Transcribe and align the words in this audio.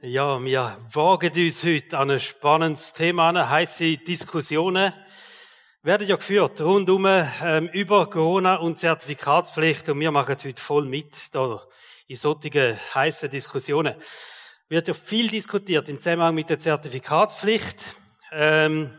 Ja, 0.00 0.40
wir 0.40 0.78
wagen 0.92 1.32
uns 1.32 1.64
heute 1.64 1.98
an 1.98 2.12
ein 2.12 2.20
spannendes 2.20 2.92
Thema 2.92 3.30
an, 3.30 3.50
heisse 3.50 3.96
Diskussionen 3.96 4.94
werden 5.82 6.06
ja 6.06 6.14
geführt 6.14 6.60
rundum 6.60 7.04
ähm, 7.04 7.68
über 7.72 8.08
Corona 8.08 8.56
und 8.56 8.78
Zertifikatspflicht 8.78 9.88
und 9.88 9.98
wir 9.98 10.12
machen 10.12 10.36
heute 10.40 10.62
voll 10.62 10.84
mit 10.84 11.34
da 11.34 11.66
in 12.06 12.14
solchen 12.14 12.78
heißen 12.94 13.28
Diskussionen. 13.28 13.96
Wird 14.68 14.86
ja 14.86 14.94
viel 14.94 15.26
diskutiert 15.30 15.88
im 15.88 15.98
Zusammenhang 15.98 16.36
mit 16.36 16.48
der 16.48 16.60
Zertifikatspflicht. 16.60 17.92
Ähm, 18.30 18.96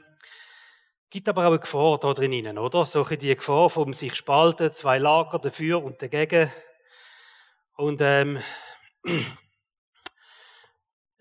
gibt 1.10 1.30
aber 1.30 1.44
auch 1.44 1.52
eine 1.52 1.60
Gefahr 1.60 1.98
da 1.98 2.14
drinnen, 2.14 2.58
oder? 2.58 2.84
So 2.84 3.06
die 3.06 3.36
Gefahr 3.38 3.70
vom 3.70 3.94
sich 3.94 4.16
spalten, 4.16 4.74
zwei 4.74 4.98
Lager 4.98 5.40
dafür 5.40 5.82
und 5.82 6.02
dagegen. 6.02 6.52
Und 7.78 8.02
ähm, 8.02 8.40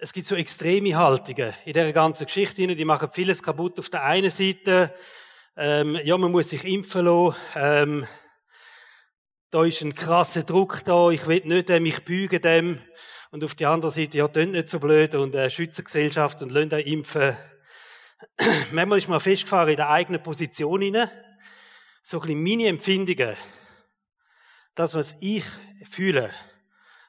es 0.00 0.12
gibt 0.12 0.28
so 0.28 0.36
extreme 0.36 0.96
Haltungen 0.96 1.52
in 1.64 1.72
der 1.72 1.92
ganzen 1.92 2.26
Geschichte, 2.26 2.66
die 2.66 2.84
machen 2.84 3.10
vieles 3.10 3.42
kaputt. 3.42 3.80
Auf 3.80 3.90
der 3.90 4.04
einen 4.04 4.30
Seite, 4.30 4.94
ähm, 5.56 5.98
ja, 6.04 6.16
man 6.16 6.30
muss 6.30 6.50
sich 6.50 6.64
impfen 6.64 7.04
lassen. 7.04 7.36
Ähm, 7.56 8.06
da 9.50 9.64
ist 9.64 9.82
ein 9.82 9.96
krasser 9.96 10.44
Druck 10.44 10.84
da. 10.84 11.10
Ich 11.10 11.26
will 11.26 11.42
nicht 11.44 11.68
äh, 11.68 11.80
mich 11.80 12.04
bügen 12.04 12.40
dem. 12.40 12.78
Und 13.32 13.42
auf 13.42 13.56
der 13.56 13.70
anderen 13.70 13.92
Seite, 13.92 14.18
ja, 14.18 14.28
tönt 14.28 14.52
nicht 14.52 14.68
so 14.68 14.78
blöd 14.78 15.16
und 15.16 15.34
äh, 15.34 15.50
schützen 15.50 15.84
Gesellschaft 15.84 16.42
und 16.42 16.52
lassen 16.52 16.70
impfen. 16.78 17.36
Manchmal 18.70 18.98
ist 18.98 19.08
man 19.08 19.18
festgefahren 19.18 19.70
in 19.70 19.76
der 19.76 19.90
eigenen 19.90 20.22
Position 20.22 20.80
hinein. 20.80 21.10
So 22.04 22.20
ein 22.20 22.22
bisschen 22.22 22.42
meine 22.44 22.68
Empfindungen. 22.68 23.36
Das, 24.76 24.94
was 24.94 25.16
ich 25.20 25.44
fühle, 25.90 26.30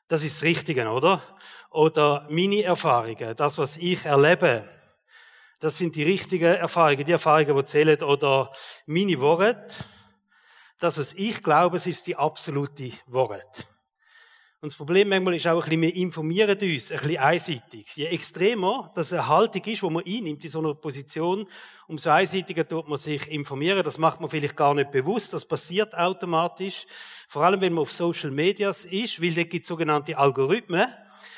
das 0.09 0.23
ist 0.23 0.38
das 0.38 0.44
Richtige, 0.44 0.90
oder? 0.90 1.22
Oder 1.70 2.27
meine 2.30 2.63
Erfahrungen, 2.63 3.36
das, 3.36 3.58
was 3.58 3.77
ich 3.77 4.04
erlebe, 4.04 4.67
das 5.59 5.77
sind 5.77 5.95
die 5.95 6.04
richtigen 6.04 6.56
Erfahrungen, 6.56 7.06
die 7.06 7.11
Erfahrungen, 7.11 7.56
die 7.56 7.66
zählen, 7.66 8.02
oder 8.03 8.52
meine 8.88 9.20
Worte. 9.20 9.83
Das, 10.80 10.98
was 10.98 11.14
ich 11.14 11.44
glaube, 11.44 11.78
ist 11.78 12.08
die 12.08 12.16
absolute 12.16 12.92
Wahrheit. 13.06 13.67
Und 14.61 14.73
das 14.73 14.77
Problem 14.77 15.07
manchmal 15.07 15.35
ist 15.35 15.47
auch 15.47 15.63
ein 15.63 15.69
bisschen, 15.69 15.81
wir 15.83 15.95
informieren 15.95 16.49
uns 16.49 16.91
ein 16.91 16.97
bisschen 16.97 17.17
einseitig. 17.17 17.95
Je 17.95 18.07
extremer 18.07 18.91
das 18.93 19.13
eine 19.13 19.25
Haltung 19.25 19.63
ist, 19.63 19.83
wo 19.83 19.89
man 19.89 20.03
einnimmt 20.05 20.43
in 20.43 20.49
so 20.49 20.59
einer 20.59 20.73
Position, 20.73 21.47
umso 21.88 22.09
einseitiger 22.09 22.67
tut 22.67 22.89
man 22.89 22.97
sich 22.97 23.31
informieren. 23.31 23.83
Das 23.83 23.97
macht 23.97 24.19
man 24.19 24.30
vielleicht 24.30 24.57
gar 24.57 24.73
nicht 24.73 24.91
bewusst. 24.91 25.33
Das 25.33 25.45
passiert 25.45 25.95
automatisch. 25.95 26.85
Vor 27.30 27.45
allem, 27.45 27.61
wenn 27.61 27.71
man 27.71 27.83
auf 27.83 27.93
Social 27.93 28.31
Medias 28.31 28.83
ist, 28.83 29.21
weil 29.21 29.33
da 29.33 29.43
gibt 29.43 29.63
es 29.63 29.69
sogenannte 29.69 30.17
Algorithmen. 30.17 30.89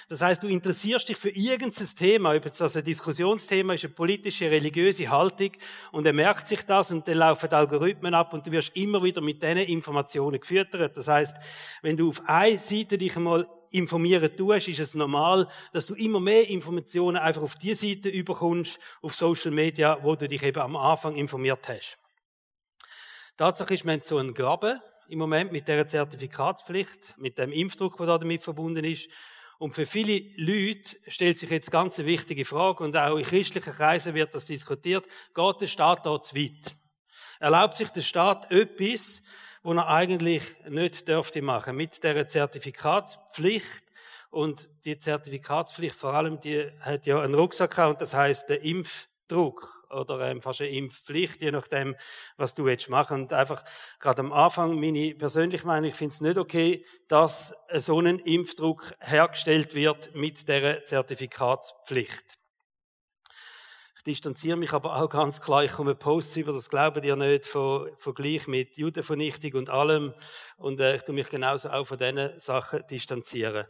Das 0.09 0.21
heißt, 0.21 0.43
du 0.43 0.47
interessierst 0.47 1.09
dich 1.09 1.17
für 1.17 1.29
irgendein 1.29 1.87
Thema, 1.97 2.35
ob 2.35 2.45
jetzt 2.45 2.61
das 2.61 2.75
ein 2.75 2.83
Diskussionsthema 2.83 3.73
ist, 3.73 3.85
eine 3.85 3.93
politische, 3.93 4.49
religiöse 4.49 5.09
Haltung, 5.09 5.51
und 5.91 6.05
er 6.05 6.13
merkt 6.13 6.47
sich 6.47 6.63
das 6.63 6.91
und 6.91 7.07
dann 7.07 7.17
laufen 7.17 7.51
Algorithmen 7.51 8.13
ab 8.13 8.33
und 8.33 8.45
du 8.45 8.51
wirst 8.51 8.75
immer 8.75 9.03
wieder 9.03 9.21
mit 9.21 9.41
diesen 9.41 9.57
Informationen 9.57 10.39
gefüttert. 10.39 10.95
Das 10.95 11.07
heißt, 11.07 11.37
wenn 11.81 11.97
du 11.97 12.09
auf 12.09 12.21
eine 12.25 12.59
Seite 12.59 12.97
dich 12.97 13.15
einmal 13.15 13.47
informieren 13.71 14.35
tust, 14.35 14.67
ist 14.67 14.79
es 14.79 14.95
normal, 14.95 15.47
dass 15.71 15.87
du 15.87 15.95
immer 15.95 16.19
mehr 16.19 16.47
Informationen 16.49 17.17
einfach 17.17 17.41
auf 17.41 17.55
die 17.55 17.73
Seite 17.73 18.09
überkommst, 18.09 18.79
auf 19.01 19.15
Social 19.15 19.51
Media, 19.51 19.97
wo 20.01 20.15
du 20.15 20.27
dich 20.27 20.43
eben 20.43 20.61
am 20.61 20.75
Anfang 20.75 21.15
informiert 21.15 21.67
hast. 21.67 21.97
Tatsache 23.37 23.73
ist, 23.73 23.85
wir 23.85 23.93
haben 23.93 24.01
so 24.01 24.17
einen 24.17 24.33
Graben 24.33 24.79
im 25.07 25.19
Moment 25.19 25.51
mit 25.51 25.67
der 25.67 25.87
Zertifikatspflicht, 25.87 27.15
mit 27.17 27.37
dem 27.37 27.51
Impfdruck, 27.51 27.97
der 27.97 28.17
damit 28.19 28.43
verbunden 28.43 28.85
ist. 28.85 29.09
Und 29.61 29.73
für 29.73 29.85
viele 29.85 30.23
Leute 30.37 30.97
stellt 31.05 31.37
sich 31.37 31.51
jetzt 31.51 31.69
ganz 31.69 31.99
eine 31.99 32.07
wichtige 32.07 32.45
Frage, 32.45 32.83
und 32.83 32.97
auch 32.97 33.15
in 33.17 33.23
christlichen 33.23 33.71
Kreisen 33.71 34.15
wird 34.15 34.33
das 34.33 34.47
diskutiert, 34.47 35.05
geht 35.35 35.61
der 35.61 35.67
Staat 35.67 36.03
da 36.03 36.19
zu 36.19 36.35
weit? 36.35 36.75
Erlaubt 37.39 37.77
sich 37.77 37.89
der 37.89 38.01
Staat 38.01 38.49
etwas, 38.49 39.21
was 39.61 39.77
er 39.77 39.87
eigentlich 39.87 40.41
nicht 40.67 41.07
dürfte 41.07 41.43
machen, 41.43 41.75
mit 41.75 42.03
der 42.03 42.27
Zertifikatspflicht? 42.27 43.83
Und 44.31 44.67
die 44.83 44.97
Zertifikatspflicht 44.97 45.95
vor 45.95 46.15
allem, 46.15 46.41
die 46.41 46.71
hat 46.79 47.05
ja 47.05 47.21
einen 47.21 47.35
Rucksack 47.35 47.77
und 47.87 48.01
das 48.01 48.15
heißt 48.15 48.49
der 48.49 48.63
Impfdruck 48.63 49.80
oder 49.91 50.19
ähm, 50.21 50.41
fast 50.41 50.61
eine 50.61 50.69
Impfpflicht, 50.71 51.41
je 51.41 51.51
nachdem, 51.51 51.95
was 52.37 52.53
du 52.53 52.67
jetzt 52.67 52.89
machen. 52.89 53.21
Und 53.21 53.33
einfach 53.33 53.63
gerade 53.99 54.21
am 54.21 54.33
Anfang, 54.33 54.79
meine 54.79 55.15
persönliche 55.15 55.65
Meinung, 55.65 55.89
ich 55.89 55.95
finde 55.95 56.13
es 56.13 56.21
nicht 56.21 56.37
okay, 56.37 56.85
dass 57.07 57.53
so 57.75 57.99
ein 57.99 58.19
Impfdruck 58.19 58.93
hergestellt 58.99 59.75
wird 59.75 60.15
mit 60.15 60.47
der 60.47 60.85
Zertifikatspflicht. 60.85 62.41
Ich 64.03 64.05
distanziere 64.05 64.57
mich 64.57 64.73
aber 64.73 64.95
auch 64.95 65.09
ganz 65.09 65.41
klar, 65.41 65.63
ich 65.63 65.73
komme 65.73 65.93
Posts 65.93 66.37
über, 66.37 66.53
das 66.53 66.69
glauben 66.69 67.03
ihr 67.03 67.15
nicht, 67.15 67.45
von 67.45 67.87
Vergleich 67.99 68.47
mit 68.47 68.75
Judenvernichtung 68.75 69.53
und 69.53 69.69
allem. 69.69 70.15
Und 70.57 70.79
äh, 70.79 70.95
ich 70.95 71.03
tue 71.03 71.13
mich 71.13 71.29
genauso 71.29 71.69
auch 71.69 71.85
von 71.85 71.99
diesen 71.99 72.39
Sachen 72.39 72.81
distanzieren. 72.89 73.67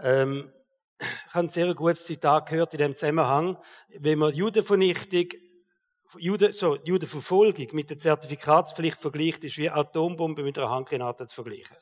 Ähm, 0.00 0.52
ich 1.00 1.34
habe 1.34 1.46
ein 1.46 1.48
sehr 1.48 1.74
gutes 1.74 2.06
Zitat 2.06 2.48
gehört 2.48 2.74
in 2.74 2.78
dem 2.78 2.94
Zusammenhang. 2.94 3.58
Wenn 3.88 4.20
man 4.20 4.32
Judenvernichtung 4.32 5.30
Jude, 6.18 6.52
so, 6.52 6.76
Judenverfolgung 6.84 7.68
mit 7.72 7.90
der 7.90 7.98
Zertifikatspflicht 7.98 8.98
vergleicht, 8.98 9.44
ist 9.44 9.58
wie 9.58 9.70
Atombombe 9.70 10.42
mit 10.42 10.58
einer 10.58 10.70
Handgranate 10.70 11.26
zu 11.26 11.34
vergleichen. 11.34 11.76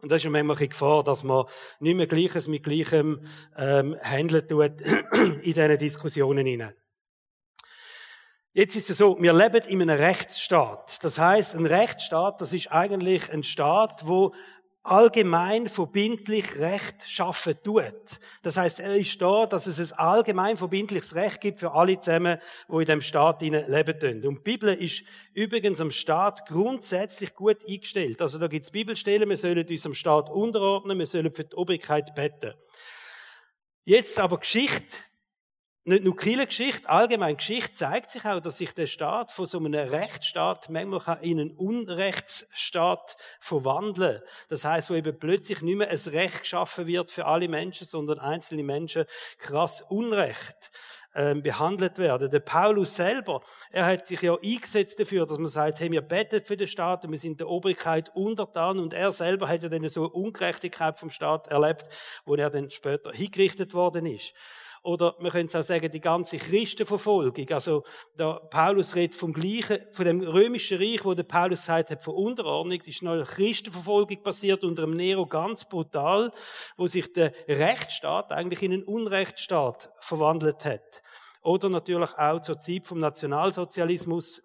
Und 0.00 0.12
das 0.12 0.24
ist 0.24 0.30
manchmal 0.30 0.56
eine 0.56 0.68
Gefahr, 0.68 1.02
dass 1.02 1.22
man 1.22 1.46
nicht 1.80 1.96
mehr 1.96 2.06
Gleiches 2.06 2.48
mit 2.48 2.62
Gleichem 2.62 3.26
ähm, 3.56 3.96
handeln 4.02 4.46
tut 4.46 4.80
in 5.42 5.42
diesen 5.42 5.78
Diskussionen 5.78 6.46
hinein. 6.46 6.74
Jetzt 8.52 8.74
ist 8.74 8.88
es 8.88 8.96
so, 8.96 9.20
wir 9.20 9.34
leben 9.34 9.68
in 9.68 9.82
einem 9.82 9.98
Rechtsstaat. 10.00 11.04
Das 11.04 11.18
heißt, 11.18 11.54
ein 11.56 11.66
Rechtsstaat, 11.66 12.40
das 12.40 12.54
ist 12.54 12.72
eigentlich 12.72 13.30
ein 13.30 13.42
Staat, 13.42 14.06
wo 14.06 14.34
allgemein 14.86 15.68
verbindlich 15.68 16.56
Recht 16.58 17.08
schaffen 17.08 17.54
tut. 17.62 18.20
Das 18.42 18.56
heißt, 18.56 18.80
er 18.80 18.96
ist 18.96 19.20
da, 19.20 19.46
dass 19.46 19.66
es 19.66 19.92
ein 19.92 19.98
allgemein 19.98 20.56
verbindliches 20.56 21.14
Recht 21.14 21.40
gibt 21.40 21.58
für 21.58 21.72
alle 21.72 21.98
zusammen, 21.98 22.38
wo 22.68 22.80
in 22.80 22.86
dem 22.86 23.02
Staat 23.02 23.42
leben 23.42 24.00
tun. 24.00 24.24
Und 24.24 24.38
die 24.38 24.42
Bibel 24.42 24.74
ist 24.74 25.02
übrigens 25.34 25.80
am 25.80 25.90
Staat 25.90 26.46
grundsätzlich 26.46 27.34
gut 27.34 27.66
eingestellt. 27.68 28.22
Also 28.22 28.38
da 28.38 28.46
gibt 28.46 28.64
es 28.64 28.70
Bibelstellen, 28.70 29.28
wir 29.28 29.36
sollen 29.36 29.66
uns 29.66 29.86
am 29.86 29.94
Staat 29.94 30.30
unterordnen, 30.30 30.98
wir 30.98 31.06
sollen 31.06 31.34
für 31.34 31.44
die 31.44 31.56
Obrigkeit 31.56 32.14
beten. 32.14 32.54
Jetzt 33.84 34.18
aber 34.18 34.38
Geschichte 34.38 34.98
nicht 35.86 36.02
nur 36.02 36.16
Kirchengeschichte, 36.16 36.88
allgemein 36.88 37.36
Geschichte 37.36 37.72
zeigt 37.74 38.10
sich 38.10 38.24
auch, 38.24 38.40
dass 38.40 38.58
sich 38.58 38.74
der 38.74 38.88
Staat 38.88 39.30
von 39.30 39.46
so 39.46 39.58
einem 39.58 39.72
Rechtsstaat 39.72 40.68
manchmal 40.68 41.18
in 41.22 41.38
einen 41.38 41.52
Unrechtsstaat 41.52 43.16
verwandeln 43.38 44.20
Das 44.48 44.64
heißt, 44.64 44.90
wo 44.90 44.94
eben 44.94 45.16
plötzlich 45.16 45.62
nicht 45.62 45.76
mehr 45.76 45.88
ein 45.88 46.12
Recht 46.12 46.40
geschaffen 46.40 46.88
wird 46.88 47.12
für 47.12 47.26
alle 47.26 47.48
Menschen, 47.48 47.86
sondern 47.86 48.18
einzelne 48.18 48.64
Menschen 48.64 49.04
krass 49.38 49.80
Unrecht 49.80 50.72
ähm, 51.14 51.42
behandelt 51.42 51.98
werden. 51.98 52.32
Der 52.32 52.40
Paulus 52.40 52.96
selber, 52.96 53.42
er 53.70 53.86
hat 53.86 54.08
sich 54.08 54.22
ja 54.22 54.34
eingesetzt 54.34 54.98
dafür, 54.98 55.24
dass 55.24 55.38
man 55.38 55.48
sagt, 55.48 55.78
hey, 55.78 55.90
wir 55.92 56.02
beten 56.02 56.44
für 56.44 56.56
den 56.56 56.66
Staat 56.66 57.04
und 57.04 57.12
wir 57.12 57.18
sind 57.18 57.38
der 57.38 57.48
Obrigkeit 57.48 58.10
untertan 58.14 58.80
und 58.80 58.92
er 58.92 59.12
selber 59.12 59.48
hat 59.48 59.62
ja 59.62 59.68
dann 59.68 59.88
so 59.88 60.00
eine 60.00 60.10
Ungerechtigkeit 60.10 60.98
vom 60.98 61.10
Staat 61.10 61.46
erlebt, 61.46 61.86
wo 62.24 62.34
er 62.34 62.50
dann 62.50 62.70
später 62.70 63.12
hingerichtet 63.12 63.72
worden 63.72 64.04
ist. 64.04 64.34
Oder 64.86 65.16
wir 65.18 65.32
können 65.32 65.46
es 65.46 65.56
auch 65.56 65.64
sagen, 65.64 65.90
die 65.90 66.00
ganze 66.00 66.36
Christenverfolgung. 66.36 67.50
Also, 67.50 67.82
der 68.16 68.34
Paulus 68.50 68.94
redet 68.94 69.16
vom 69.16 69.32
gleichen, 69.32 69.80
von 69.90 70.04
dem 70.04 70.20
römischen 70.20 70.78
Reich, 70.78 71.04
wo 71.04 71.12
der 71.12 71.24
Paulus 71.24 71.64
sagt 71.64 71.90
hat, 71.90 72.04
von 72.04 72.14
Unterordnung, 72.14 72.80
ist 72.82 73.02
eine 73.02 73.24
Christenverfolgung 73.24 74.22
passiert 74.22 74.62
unter 74.62 74.82
dem 74.82 74.92
Nero 74.92 75.26
ganz 75.26 75.68
brutal, 75.68 76.32
wo 76.76 76.86
sich 76.86 77.12
der 77.12 77.32
Rechtsstaat 77.48 78.30
eigentlich 78.30 78.62
in 78.62 78.74
einen 78.74 78.84
Unrechtsstaat 78.84 79.90
verwandelt 79.98 80.64
hat. 80.64 81.02
Oder 81.42 81.68
natürlich 81.68 82.16
auch 82.16 82.40
zur 82.40 82.60
Zeit 82.60 82.86
vom 82.86 83.00
Nationalsozialismus, 83.00 84.42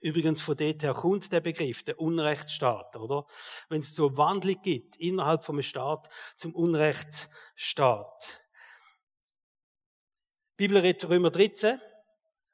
Übrigens, 0.00 0.42
von 0.42 0.54
dort 0.54 0.82
her 0.82 0.92
kommt 0.92 1.32
der 1.32 1.40
Begriff, 1.40 1.82
der 1.82 1.98
Unrechtsstaat, 1.98 2.94
oder? 2.96 3.26
Wenn 3.70 3.80
es 3.80 3.94
so 3.94 4.18
Wandlung 4.18 4.60
gibt 4.62 4.96
innerhalb 4.96 5.42
vom 5.44 5.62
Staat 5.62 6.10
zum 6.36 6.54
Unrechtsstaat. 6.54 8.43
Bibel 10.56 10.78
redet 10.78 11.08
Römer 11.08 11.30
13. 11.30 11.80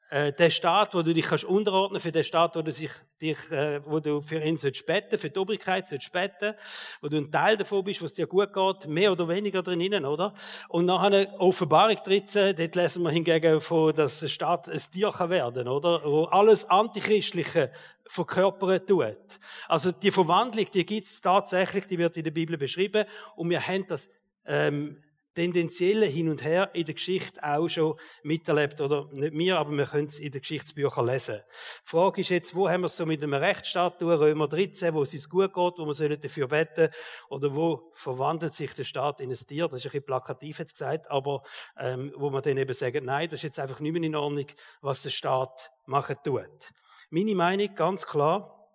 Äh, 0.09 0.33
der 0.33 0.49
Staat, 0.49 0.95
wo 0.95 1.03
du 1.03 1.13
dich 1.13 1.25
kannst 1.25 1.45
unterordnen 1.45 2.01
für 2.01 2.11
den 2.11 2.23
Staat, 2.23 2.55
wo 2.55 2.63
du 2.63 2.71
sich, 2.71 2.89
dich, 3.21 3.37
äh, 3.51 3.79
wo 3.85 3.99
du 3.99 4.21
für 4.21 4.43
ihn 4.43 4.57
sollst 4.57 4.87
beten, 4.87 5.19
für 5.19 5.29
die 5.29 5.39
Obrigkeit 5.39 5.87
sollst 5.87 6.11
beten, 6.11 6.55
wo 6.99 7.09
du 7.09 7.17
ein 7.17 7.31
Teil 7.31 7.57
davon 7.57 7.83
bist, 7.83 8.01
was 8.01 8.13
dir 8.13 8.25
gut 8.25 8.51
geht, 8.53 8.87
mehr 8.87 9.11
oder 9.11 9.27
weniger 9.27 9.61
drinnen, 9.61 10.03
oder? 10.03 10.33
Und 10.67 10.87
nachher 10.87 11.39
Offenbarung 11.39 11.95
13, 12.03 12.55
dort 12.55 12.75
lesen 12.75 13.03
wir 13.03 13.11
hingegen 13.11 13.61
von, 13.61 13.93
dass 13.93 14.19
der 14.21 14.29
Staat 14.29 14.67
ein 14.67 14.81
Tier 14.91 15.11
kann 15.11 15.29
werden, 15.29 15.67
oder? 15.67 16.01
Wo 16.03 16.23
alles 16.23 16.67
Antichristliche 16.67 17.71
verkörpern 18.07 18.85
tut. 18.85 19.39
Also 19.67 19.91
die 19.91 20.11
Verwandlung, 20.11 20.65
die 20.73 20.85
gibt's 20.87 21.21
tatsächlich, 21.21 21.85
die 21.85 21.99
wird 21.99 22.17
in 22.17 22.23
der 22.23 22.31
Bibel 22.31 22.57
beschrieben 22.57 23.05
und 23.35 23.51
wir 23.51 23.65
haben 23.65 23.85
das 23.85 24.09
ähm, 24.45 24.97
tendenzielle 25.33 26.05
Hin 26.05 26.29
und 26.29 26.43
Her 26.43 26.69
in 26.73 26.85
der 26.85 26.93
Geschichte 26.93 27.41
auch 27.43 27.67
schon 27.67 27.95
miterlebt. 28.23 28.81
Oder 28.81 29.07
nicht 29.11 29.33
wir, 29.33 29.57
aber 29.57 29.71
wir 29.71 29.85
können 29.85 30.07
es 30.07 30.19
in 30.19 30.31
den 30.31 30.41
Geschichtsbüchern 30.41 31.05
lesen. 31.05 31.39
Die 31.85 31.89
Frage 31.89 32.21
ist 32.21 32.29
jetzt, 32.29 32.55
wo 32.55 32.69
haben 32.69 32.81
wir 32.81 32.87
es 32.87 32.97
so 32.97 33.05
mit 33.05 33.23
einem 33.23 33.33
Rechtsstaat 33.33 33.99
tun? 33.99 34.11
Römer 34.11 34.47
13, 34.47 34.93
wo 34.93 35.03
es 35.03 35.13
uns 35.13 35.29
gut 35.29 35.53
geht, 35.53 35.73
wo 35.77 35.85
wir 35.85 36.17
dafür 36.17 36.47
beten 36.47 36.89
Oder 37.29 37.55
wo 37.55 37.91
verwandelt 37.93 38.53
sich 38.53 38.73
der 38.73 38.83
Staat 38.83 39.21
in 39.21 39.29
ein 39.29 39.35
Tier? 39.35 39.67
Das 39.67 39.79
ist 39.79 39.85
ein 39.85 39.91
bisschen 39.91 40.05
plakativ 40.05 40.59
jetzt 40.59 40.73
gesagt, 40.73 41.09
aber 41.09 41.43
ähm, 41.77 42.13
wo 42.15 42.29
man 42.29 42.41
dann 42.41 42.57
eben 42.57 42.73
sagen, 42.73 43.05
nein, 43.05 43.29
das 43.29 43.39
ist 43.39 43.43
jetzt 43.43 43.59
einfach 43.59 43.79
nicht 43.79 43.93
mehr 43.93 44.03
in 44.03 44.15
Ordnung, 44.15 44.47
was 44.81 45.03
der 45.03 45.09
Staat 45.09 45.71
machen 45.85 46.17
tut. 46.23 46.71
Meine 47.09 47.35
Meinung, 47.35 47.73
ganz 47.75 48.05
klar, 48.05 48.69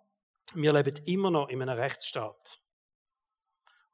wir 0.53 0.73
leben 0.73 0.95
immer 1.05 1.31
noch 1.31 1.49
in 1.49 1.61
einem 1.61 1.77
Rechtsstaat. 1.77 2.61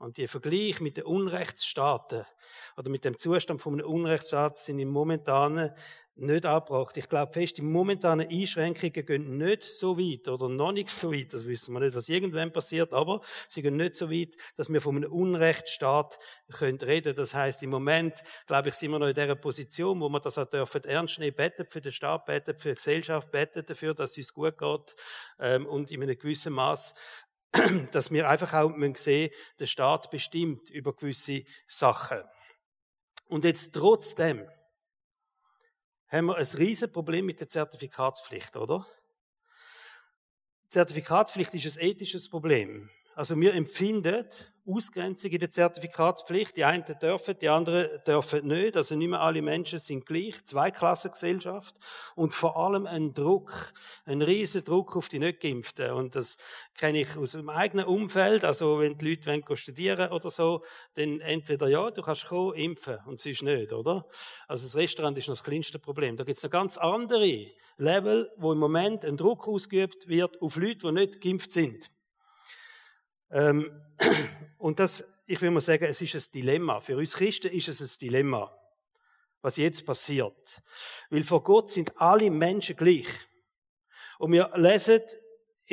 Und 0.04 0.18
die 0.18 0.28
Vergleich 0.28 0.82
mit 0.82 0.98
den 0.98 1.06
Unrechtsstaaten 1.06 2.26
oder 2.76 2.90
mit 2.90 3.06
dem 3.06 3.18
Zustand 3.18 3.62
von 3.62 3.76
einem 3.76 3.88
Unrechtsstaat 3.88 4.58
sind 4.58 4.78
im 4.80 4.90
momentanen 4.90 5.72
nicht 6.16 6.46
angebracht. 6.46 6.96
Ich 6.98 7.10
glaube 7.10 7.34
fest, 7.34 7.58
die 7.58 7.64
momentanen 7.64 8.30
Einschränkungen 8.30 9.06
gehen 9.06 9.38
nicht 9.38 9.64
so 9.64 9.98
weit 9.98 10.28
oder 10.28 10.48
noch 10.48 10.72
nicht 10.72 10.90
so 10.90 11.12
weit, 11.12 11.34
das 11.34 11.48
wissen 11.48 11.74
wir 11.74 11.80
nicht, 11.80 11.96
was 11.96 12.08
irgendwann 12.08 12.52
passiert, 12.52 12.94
aber 12.94 13.22
sie 13.48 13.64
gehen 13.64 13.78
nicht 13.78 13.96
so 13.96 14.12
weit, 14.12 14.36
dass 14.56 14.72
wir 14.72 14.80
von 14.80 14.98
einem 14.98 15.12
Unrechtsstaat 15.12 16.20
können 16.52 16.78
reden. 16.80 17.16
Das 17.16 17.34
heißt, 17.34 17.64
im 17.64 17.72
Moment, 17.72 18.14
glaube 18.46 18.70
ich, 18.70 18.76
sind 18.76 18.92
wir 18.92 19.00
noch 19.00 19.08
in 19.08 19.16
dieser 19.16 19.36
Position, 19.36 20.00
wo 20.02 20.10
wir 20.10 20.20
das 20.20 20.38
auch 20.38 20.46
dürfen 20.46 20.84
ernst 20.84 21.18
nehmen, 21.18 21.36
beten 21.36 21.66
für 21.66 21.82
den 21.82 21.92
Staat, 21.92 22.26
beten 22.26 22.56
für 22.58 22.70
die 22.70 22.76
Gesellschaft, 22.76 23.32
beten 23.32 23.66
dafür, 23.66 23.96
dass 23.96 24.12
es 24.12 24.18
uns 24.18 24.34
gut 24.34 24.58
geht 24.58 24.96
ähm, 25.40 25.66
und 25.66 25.90
in 25.90 26.04
einem 26.04 26.18
gewissen 26.18 26.54
Maß 26.54 26.94
dass 27.92 28.12
wir 28.12 28.28
einfach 28.28 28.54
auch 28.54 28.72
sehen 28.72 28.80
müssen, 28.80 29.30
der 29.60 29.66
Staat 29.68 30.10
bestimmt 30.10 30.70
über 30.70 30.96
gewisse 30.96 31.44
Sachen. 31.68 32.24
Und 33.28 33.46
jetzt 33.46 33.74
trotzdem 33.74 34.48
haben 36.08 36.26
wir 36.26 36.36
ein 36.36 36.46
riesen 36.58 36.92
Problem 36.92 37.26
mit 37.26 37.40
der 37.40 37.50
Zertifikatspflicht, 37.50 38.56
oder? 38.56 38.86
Zertifikatspflicht 40.70 41.54
ist 41.54 41.78
ein 41.78 41.86
ethisches 41.86 42.30
Problem. 42.30 42.90
Also 43.16 43.40
wir 43.40 43.54
empfinden 43.54 44.26
Ausgrenzung 44.66 45.32
in 45.32 45.40
der 45.40 45.52
Zertifikatspflicht. 45.52 46.56
Die 46.56 46.64
einen 46.64 46.86
dürfen, 47.02 47.36
die 47.40 47.50
anderen 47.50 48.02
dürfen 48.08 48.48
nicht. 48.48 48.78
Also 48.78 48.96
nicht 48.96 49.10
mehr 49.10 49.20
alle 49.20 49.42
Menschen 49.42 49.78
sind 49.80 50.06
gleich. 50.06 50.44
Zweiklassengesellschaft. 50.46 51.76
Und 52.16 52.34
vor 52.34 52.56
allem 52.58 52.86
ein 52.86 53.14
Druck, 53.14 53.74
ein 54.06 54.22
riesen 54.22 54.64
Druck 54.64 54.96
auf 54.96 55.10
die 55.10 55.20
Nicht-Geimpften. 55.20 55.92
Und 55.92 56.16
das 56.16 56.38
kenne 56.78 57.02
ich 57.02 57.18
aus 57.18 57.34
dem 57.34 57.50
eigenen 57.50 57.86
Umfeld. 57.86 58.46
Also 58.46 58.80
wenn 58.80 58.98
die 58.98 59.10
Leute 59.10 59.26
wollen 59.28 59.58
studieren 59.58 60.12
oder 60.12 60.30
so, 60.30 60.64
dann 60.96 61.20
entweder 61.20 61.68
ja, 61.68 61.92
du 61.92 62.02
kannst 62.02 62.28
kommen, 62.28 62.56
impfen 62.56 63.00
und 63.06 63.20
sonst 63.20 63.44
nicht, 63.44 63.74
oder? 63.74 64.08
Also 64.48 64.66
das 64.66 64.76
Restaurant 64.78 65.18
ist 65.18 65.28
noch 65.28 65.36
das 65.36 65.44
kleinste 65.44 65.78
Problem. 65.78 66.16
Da 66.16 66.24
gibt 66.24 66.38
es 66.38 66.44
noch 66.44 66.52
ganz 66.52 66.78
andere 66.78 67.48
Level, 67.78 68.32
wo 68.38 68.54
im 68.54 68.60
Moment 68.60 69.04
ein 69.04 69.18
Druck 69.18 69.48
ausgeübt 69.48 70.08
wird 70.08 70.42
auf 70.42 70.56
Leute, 70.56 70.88
die 70.88 70.92
nicht 70.94 71.22
geimpft 71.22 71.52
sind. 71.52 71.92
Ähm, 73.34 73.82
und 74.60 74.80
das, 74.80 75.04
ich 75.26 75.42
will 75.42 75.52
mal 75.52 75.62
sagen, 75.62 75.86
es 75.86 76.02
ist 76.02 76.16
ein 76.16 76.32
Dilemma. 76.34 76.80
Für 76.80 76.96
uns 76.98 77.16
Christen 77.16 77.52
ist 77.52 77.68
es 77.68 77.82
ein 77.82 78.00
Dilemma, 78.00 78.56
was 79.42 79.58
jetzt 79.58 79.86
passiert. 79.86 80.62
Weil 81.10 81.24
vor 81.24 81.44
Gott 81.44 81.70
sind 81.72 82.00
alle 82.00 82.30
Menschen 82.30 82.76
gleich. 82.76 83.08
Und 84.20 84.32
wir 84.32 84.52
lesen 84.56 85.02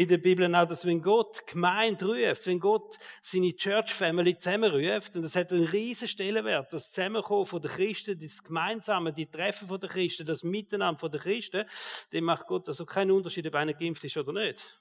in 0.01 0.09
der 0.09 0.17
Bibel 0.17 0.55
auch, 0.55 0.67
dass 0.67 0.87
wenn 0.87 1.03
Gott 1.03 1.47
Gemeinde 1.47 2.07
ruft, 2.07 2.47
wenn 2.47 2.59
Gott 2.59 2.99
seine 3.21 3.55
Church 3.55 3.93
Family 3.93 4.35
zusammenruft, 4.39 5.15
und 5.15 5.21
das 5.21 5.37
hat 5.37 5.53
einen 5.53 5.67
riesen 5.67 6.09
Stellenwert, 6.09 6.73
das 6.73 6.91
Zusammenkommen 6.91 7.45
von 7.45 7.61
den 7.61 7.71
Christen, 7.71 8.19
das 8.19 8.43
Gemeinsame, 8.43 9.13
die 9.13 9.31
Treffen 9.31 9.69
von 9.69 9.79
den 9.79 9.91
Christen, 9.91 10.25
das 10.25 10.43
Miteinander 10.43 10.99
von 10.99 11.11
den 11.11 11.21
Christen, 11.21 11.67
dem 12.15 12.25
macht 12.25 12.47
Gott 12.47 12.67
also 12.69 12.87
keinen 12.87 13.11
Unterschied, 13.11 13.47
ob 13.47 13.55
einer 13.57 13.75
geimpft 13.75 14.03
ist 14.05 14.17
oder 14.17 14.33
nicht. 14.33 14.81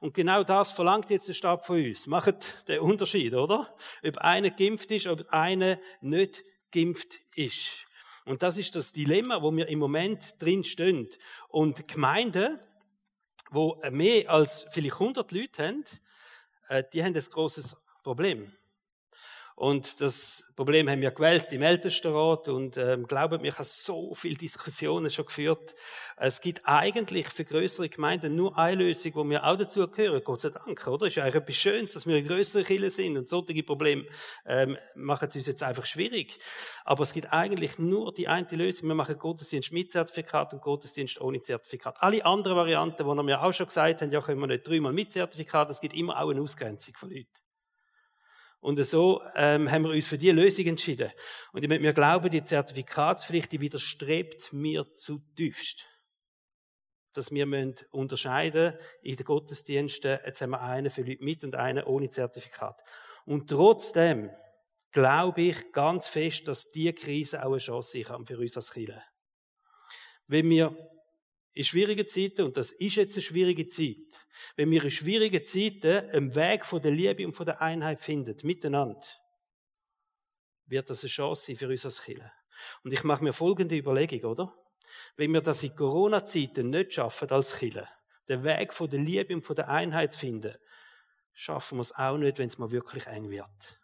Und 0.00 0.14
genau 0.14 0.44
das 0.44 0.70
verlangt 0.70 1.10
jetzt 1.10 1.26
der 1.28 1.34
Staat 1.34 1.66
von 1.66 1.84
uns. 1.84 2.06
Macht 2.06 2.68
den 2.68 2.78
Unterschied, 2.78 3.34
oder? 3.34 3.74
Ob 4.06 4.18
einer 4.18 4.50
geimpft 4.50 4.92
ist, 4.92 5.08
ob 5.08 5.28
einer 5.30 5.80
nicht 6.00 6.44
geimpft 6.70 7.18
ist. 7.34 7.86
Und 8.24 8.44
das 8.44 8.56
ist 8.56 8.76
das 8.76 8.92
Dilemma, 8.92 9.42
wo 9.42 9.50
wir 9.50 9.66
im 9.66 9.80
Moment 9.80 10.36
drin 10.38 10.62
stehen. 10.62 11.08
Und 11.48 11.88
Gemeinden, 11.88 12.60
wo 13.50 13.80
mehr 13.90 14.30
als 14.30 14.66
vielleicht 14.70 14.94
100 14.94 15.30
Leute 15.32 15.66
haben, 15.66 15.84
äh, 16.68 16.84
die 16.92 17.02
haben 17.02 17.14
ein 17.14 17.22
großes 17.22 17.76
Problem. 18.02 18.52
Und 19.60 20.00
das 20.00 20.50
Problem 20.56 20.88
haben 20.88 21.02
wir 21.02 21.10
gewälzt 21.10 21.52
im 21.52 21.60
Ältestenrat 21.60 22.48
und 22.48 22.78
ähm, 22.78 23.06
glauben 23.06 23.42
mir, 23.42 23.48
ich 23.48 23.54
habe 23.56 23.64
so 23.64 24.14
viele 24.14 24.36
Diskussionen 24.36 25.10
schon 25.10 25.26
geführt. 25.26 25.74
Es 26.16 26.40
gibt 26.40 26.62
eigentlich 26.64 27.28
für 27.28 27.44
größere 27.44 27.90
Gemeinden 27.90 28.36
nur 28.36 28.56
eine 28.56 28.84
Lösung, 28.84 29.14
wo 29.16 29.24
wir 29.28 29.44
auch 29.44 29.58
dazu 29.58 29.86
gehören, 29.86 30.22
Gott 30.24 30.40
sei 30.40 30.48
Dank, 30.48 30.86
oder? 30.86 31.08
Ist 31.08 31.18
eigentlich 31.18 31.34
etwas 31.34 31.56
Schönes, 31.56 31.92
dass 31.92 32.06
wir 32.06 32.16
eine 32.16 32.26
größere 32.26 32.64
Kirche 32.64 32.88
sind 32.88 33.18
und 33.18 33.28
solche 33.28 33.62
Probleme 33.62 34.06
ähm, 34.46 34.78
machen 34.94 35.28
es 35.28 35.36
uns 35.36 35.46
jetzt 35.46 35.62
einfach 35.62 35.84
schwierig. 35.84 36.38
Aber 36.86 37.02
es 37.02 37.12
gibt 37.12 37.30
eigentlich 37.30 37.78
nur 37.78 38.14
die 38.14 38.28
eine 38.28 38.48
Lösung. 38.52 38.88
Wir 38.88 38.94
machen 38.94 39.18
Gottesdienst 39.18 39.72
mit 39.72 39.92
Zertifikat 39.92 40.54
und 40.54 40.62
Gottesdienst 40.62 41.20
ohne 41.20 41.42
Zertifikat. 41.42 41.96
Alle 42.00 42.24
anderen 42.24 42.56
Varianten, 42.56 43.06
die 43.06 43.26
wir 43.26 43.42
auch 43.42 43.52
schon 43.52 43.66
gesagt 43.66 44.00
haben, 44.00 44.10
ja, 44.10 44.22
können 44.22 44.40
wir 44.40 44.46
nicht 44.46 44.66
dreimal 44.66 44.94
mit 44.94 45.12
Zertifikat, 45.12 45.68
es 45.68 45.82
gibt 45.82 45.94
immer 45.94 46.18
auch 46.18 46.30
eine 46.30 46.40
Ausgrenzung 46.40 46.94
von 46.96 47.10
Leuten. 47.10 47.49
Und 48.60 48.82
so 48.84 49.22
ähm, 49.34 49.70
haben 49.70 49.84
wir 49.84 49.90
uns 49.90 50.06
für 50.06 50.18
diese 50.18 50.32
Lösung 50.32 50.66
entschieden. 50.66 51.10
Und 51.52 51.62
ich 51.62 51.68
möchte 51.68 51.82
mir 51.82 51.94
glauben, 51.94 52.30
die 52.30 52.44
Zertifikatspflicht, 52.44 53.50
die 53.52 53.60
widerstrebt 53.60 54.52
mir 54.52 54.90
zutiefst. 54.90 55.86
Dass 57.14 57.30
wir 57.30 57.46
müssen 57.46 57.76
unterscheiden 57.90 58.74
in 59.02 59.16
den 59.16 59.24
Gottesdiensten, 59.24 60.18
jetzt 60.24 60.42
haben 60.42 60.50
wir 60.50 60.60
einen 60.60 60.90
für 60.90 61.02
Leute 61.02 61.24
mit 61.24 61.42
und 61.42 61.56
einen 61.56 61.84
ohne 61.84 62.10
Zertifikat. 62.10 62.80
Und 63.24 63.48
trotzdem 63.48 64.30
glaube 64.92 65.42
ich 65.42 65.72
ganz 65.72 66.08
fest, 66.08 66.46
dass 66.46 66.68
diese 66.68 66.92
Krise 66.92 67.42
auch 67.42 67.52
eine 67.52 67.58
Chance 67.58 67.92
sein 67.92 68.04
kann 68.04 68.26
für 68.26 68.38
uns 68.38 68.56
als 68.56 68.72
Kirche. 68.72 69.02
Wenn 70.26 70.48
wir 70.50 70.76
in 71.52 71.64
schwierigen 71.64 72.06
Zeiten, 72.06 72.42
und 72.42 72.56
das 72.56 72.72
ist 72.72 72.96
jetzt 72.96 73.16
eine 73.16 73.22
schwierige 73.22 73.66
Zeit, 73.66 73.96
wenn 74.56 74.70
wir 74.70 74.84
in 74.84 74.90
schwierigen 74.90 75.44
Zeiten 75.44 76.10
einen 76.10 76.34
Weg 76.34 76.64
von 76.64 76.80
der 76.80 76.92
Liebe 76.92 77.26
und 77.26 77.32
von 77.32 77.46
der 77.46 77.60
Einheit 77.60 78.00
finden, 78.00 78.36
miteinander, 78.42 79.00
wird 80.66 80.88
das 80.88 81.02
eine 81.02 81.10
Chance 81.10 81.46
sein 81.46 81.56
für 81.56 81.68
uns 81.68 81.84
als 81.84 82.02
Kirche. 82.02 82.30
Und 82.84 82.92
ich 82.92 83.02
mache 83.02 83.24
mir 83.24 83.32
folgende 83.32 83.76
Überlegung, 83.76 84.30
oder? 84.30 84.54
Wenn 85.16 85.32
wir 85.32 85.40
das 85.40 85.62
in 85.62 85.74
Corona-Zeiten 85.74 86.70
nicht 86.70 86.94
schaffen 86.94 87.30
als 87.30 87.58
Kirche, 87.58 87.88
den 88.28 88.44
Weg 88.44 88.72
von 88.72 88.88
der 88.88 89.00
Liebe 89.00 89.34
und 89.34 89.42
von 89.42 89.56
der 89.56 89.68
Einheit 89.68 90.12
zu 90.12 90.20
finden, 90.20 90.54
schaffen 91.32 91.78
wir 91.78 91.82
es 91.82 91.94
auch 91.94 92.16
nicht, 92.16 92.38
wenn 92.38 92.48
es 92.48 92.58
mal 92.58 92.70
wirklich 92.70 93.06
eng 93.06 93.30
wird. 93.30 93.79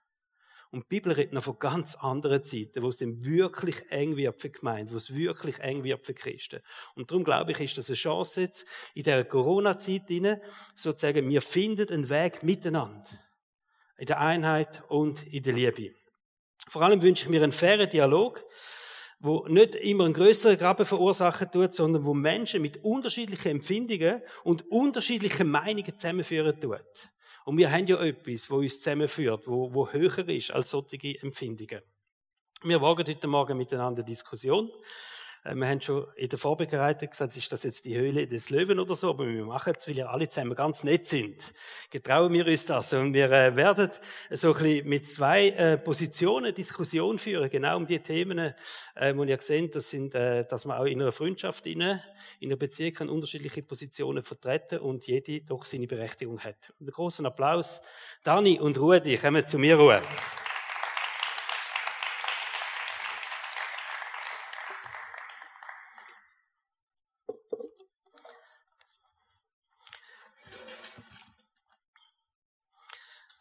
Und 0.70 0.84
die 0.84 0.88
Bibel 0.88 1.12
redet 1.12 1.32
noch 1.32 1.44
von 1.44 1.58
ganz 1.58 1.94
anderen 1.96 2.42
Zeiten, 2.42 2.82
wo 2.82 2.88
es 2.88 2.96
dann 2.96 3.24
wirklich 3.24 3.90
eng 3.90 4.16
wird 4.16 4.40
für 4.40 4.50
Gemeinde, 4.50 4.92
wo 4.92 4.96
es 4.96 5.14
wirklich 5.14 5.58
eng 5.60 5.84
wird 5.84 6.04
für 6.04 6.14
Christen. 6.14 6.60
Und 6.94 7.10
darum 7.10 7.24
glaube 7.24 7.52
ich, 7.52 7.60
ist 7.60 7.78
das 7.78 7.88
eine 7.88 7.96
Chance 7.96 8.42
jetzt 8.42 8.66
in 8.94 9.04
der 9.04 9.24
Corona-Zeit 9.24 10.02
sozusagen, 10.74 11.28
wir 11.28 11.42
finden 11.42 11.88
einen 11.90 12.08
Weg 12.08 12.42
miteinander. 12.42 13.08
In 13.98 14.06
der 14.06 14.20
Einheit 14.20 14.82
und 14.88 15.26
in 15.26 15.42
der 15.42 15.54
Liebe. 15.54 15.94
Vor 16.68 16.82
allem 16.82 17.00
wünsche 17.00 17.24
ich 17.24 17.30
mir 17.30 17.42
einen 17.42 17.52
fairen 17.52 17.88
Dialog, 17.88 18.44
wo 19.18 19.46
nicht 19.48 19.74
immer 19.76 20.04
einen 20.04 20.14
größeren 20.14 20.58
Graben 20.58 20.84
verursachen 20.84 21.50
tut, 21.50 21.72
sondern 21.72 22.04
wo 22.04 22.12
Menschen 22.12 22.60
mit 22.60 22.84
unterschiedlichen 22.84 23.48
Empfindungen 23.48 24.22
und 24.44 24.70
unterschiedlichen 24.70 25.48
Meinungen 25.48 25.96
zusammenführen 25.96 26.60
tut. 26.60 27.10
Und 27.46 27.58
wir 27.58 27.70
haben 27.70 27.86
ja 27.86 28.02
etwas, 28.02 28.50
wo 28.50 28.56
uns 28.56 28.80
zusammenführt, 28.80 29.46
wo, 29.46 29.72
wo 29.72 29.88
höher 29.88 30.28
ist 30.28 30.50
als 30.50 30.70
solche 30.70 31.16
Empfindungen. 31.22 31.80
Wir 32.62 32.82
wagen 32.82 33.06
heute 33.06 33.28
Morgen 33.28 33.56
miteinander 33.56 34.02
Diskussion. 34.02 34.68
Äh, 35.46 35.54
wir 35.54 35.68
haben 35.68 35.80
schon 35.80 36.06
in 36.16 36.28
der 36.28 36.38
Vorbereitung 36.38 37.10
gesagt, 37.10 37.36
ist 37.36 37.50
das 37.52 37.62
jetzt 37.62 37.84
die 37.84 37.96
Höhle 37.96 38.26
des 38.26 38.50
Löwen 38.50 38.78
oder 38.78 38.94
so, 38.94 39.10
aber 39.10 39.26
wir 39.26 39.44
machen 39.44 39.74
es, 39.76 39.86
weil 39.86 39.96
ja 39.96 40.06
alle 40.06 40.28
zusammen 40.28 40.54
ganz 40.54 40.84
nett 40.84 41.06
sind. 41.06 41.52
Getrauen 41.90 42.32
wir 42.32 42.46
uns 42.46 42.66
das 42.66 42.92
und 42.92 43.12
wir 43.14 43.30
äh, 43.30 43.54
werden 43.54 43.90
so 44.30 44.52
ein 44.52 44.62
bisschen 44.62 44.88
mit 44.88 45.06
zwei 45.06 45.48
äh, 45.50 45.78
Positionen 45.78 46.54
Diskussion 46.54 47.18
führen, 47.18 47.48
genau 47.50 47.76
um 47.76 47.86
die 47.86 48.00
Themen, 48.00 48.54
äh, 48.94 49.16
wo 49.16 49.24
ihr 49.24 49.40
seht, 49.40 49.74
das 49.74 49.90
sind, 49.90 50.14
äh, 50.14 50.44
dass 50.46 50.64
man 50.64 50.78
auch 50.78 50.84
in 50.84 51.00
einer 51.00 51.12
Freundschaft, 51.12 51.66
in, 51.66 51.80
in 51.80 52.48
einer 52.48 52.56
Beziehung 52.56 52.92
kann 52.94 53.08
unterschiedliche 53.08 53.62
Positionen 53.62 54.22
vertreten 54.22 54.78
und 54.78 55.06
jede 55.06 55.40
doch 55.42 55.64
seine 55.64 55.86
Berechtigung 55.86 56.40
hat. 56.40 56.72
Einen 56.80 56.90
großen 56.90 57.24
Applaus. 57.26 57.80
Dani 58.22 58.58
und 58.58 58.78
Rudi, 58.78 59.16
kommen 59.16 59.46
zu 59.46 59.58
mir 59.58 59.76
Ruhe. 59.76 60.02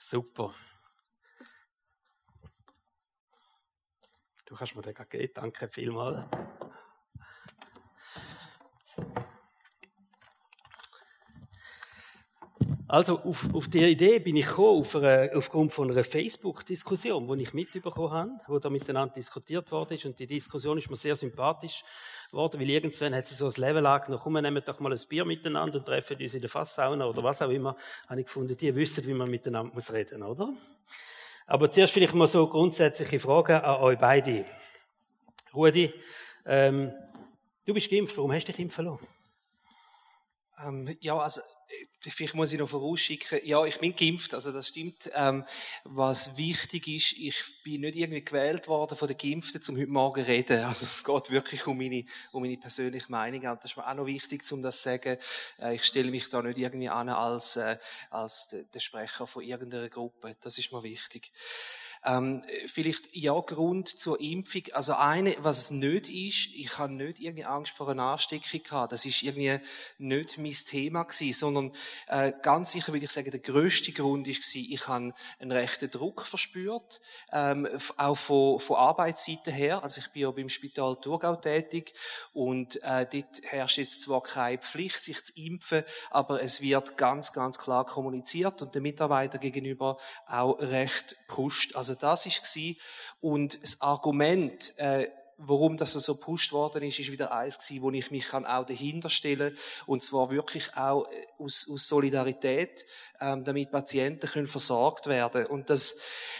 Super. 0.07 0.53
Du 4.45 4.53
kannst 4.53 4.75
mir 4.75 4.83
den 4.83 4.93
geben. 5.09 5.33
Danke 5.33 5.67
vielmals. 5.67 6.27
Also 12.87 13.17
auf, 13.17 13.51
auf 13.51 13.67
die 13.67 13.83
Idee 13.83 14.19
bin 14.19 14.35
ich 14.35 14.45
gekommen, 14.45 14.81
auf 14.81 14.95
eine, 14.95 15.31
aufgrund 15.33 15.73
von 15.73 15.89
einer 15.89 16.03
Facebook-Diskussion, 16.03 17.27
die 17.27 17.41
ich 17.43 17.55
mitbekommen 17.55 18.11
habe, 18.11 18.31
wo 18.45 18.59
da 18.59 18.69
miteinander 18.69 19.15
diskutiert 19.15 19.71
worden 19.71 19.95
ist. 19.95 20.05
Und 20.05 20.19
die 20.19 20.27
Diskussion 20.27 20.77
ist 20.77 20.87
mir 20.87 20.95
sehr 20.95 21.15
sympathisch 21.15 21.83
geworden, 22.35 22.59
weil 22.59 22.69
irgendwann 22.69 23.15
hat 23.15 23.27
sie 23.27 23.35
so 23.35 23.47
ein 23.47 23.53
Level 23.55 23.85
angenommen, 23.85 24.21
komm, 24.21 24.33
wir 24.33 24.41
nehmen 24.41 24.61
doch 24.63 24.79
mal 24.79 24.91
ein 24.91 24.99
Bier 25.07 25.25
miteinander 25.25 25.79
und 25.79 25.85
treffen 25.85 26.21
uns 26.21 26.33
in 26.33 26.41
der 26.41 26.49
Fasssauna 26.49 27.05
oder 27.05 27.23
was 27.23 27.41
auch 27.41 27.49
immer. 27.49 27.75
Habe 28.07 28.19
ich 28.19 28.27
gefunden, 28.27 28.55
die 28.57 28.75
wissen, 28.75 29.05
wie 29.05 29.13
man 29.13 29.29
miteinander 29.29 29.73
muss 29.73 29.91
reden, 29.91 30.21
oder? 30.21 30.53
Aber 31.47 31.71
zuerst 31.71 31.93
vielleicht 31.93 32.13
mal 32.13 32.27
so 32.27 32.47
grundsätzliche 32.47 33.19
Fragen 33.19 33.61
an 33.61 33.81
euch 33.81 33.97
beide. 33.97 34.45
Rudi, 35.53 35.93
ähm, 36.45 36.93
du 37.65 37.73
bist 37.73 37.89
geimpft, 37.89 38.17
warum 38.17 38.33
hast 38.33 38.47
du 38.47 38.51
dich 38.51 38.59
impfen 38.59 38.85
lassen? 38.85 39.07
Ähm, 40.63 40.97
ja, 40.99 41.17
also 41.17 41.41
vielleicht 41.99 42.35
muss 42.35 42.53
ich 42.53 42.59
noch 42.59 42.69
vorausschicken, 42.69 43.39
ja, 43.43 43.65
ich 43.65 43.79
bin 43.79 43.95
geimpft, 43.95 44.33
also 44.33 44.51
das 44.51 44.67
stimmt. 44.67 45.09
Ähm, 45.13 45.45
was 45.83 46.37
wichtig 46.37 46.87
ist, 46.87 47.13
ich 47.13 47.35
bin 47.63 47.81
nicht 47.81 47.95
irgendwie 47.95 48.23
gewählt 48.23 48.67
worden 48.67 48.97
von 48.97 49.07
den 49.07 49.17
Geimpften, 49.17 49.61
um 49.69 49.77
heute 49.77 49.91
Morgen 49.91 50.23
zu 50.23 50.29
reden. 50.29 50.63
Also 50.65 50.85
es 50.85 51.03
geht 51.03 51.31
wirklich 51.31 51.65
um 51.67 51.77
meine, 51.77 52.05
um 52.31 52.43
meine 52.43 52.57
persönliche 52.57 53.11
Meinung. 53.11 53.41
Und 53.49 53.63
das 53.63 53.71
ist 53.71 53.77
mir 53.77 53.87
auch 53.87 53.93
noch 53.95 54.05
wichtig, 54.05 54.49
um 54.51 54.61
das 54.61 54.77
zu 54.77 54.83
sagen. 54.89 55.17
Äh, 55.59 55.75
ich 55.75 55.83
stelle 55.83 56.11
mich 56.11 56.29
da 56.29 56.41
nicht 56.41 56.57
irgendwie 56.57 56.89
an 56.89 57.09
als, 57.09 57.57
äh, 57.57 57.77
als 58.09 58.47
der 58.49 58.79
Sprecher 58.79 59.27
von 59.27 59.43
irgendeiner 59.43 59.89
Gruppe. 59.89 60.35
Das 60.41 60.57
ist 60.57 60.71
mir 60.71 60.83
wichtig. 60.83 61.31
Ähm, 62.05 62.41
vielleicht 62.67 63.15
ja 63.15 63.33
Grund 63.39 63.89
zur 63.89 64.19
Impfung. 64.19 64.63
Also 64.73 64.93
eine, 64.93 65.35
was 65.39 65.71
nicht 65.71 66.07
ist, 66.07 66.49
ich 66.53 66.77
habe 66.77 66.93
nicht 66.93 67.19
irgendwie 67.19 67.45
Angst 67.45 67.73
vor 67.73 67.89
einer 67.89 68.03
Ansteckung 68.03 68.61
gehabt. 68.63 68.91
Das 68.91 69.05
ist 69.05 69.23
irgendwie 69.23 69.59
nicht 69.97 70.37
mein 70.37 70.51
Thema 70.51 71.03
gewesen, 71.03 71.33
sondern 71.33 71.71
äh, 72.07 72.31
ganz 72.41 72.71
sicher 72.71 72.93
würde 72.93 73.05
ich 73.05 73.11
sagen, 73.11 73.31
der 73.31 73.39
größte 73.39 73.91
Grund 73.91 74.27
ist 74.27 74.41
gewesen, 74.41 74.67
ich 74.71 74.87
habe 74.87 75.13
einen 75.39 75.51
rechten 75.51 75.89
Druck 75.89 76.21
verspürt, 76.21 77.01
ähm, 77.31 77.67
auch 77.97 78.17
von, 78.17 78.59
von 78.59 78.77
Arbeitsseite 78.77 79.51
her. 79.51 79.83
Also 79.83 79.99
ich 79.99 80.09
bin 80.11 80.23
ja 80.23 80.31
beim 80.31 80.49
Spital 80.49 80.97
Thurgau 80.97 81.35
tätig 81.35 81.93
und 82.33 82.81
äh, 82.83 83.05
dort 83.11 83.41
herrscht 83.43 83.77
jetzt 83.77 84.01
zwar 84.01 84.21
keine 84.21 84.59
Pflicht, 84.59 85.03
sich 85.03 85.23
zu 85.23 85.33
impfen, 85.35 85.83
aber 86.11 86.41
es 86.41 86.61
wird 86.61 86.97
ganz, 86.97 87.33
ganz 87.33 87.57
klar 87.57 87.85
kommuniziert 87.85 88.61
und 88.61 88.75
den 88.75 88.83
Mitarbeitern 88.83 89.41
gegenüber 89.41 89.97
auch 90.27 90.59
recht 90.59 91.15
pusht. 91.27 91.75
Also 91.75 91.94
also 92.03 92.29
das 92.29 92.55
war 92.55 92.75
Und 93.21 93.61
das 93.61 93.81
Argument, 93.81 94.73
äh, 94.77 95.09
warum 95.37 95.77
das 95.77 95.93
so 95.93 96.15
gepusht 96.15 96.51
worden 96.51 96.83
ist, 96.83 96.99
ist 96.99 97.11
wieder 97.11 97.31
eins 97.31 97.57
gewesen, 97.57 97.81
wo 97.81 97.91
ich 97.91 98.11
mich 98.11 98.27
kann 98.27 98.45
auch 98.45 98.65
dahinter 98.65 99.09
stellen 99.09 99.57
und 99.85 100.03
zwar 100.03 100.29
wirklich 100.29 100.75
auch 100.77 101.05
äh, 101.11 101.25
aus, 101.37 101.67
aus 101.69 101.87
Solidarität, 101.87 102.85
damit 103.19 103.71
Patienten 103.71 104.27
können 104.27 104.47
versorgt 104.47 105.07
werden. 105.07 105.45
Und 105.45 105.69
das, 105.69 105.95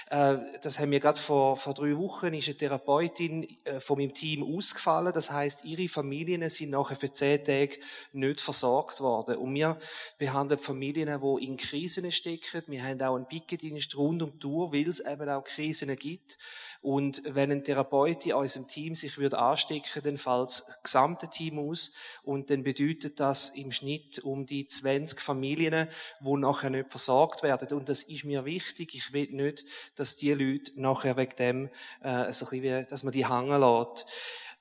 äh, 0.10 0.38
das 0.62 0.80
haben 0.80 0.92
wir 0.92 1.00
gerade 1.00 1.20
vor, 1.20 1.58
vor 1.58 1.74
drei 1.74 1.98
Wochen 1.98 2.34
ist 2.34 2.48
eine 2.48 2.58
Therapeutin 2.58 3.48
äh, 3.64 3.80
von 3.80 3.98
meinem 3.98 4.14
Team 4.14 4.44
ausgefallen. 4.44 5.14
Das 5.14 5.32
heißt, 5.32 5.66
ihre 5.66 5.88
Familien 5.88 6.50
sind 6.50 6.72
nachher 6.72 6.96
für 6.96 7.12
zehn 7.12 7.44
Tage 7.44 7.78
nicht 8.14 8.42
versorgt 8.42 9.02
worden. 9.02 9.38
Und 9.38 9.54
wir 9.54 9.78
behandeln 10.18 10.60
Familien, 10.60 11.20
die 11.22 11.46
in 11.46 11.58
Krisen 11.58 12.12
stecken. 12.12 12.64
Wir 12.68 12.84
haben 12.84 13.02
auch 13.02 13.16
einen 13.16 13.28
Picketdienst 13.28 13.96
rund 13.98 14.22
um 14.22 14.32
die 14.34 14.40
Tour, 14.40 14.74
weil 14.74 14.90
es 14.90 15.00
eben 15.00 15.30
auch 15.30 15.44
Krisen 15.44 15.96
gibt. 15.96 16.38
Und 16.86 17.24
wenn 17.26 17.52
ein 17.52 17.64
Therapeut 17.64 18.28
in 18.28 18.34
unserem 18.34 18.68
Team 18.68 18.94
sich 18.94 19.18
würde 19.18 19.40
anstecken, 19.40 20.04
dann 20.04 20.20
fällt 20.20 20.50
das 20.50 20.84
gesamte 20.84 21.28
Team 21.28 21.58
aus. 21.58 21.92
Und 22.22 22.52
dann 22.52 22.62
bedeutet 22.62 23.20
das 23.20 23.50
im 23.50 23.72
Schnitt 23.72 24.20
um 24.20 24.46
die 24.46 24.68
20 24.68 25.20
Familien, 25.20 25.90
die 26.20 26.38
nachher 26.38 26.65
nicht 26.70 26.90
versorgt 26.90 27.44
werden. 27.44 27.78
Und 27.78 27.90
das 27.90 28.04
ist 28.04 28.24
mir 28.24 28.46
wichtig. 28.46 28.96
Ich 28.96 29.14
will 29.14 29.30
nicht, 29.32 29.66
dass 29.96 30.16
die 30.16 30.34
Leute 30.34 30.72
nachher 30.76 31.18
wegen 31.18 31.36
dem, 31.38 31.70
äh, 32.02 32.32
so 32.34 32.46
ein 32.46 32.62
bisschen 32.62 32.88
dass 32.88 33.04
man 33.04 33.14
die 33.14 33.28
hängen 33.28 33.60
lässt. 33.60 34.06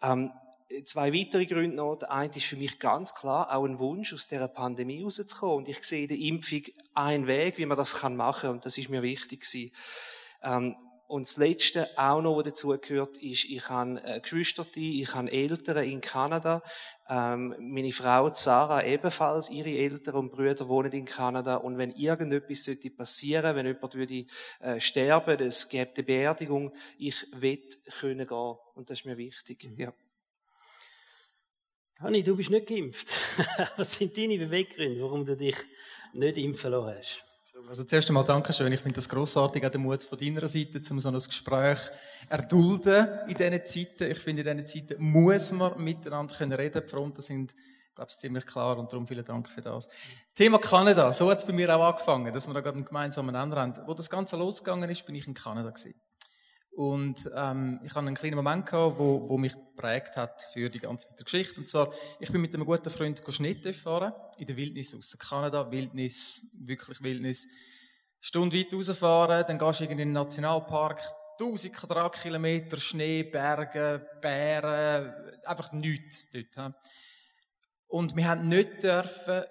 Ähm, 0.02 0.32
zwei 0.84 1.12
weitere 1.12 1.46
Gründe 1.46 1.76
noch. 1.76 1.96
Der 1.96 2.10
eine 2.10 2.34
ist 2.34 2.46
für 2.46 2.56
mich 2.56 2.78
ganz 2.78 3.14
klar 3.14 3.54
auch 3.54 3.64
ein 3.64 3.78
Wunsch, 3.78 4.12
aus 4.12 4.26
dieser 4.26 4.48
Pandemie 4.48 5.02
rauszukommen. 5.02 5.56
Und 5.56 5.68
ich 5.68 5.82
sehe 5.84 6.02
in 6.02 6.08
der 6.08 6.18
Impfung 6.18 6.62
einen 6.94 7.26
Weg, 7.26 7.58
wie 7.58 7.66
man 7.66 7.78
das 7.78 8.02
machen 8.02 8.40
kann. 8.42 8.50
Und 8.50 8.66
das 8.66 8.78
ist 8.78 8.88
mir 8.88 9.02
wichtig 9.02 9.44
Ähm, 10.42 10.76
und 11.06 11.26
das 11.26 11.36
Letzte 11.36 11.88
auch 11.98 12.22
noch, 12.22 12.36
was 12.36 12.44
dazugehört, 12.44 13.16
ist, 13.18 13.44
ich 13.44 13.68
habe 13.68 14.02
äh, 14.02 14.20
Geschwister, 14.20 14.66
ich 14.74 15.14
habe 15.14 15.30
Eltern 15.30 15.84
in 15.84 16.00
Kanada. 16.00 16.62
Ähm, 17.08 17.54
meine 17.58 17.92
Frau 17.92 18.32
Sarah 18.32 18.84
ebenfalls, 18.84 19.50
ihre 19.50 19.70
Eltern 19.70 20.14
und 20.14 20.32
Brüder 20.32 20.66
wohnen 20.68 20.92
in 20.92 21.04
Kanada. 21.04 21.56
Und 21.56 21.76
wenn 21.76 21.90
irgendetwas 21.90 22.64
sollte 22.64 22.90
passieren, 22.90 23.54
wenn 23.54 23.66
jemand 23.66 23.94
würde 23.94 24.26
äh, 24.60 24.80
sterben, 24.80 25.40
es 25.40 25.68
gäbe 25.68 25.92
eine 25.94 26.04
Beerdigung, 26.04 26.74
ich 26.98 27.26
will 27.32 27.62
können 28.00 28.26
gehen. 28.26 28.56
Und 28.74 28.88
das 28.88 29.00
ist 29.00 29.04
mir 29.04 29.18
wichtig. 29.18 29.64
Mhm. 29.64 29.78
Ja. 29.78 29.94
Hanni, 32.00 32.22
du 32.22 32.36
bist 32.36 32.50
nicht 32.50 32.66
geimpft. 32.66 33.08
Was 33.76 33.94
sind 33.94 34.16
deine 34.16 34.38
Beweggründe, 34.38 35.00
warum 35.02 35.24
du 35.24 35.36
dich 35.36 35.56
nicht 36.12 36.38
impfen 36.38 36.72
lassen 36.72 36.98
hast? 36.98 37.24
Also 37.68 37.84
zuerst 37.84 38.08
einmal 38.08 38.24
Dankeschön. 38.24 38.72
Ich 38.72 38.80
finde 38.80 38.96
das 38.96 39.08
grossartig, 39.08 39.64
auch 39.64 39.70
der 39.70 39.80
Mut 39.80 40.02
von 40.02 40.18
deiner 40.18 40.48
Seite, 40.48 40.80
um 40.90 41.00
so 41.00 41.08
ein 41.08 41.14
Gespräch 41.14 41.78
erdulden 42.28 43.06
in 43.28 43.34
diesen 43.34 43.64
Zeiten. 43.64 44.10
Ich 44.10 44.18
finde, 44.18 44.42
in 44.42 44.56
diesen 44.56 44.88
Zeiten 44.88 45.02
muss 45.02 45.52
man 45.52 45.80
miteinander 45.82 46.34
können 46.34 46.52
reden. 46.52 46.82
Die 46.84 46.90
Fronten 46.90 47.22
sind, 47.22 47.54
glaube 47.94 48.10
ich, 48.10 48.16
ziemlich 48.16 48.44
klar 48.44 48.76
und 48.76 48.92
darum 48.92 49.06
vielen 49.06 49.24
Dank 49.24 49.48
für 49.48 49.60
das. 49.60 49.88
Thema 50.34 50.58
Kanada. 50.58 51.12
So 51.12 51.30
hat 51.30 51.38
es 51.38 51.44
bei 51.44 51.52
mir 51.52 51.74
auch 51.76 51.92
angefangen, 51.92 52.32
dass 52.32 52.48
wir 52.48 52.54
da 52.54 52.60
gerade 52.60 52.76
einen 52.76 52.86
gemeinsamen 52.86 53.32
Nenner 53.32 53.56
haben. 53.56 53.74
Wo 53.86 53.94
das 53.94 54.10
Ganze 54.10 54.36
losgegangen 54.36 54.90
ist, 54.90 55.06
bin 55.06 55.14
ich 55.14 55.28
in 55.28 55.34
Kanada 55.34 55.70
gewesen. 55.70 55.94
Und 56.76 57.30
ähm, 57.36 57.80
ich 57.84 57.94
hatte 57.94 58.06
einen 58.06 58.16
kleinen 58.16 58.34
Moment 58.34 58.66
gehabt, 58.66 58.98
wo, 58.98 59.28
wo 59.28 59.38
mich 59.38 59.54
geprägt 59.54 60.16
hat 60.16 60.42
für 60.52 60.68
die 60.68 60.80
ganze 60.80 61.06
Geschichte. 61.22 61.60
Und 61.60 61.68
zwar, 61.68 61.92
ich 62.18 62.32
bin 62.32 62.40
mit 62.40 62.52
einem 62.52 62.64
guten 62.64 62.90
Freund 62.90 63.22
Schnitt 63.28 63.74
fahren 63.76 64.12
in 64.38 64.46
der 64.46 64.56
Wildnis 64.56 64.94
aus 64.94 65.16
Kanada, 65.18 65.70
Wildnis, 65.70 66.44
wirklich 66.52 67.00
Wildnis. 67.00 67.46
Stunde 68.20 68.56
weit 68.56 68.72
rausfahren, 68.72 69.44
dann 69.46 69.58
gehst 69.58 69.80
du 69.80 69.84
in 69.84 69.98
den 69.98 70.12
Nationalpark, 70.12 71.00
1000 71.38 71.74
Quadratkilometer 71.74 72.78
Schnee, 72.78 73.22
Berge, 73.22 74.04
Bären, 74.20 75.12
einfach 75.44 75.72
nichts 75.72 76.26
dort. 76.32 76.74
Und 77.86 78.16
wir 78.16 78.26
haben 78.26 78.48
nicht 78.48 78.82
dürfen 78.82 79.44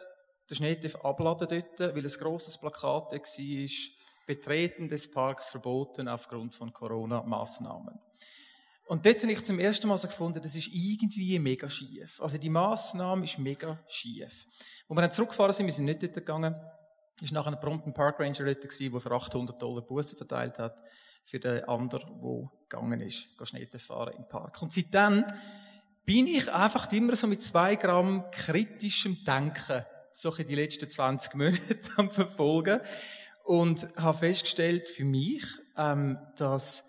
den 0.49 0.55
Schnee 0.55 0.91
abladen 1.01 1.47
dort, 1.47 1.95
weil 1.95 2.05
ein 2.05 2.19
grosses 2.19 2.57
Plakat 2.57 3.11
war, 3.11 3.69
Betreten 4.25 4.87
des 4.87 5.09
Parks 5.09 5.49
verboten 5.49 6.07
aufgrund 6.07 6.55
von 6.55 6.71
Corona-Maßnahmen. 6.71 7.99
Und 8.85 9.05
dort 9.05 9.21
habe 9.23 9.31
ich 9.31 9.45
zum 9.45 9.59
ersten 9.59 9.87
Mal 9.87 9.97
so 9.97 10.07
gefunden, 10.07 10.41
das 10.41 10.55
ist 10.55 10.69
irgendwie 10.71 11.39
mega 11.39 11.69
schief. 11.69 12.19
Also 12.21 12.37
die 12.37 12.49
Maßnahme 12.49 13.25
ist 13.25 13.39
mega 13.39 13.79
schief. 13.87 14.47
Wo 14.87 14.95
wir 14.95 15.01
dann 15.01 15.13
zurückgefahren 15.13 15.53
sind, 15.53 15.65
wir 15.65 15.73
sind 15.73 15.85
nicht 15.85 16.03
dort 16.03 16.13
gegangen, 16.13 16.55
ist 17.21 17.31
nachher 17.31 17.55
prompt 17.55 17.87
ein 17.87 17.93
Park 17.93 18.19
Ranger 18.19 18.45
dort 18.45 18.63
der 18.63 18.99
für 18.99 19.11
800 19.11 19.61
Dollar 19.61 19.81
Busse 19.81 20.15
verteilt 20.15 20.59
hat 20.59 20.75
für 21.25 21.39
den 21.39 21.63
anderen, 21.63 22.21
der 22.21 22.51
gegangen 22.67 23.01
ist, 23.01 23.27
Schnitten 23.43 23.79
fahren 23.79 24.13
im 24.17 24.27
Park. 24.27 24.61
Und 24.61 24.73
seitdem 24.73 25.23
bin 26.05 26.27
ich 26.27 26.51
einfach 26.51 26.91
immer 26.91 27.15
so 27.15 27.27
mit 27.27 27.43
zwei 27.43 27.75
Gramm 27.75 28.25
kritischem 28.31 29.23
Denken 29.23 29.85
so 30.13 30.31
die 30.31 30.55
letzten 30.55 30.89
20 30.89 31.33
Monate 31.35 31.79
am 31.95 32.11
verfolgen 32.11 32.81
und 33.43 33.87
habe 33.97 34.17
festgestellt 34.17 34.89
für 34.89 35.05
mich, 35.05 35.43
ähm, 35.77 36.17
dass 36.37 36.83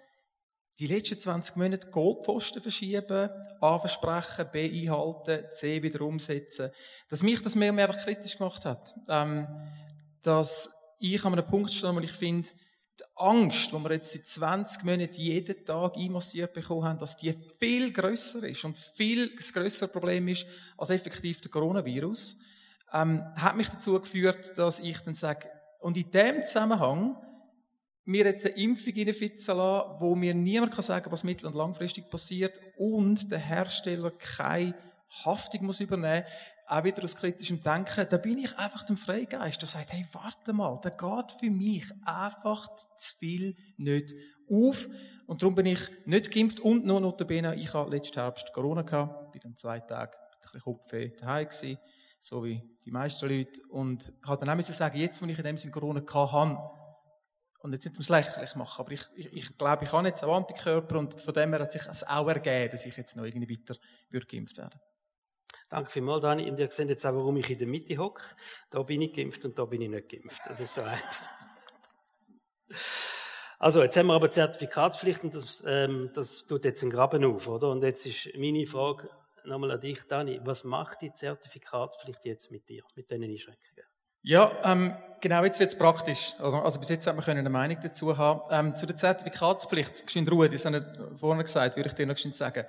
die 0.79 0.87
letzten 0.87 1.19
20 1.19 1.57
Monate 1.57 1.91
Goldpfosten 1.91 2.63
verschieben, 2.63 3.31
A 3.61 3.79
versprechen, 3.79 4.49
B 4.53 4.83
einhalten, 4.83 5.45
C 5.53 5.83
wieder 5.83 6.01
umsetzen, 6.01 6.71
dass 7.09 7.23
mich 7.23 7.41
das 7.43 7.55
mehr 7.55 7.71
und 7.71 7.77
mehr 7.77 7.89
einfach 7.89 8.03
kritisch 8.03 8.39
gemacht 8.39 8.65
hat. 8.65 8.95
Ähm, 9.09 9.47
dass 10.23 10.71
ich 10.99 11.25
an 11.25 11.35
einem 11.35 11.47
Punkt 11.47 11.73
stehe, 11.73 11.95
wo 11.95 12.01
ich 12.01 12.13
finde, 12.13 12.49
die 12.99 13.05
Angst, 13.17 13.73
die 13.73 13.77
wir 13.77 13.93
jetzt 13.93 14.13
seit 14.13 14.27
20 14.27 14.85
Monaten 14.85 15.15
jeden 15.15 15.65
Tag 15.65 15.97
einmassiert 15.97 16.53
bekommen 16.53 16.85
haben, 16.85 16.99
dass 16.99 17.17
die 17.17 17.37
viel 17.59 17.93
grösser 17.93 18.47
ist 18.49 18.65
und 18.65 18.79
viel 18.79 19.35
das 19.37 19.93
Problem 19.93 20.29
ist 20.29 20.47
als 20.77 20.91
effektiv 20.91 21.41
der 21.41 21.51
Coronavirus, 21.51 22.37
ähm, 22.93 23.25
hat 23.35 23.57
mich 23.57 23.69
dazu 23.69 24.01
geführt, 24.01 24.57
dass 24.57 24.79
ich 24.79 24.99
dann 25.01 25.17
sage, 25.17 25.49
und 25.85 25.99
in 25.99 26.11
dem 26.13 26.47
Zusammenhang 26.47 27.15
mir 28.07 28.25
jetzt 28.25 28.47
eine 28.47 28.57
Impfung 28.57 28.95
reinfitzen 28.97 29.55
lassen, 29.55 30.01
wo 30.01 30.15
mir 30.15 30.33
niemand 30.33 30.73
kann 30.73 30.83
sagen 30.83 31.13
was 31.13 31.25
mittel- 31.25 31.47
und 31.47 31.55
langfristig 31.55 32.09
passiert 32.09 32.59
und 32.79 33.31
der 33.31 33.39
Hersteller 33.39 34.11
keine 34.13 34.75
Haftung 35.27 35.67
muss 35.67 35.81
übernehmen, 35.81 36.25
auch 36.67 36.85
wieder 36.85 37.05
aus 37.05 37.15
kritischem 37.15 37.63
Denken, 37.63 38.07
da 38.09 38.17
bin 38.17 38.39
ich 38.39 38.57
einfach 38.57 38.85
dem 38.85 38.97
Freigeist, 38.97 39.61
der 39.61 39.69
sagt, 39.69 39.93
hey, 39.93 40.07
warte 40.13 40.55
mal, 40.55 40.81
da 40.83 40.89
geht 40.89 41.33
für 41.33 41.51
mich 41.51 41.85
einfach 42.07 42.67
zu 42.97 43.19
viel 43.19 43.55
nicht 43.77 44.15
auf. 44.51 44.89
Und 45.27 45.43
darum 45.43 45.55
bin 45.55 45.67
ich 45.67 45.81
nicht 46.07 46.31
geimpft 46.31 46.61
und 46.61 46.87
noch 46.87 47.01
notabene, 47.01 47.57
ich 47.57 47.75
habe 47.75 47.91
letzten 47.91 48.19
Herbst 48.19 48.55
Corona 48.55 48.81
gehabt, 48.81 49.33
bin 49.33 49.43
dann 49.43 49.57
zwei 49.59 49.81
Tage 49.81 50.17
ein 50.17 50.41
bisschen 50.41 50.61
Kopfweh 50.63 51.11
daheim 51.11 51.47
gewesen, 51.47 51.79
so 52.25 52.43
wie 52.43 52.63
die 52.87 52.91
meisten 52.91 53.29
Leute. 53.29 53.61
Und 53.69 54.13
habe 54.25 54.45
dann 54.45 54.59
auch 54.59 54.65
sagen, 54.65 54.99
jetzt, 54.99 55.21
wo 55.21 55.27
ich 55.27 55.37
in 55.37 55.45
dem 55.45 55.59
Sinne 55.59 55.73
Corona 55.73 56.03
habe, 56.11 56.59
und 57.59 57.73
jetzt 57.73 57.85
nicht 57.85 57.95
ums 57.95 58.09
lächerlich 58.09 58.55
machen, 58.57 58.81
aber 58.81 58.93
ich, 58.93 59.03
ich, 59.15 59.33
ich 59.33 59.59
glaube, 59.59 59.85
ich 59.85 59.93
habe 59.93 60.07
jetzt 60.07 60.23
auch 60.23 60.35
Antikörper 60.35 60.99
und 60.99 61.19
von 61.19 61.35
dem 61.35 61.51
her 61.51 61.61
hat 61.61 61.73
sich 61.73 61.87
es 61.87 62.05
auch 62.05 62.29
ergeben, 62.29 62.71
dass 62.71 62.85
ich 62.85 62.97
jetzt 62.97 63.17
noch 63.17 63.25
irgendwie 63.25 63.59
weiter 63.59 63.79
würde 64.11 64.27
geimpft 64.27 64.57
werden. 64.59 64.79
Danke 65.69 65.91
vielmals, 65.91 66.23
Dani. 66.23 66.51
Und 66.51 66.59
ihr 66.59 66.71
seht 66.71 66.89
jetzt 66.89 67.07
auch, 67.07 67.15
warum 67.15 67.37
ich 67.37 67.49
in 67.49 67.59
der 67.59 67.67
Mitte 67.67 67.97
hocke. 67.97 68.23
Da 68.71 68.83
bin 68.83 69.01
ich 69.03 69.15
geimpft 69.15 69.45
und 69.45 69.59
da 69.59 69.65
bin 69.65 69.81
ich 69.81 69.89
nicht 69.89 70.09
geimpft. 70.11 70.41
Das 70.47 70.61
ist 70.61 70.75
so 70.75 70.83
einfach. 70.83 71.27
Also, 73.59 73.83
jetzt 73.83 73.97
haben 73.97 74.09
wir 74.09 74.15
aber 74.15 74.31
Zertifikatspflicht 74.31 75.25
und 75.25 75.35
das, 75.35 75.63
ähm, 75.67 76.11
das 76.15 76.47
tut 76.47 76.65
jetzt 76.65 76.83
einen 76.83 76.91
Graben 76.91 77.25
auf, 77.25 77.49
oder? 77.49 77.71
Und 77.71 77.83
jetzt 77.83 78.05
ist 78.05 78.31
meine 78.37 78.67
Frage 78.67 79.09
nochmal 79.47 79.73
an 79.73 79.81
dich, 79.81 80.03
Dani. 80.07 80.41
Was 80.45 80.65
macht 80.65 81.03
die 81.03 81.13
Zertifikatspflicht 81.13 82.25
jetzt 82.25 82.51
mit 82.51 82.69
dir, 82.69 82.83
mit 82.95 83.11
diesen 83.11 83.25
Einschränkungen? 83.25 83.85
Ja, 84.23 84.53
ähm, 84.65 84.97
genau, 85.21 85.45
jetzt 85.45 85.61
wird 85.61 85.73
es 85.73 85.79
praktisch. 85.79 86.35
Also, 86.39 86.59
also, 86.59 86.81
bis 86.81 86.89
jetzt 86.89 87.07
hat 87.07 87.15
man 87.15 87.25
eine 87.37 87.51
Meinung 87.51 87.79
dazu 87.83 88.17
haben. 88.17 88.41
Ähm, 88.51 88.75
zu 88.75 88.87
der 88.87 88.97
Zertifikatspflicht, 88.97 90.07
geschwind 90.07 90.31
Ruhe, 90.31 90.49
das 90.49 90.65
habe 90.65 90.79
ich 90.79 91.21
vorhin 91.21 91.43
gesagt, 91.43 91.77
würde 91.77 91.91
ich 91.91 91.95
dir 91.95 92.07
noch 92.07 92.15
geschwind 92.15 92.35
sagen. 92.35 92.65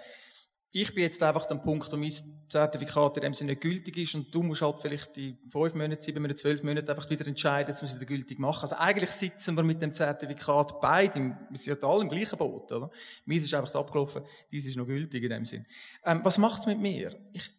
Ich 0.78 0.94
bin 0.94 1.04
jetzt 1.04 1.24
einfach 1.24 1.50
am 1.52 1.64
Punkt, 1.64 1.90
wo 1.90 1.96
mein 1.96 2.12
Zertifikat 2.50 3.16
in 3.16 3.24
dem 3.24 3.34
Sinne 3.34 3.52
nicht 3.52 3.62
gültig 3.62 3.96
ist 3.96 4.14
und 4.14 4.36
du 4.36 4.44
musst 4.44 4.62
halt 4.62 4.82
vielleicht 4.82 5.16
die 5.16 5.38
fünf 5.48 5.74
Monate, 5.74 6.02
sieben 6.02 6.22
Monate, 6.22 6.36
zwölf 6.36 6.64
Monate 6.64 6.92
einfach 6.92 7.10
wieder 7.10 7.26
entscheiden, 7.26 7.72
dass 7.72 7.82
wir 7.82 7.88
es 7.88 8.06
gültig 8.06 8.40
machen. 8.40 8.64
Also 8.64 8.76
eigentlich 8.76 9.12
sitzen 9.12 9.56
wir 9.56 9.64
mit 9.64 9.82
dem 9.82 9.94
Zertifikat 9.94 10.82
beide, 10.82 11.38
wir 11.50 11.58
sind 11.58 11.82
ja 11.82 11.88
alle 11.88 12.02
im 12.02 12.10
gleichen 12.10 12.38
Boot, 12.38 12.74
oder? 12.74 12.92
Meins 13.24 13.46
ist 13.46 13.54
einfach 13.54 13.74
abgelaufen, 13.74 14.24
dies 14.52 14.66
ist 14.66 14.76
noch 14.76 14.86
gültig 14.86 15.24
in 15.24 15.30
dem 15.30 15.46
Sinn. 15.46 15.66
Ähm, 16.04 16.20
was 16.26 16.38
macht 16.38 16.60
es 16.60 16.66
mit 16.66 16.82
mir? 16.82 17.18
Ich, 17.32 17.50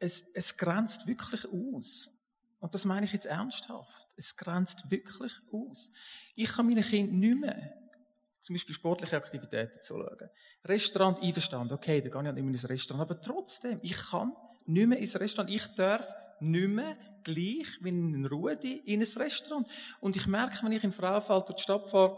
es, 0.00 0.28
es 0.34 0.56
grenzt 0.56 1.06
wirklich 1.06 1.46
aus. 1.46 2.10
Und 2.58 2.74
das 2.74 2.84
meine 2.84 3.06
ich 3.06 3.12
jetzt 3.12 3.26
ernsthaft. 3.26 4.08
Es 4.16 4.36
grenzt 4.36 4.90
wirklich 4.90 5.34
aus. 5.52 5.92
Ich 6.34 6.50
kann 6.50 6.66
meinen 6.66 6.82
Kindern 6.82 7.20
nicht 7.20 7.38
mehr 7.38 7.79
zum 8.40 8.54
Beispiel 8.54 8.74
sportliche 8.74 9.16
Aktivitäten 9.16 9.82
zu 9.82 9.94
schauen. 9.94 10.30
Restaurant 10.66 11.22
einverstanden, 11.22 11.74
okay, 11.74 12.00
da 12.00 12.08
gehe 12.08 12.30
ich 12.30 12.34
nicht 12.34 12.44
mehr 12.44 12.54
ins 12.54 12.68
Restaurant, 12.68 13.10
aber 13.10 13.20
trotzdem, 13.20 13.78
ich 13.82 13.96
kann 13.96 14.32
nicht 14.66 14.86
mehr 14.86 14.98
ins 14.98 15.18
Restaurant, 15.18 15.50
ich 15.50 15.66
darf 15.74 16.06
nicht 16.40 16.68
mehr 16.68 16.96
gleich 17.22 17.68
wie 17.80 17.88
in 17.90 18.26
Rudi 18.26 18.82
in 18.86 19.00
ein 19.00 19.06
Restaurant. 19.06 19.68
Und 20.00 20.16
ich 20.16 20.26
merke, 20.26 20.62
wenn 20.64 20.72
ich 20.72 20.84
in 20.84 20.92
Frauenfeld 20.92 21.48
durch 21.48 21.56
die 21.56 21.62
Stadt 21.62 21.88
fahre 21.88 22.16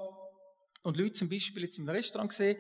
und 0.83 0.97
Leute 0.97 1.15
zum 1.15 1.29
Beispiel 1.29 1.65
jetzt 1.65 1.79
im 1.79 1.89
Restaurant 1.89 2.33
sehe, 2.33 2.57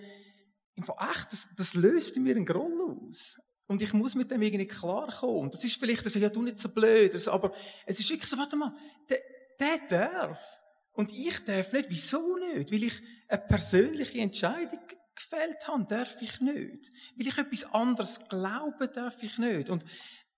echt, 0.76 1.33
das, 1.33 1.49
das 1.57 1.75
löst 1.75 2.16
in 2.16 2.25
mir 2.25 2.35
einen 2.35 2.47
Groll 2.47 3.07
aus. 3.07 3.38
Und 3.66 3.81
ich 3.81 3.92
muss 3.92 4.14
mit 4.14 4.31
dem 4.31 4.42
irgendwie 4.42 4.66
klarkommen. 4.66 5.50
Das 5.50 5.62
ist 5.64 5.78
vielleicht, 5.78 6.04
also, 6.04 6.19
ja, 6.19 6.28
du 6.28 6.42
nicht 6.42 6.59
so 6.59 6.69
blöd, 6.69 7.14
also, 7.14 7.31
aber 7.31 7.52
es 7.87 8.00
ist 8.00 8.11
wirklich 8.11 8.28
so, 8.28 8.37
warte 8.37 8.57
mal, 8.57 8.75
der, 9.09 9.21
der 9.59 9.78
darf. 9.88 10.61
Und 10.93 11.13
ich 11.13 11.45
darf 11.45 11.73
nicht. 11.73 11.89
Wieso 11.89 12.37
nicht? 12.37 12.71
Weil 12.71 12.83
ich 12.85 13.03
eine 13.29 13.41
persönliche 13.41 14.19
Entscheidung 14.19 14.81
gefällt 15.15 15.67
habe, 15.67 15.85
darf 15.85 16.21
ich 16.21 16.41
nicht. 16.41 16.91
Weil 17.17 17.27
ich 17.27 17.39
etwas 17.39 17.65
anderes 17.73 18.21
glaube, 18.29 18.89
darf 18.89 19.23
ich 19.23 19.39
nicht. 19.39 19.71
Und 19.71 19.85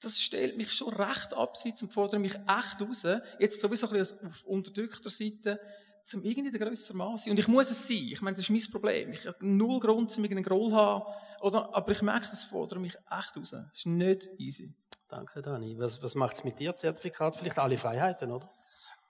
das 0.00 0.20
stellt 0.20 0.56
mich 0.56 0.72
schon 0.72 0.92
recht 0.92 1.32
abseits 1.34 1.82
und 1.82 1.92
fordert 1.92 2.20
mich 2.20 2.34
echt 2.34 2.80
raus, 2.80 3.06
jetzt 3.38 3.60
sowieso 3.60 3.88
ein 3.88 3.94
bisschen 3.94 4.26
auf 4.26 4.44
unterdrückter 4.44 5.10
Seite, 5.10 5.58
zum 6.04 6.22
irgendwie 6.22 6.50
der 6.50 6.60
grössere 6.60 6.96
Maß 6.96 7.28
Und 7.28 7.38
ich 7.38 7.48
muss 7.48 7.70
es 7.70 7.88
sein. 7.88 8.08
Ich 8.12 8.20
meine, 8.20 8.36
das 8.36 8.44
ist 8.44 8.50
mein 8.50 8.70
Problem. 8.70 9.12
Ich 9.12 9.26
habe 9.26 9.38
null 9.40 9.80
Grund, 9.80 10.10
zum 10.10 10.22
irgendeinen 10.24 10.44
Groll 10.44 10.70
zu 10.70 10.76
haben. 10.76 11.04
Oder, 11.40 11.74
aber 11.74 11.92
ich 11.92 12.02
merke, 12.02 12.28
das 12.28 12.44
fordert 12.44 12.78
mich 12.78 12.94
echt 12.94 13.36
raus. 13.36 13.50
Das 13.50 13.66
ist 13.72 13.86
nicht 13.86 14.28
easy. 14.38 14.74
Danke, 15.08 15.40
Dani. 15.40 15.78
Was, 15.78 16.02
was 16.02 16.14
macht 16.14 16.36
es 16.36 16.44
mit 16.44 16.58
dir, 16.58 16.74
Zertifikat? 16.76 17.36
Vielleicht 17.36 17.58
alle 17.58 17.78
Freiheiten, 17.78 18.30
oder? 18.30 18.50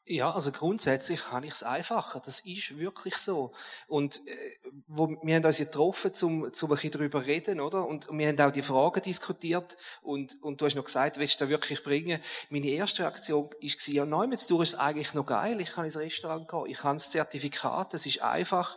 Ja, 0.07 0.33
also 0.33 0.53
grundsätzlich 0.53 1.31
habe 1.31 1.47
ich 1.47 1.55
es 1.55 1.63
einfacher. 1.63 2.21
Das 2.23 2.41
ist 2.41 2.77
wirklich 2.77 3.17
so. 3.17 3.53
Und 3.87 4.21
äh, 4.27 4.71
wo, 4.87 5.09
wir 5.09 5.37
haben 5.37 5.45
uns 5.47 5.59
ja 5.59 5.65
getroffen, 5.65 6.13
um, 6.21 6.43
um 6.43 6.45
ein 6.45 6.51
bisschen 6.51 6.91
darüber 6.91 7.25
reden, 7.25 7.59
oder? 7.59 7.87
Und, 7.87 8.09
und 8.09 8.19
wir 8.19 8.29
haben 8.29 8.39
auch 8.39 8.53
die 8.53 8.61
Fragen 8.61 9.01
diskutiert. 9.01 9.79
Und, 10.03 10.37
und 10.43 10.61
du 10.61 10.67
hast 10.67 10.75
noch 10.75 10.85
gesagt, 10.85 11.17
willst 11.17 11.41
du 11.41 11.45
das 11.45 11.49
wirklich 11.49 11.83
bringen? 11.83 12.21
Meine 12.51 12.67
erste 12.67 13.03
Reaktion 13.03 13.45
war, 13.45 13.95
ja, 13.95 14.05
nein, 14.05 14.33
jetzt 14.33 14.51
ist 14.51 14.61
es 14.61 14.75
eigentlich 14.75 15.15
noch 15.15 15.25
geil. 15.25 15.59
Ich 15.63 15.73
kann 15.73 15.87
ins 15.87 15.97
Restaurant 15.97 16.49
gehen. 16.49 16.67
Ich 16.67 16.83
habe 16.83 16.97
das 16.97 17.09
Zertifikat. 17.09 17.95
Das 17.95 18.05
ist 18.05 18.21
einfach. 18.21 18.77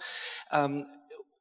Ähm, 0.50 0.88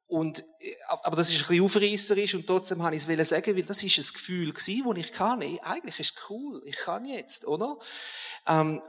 und, 0.07 0.39
äh, 0.59 0.75
aber 1.03 1.15
das 1.15 1.29
ist 1.29 1.41
ein 1.41 1.47
bisschen 1.47 1.63
aufreisserisch 1.63 2.35
und 2.35 2.45
trotzdem 2.45 2.83
habe 2.83 2.95
ich 2.95 3.07
es 3.07 3.29
sagen, 3.29 3.55
weil 3.55 3.63
das 3.63 3.83
ist 3.83 3.97
ein 3.97 4.13
Gefühl 4.13 4.51
gewesen, 4.51 4.83
das 4.85 4.97
ich 4.97 5.11
kann. 5.13 5.41
Eigentlich 5.41 5.99
ist 6.01 6.17
es 6.17 6.29
cool. 6.29 6.61
Ich 6.65 6.75
kann 6.75 7.05
jetzt, 7.05 7.47
oder? 7.47 7.77
Ähm, 8.47 8.81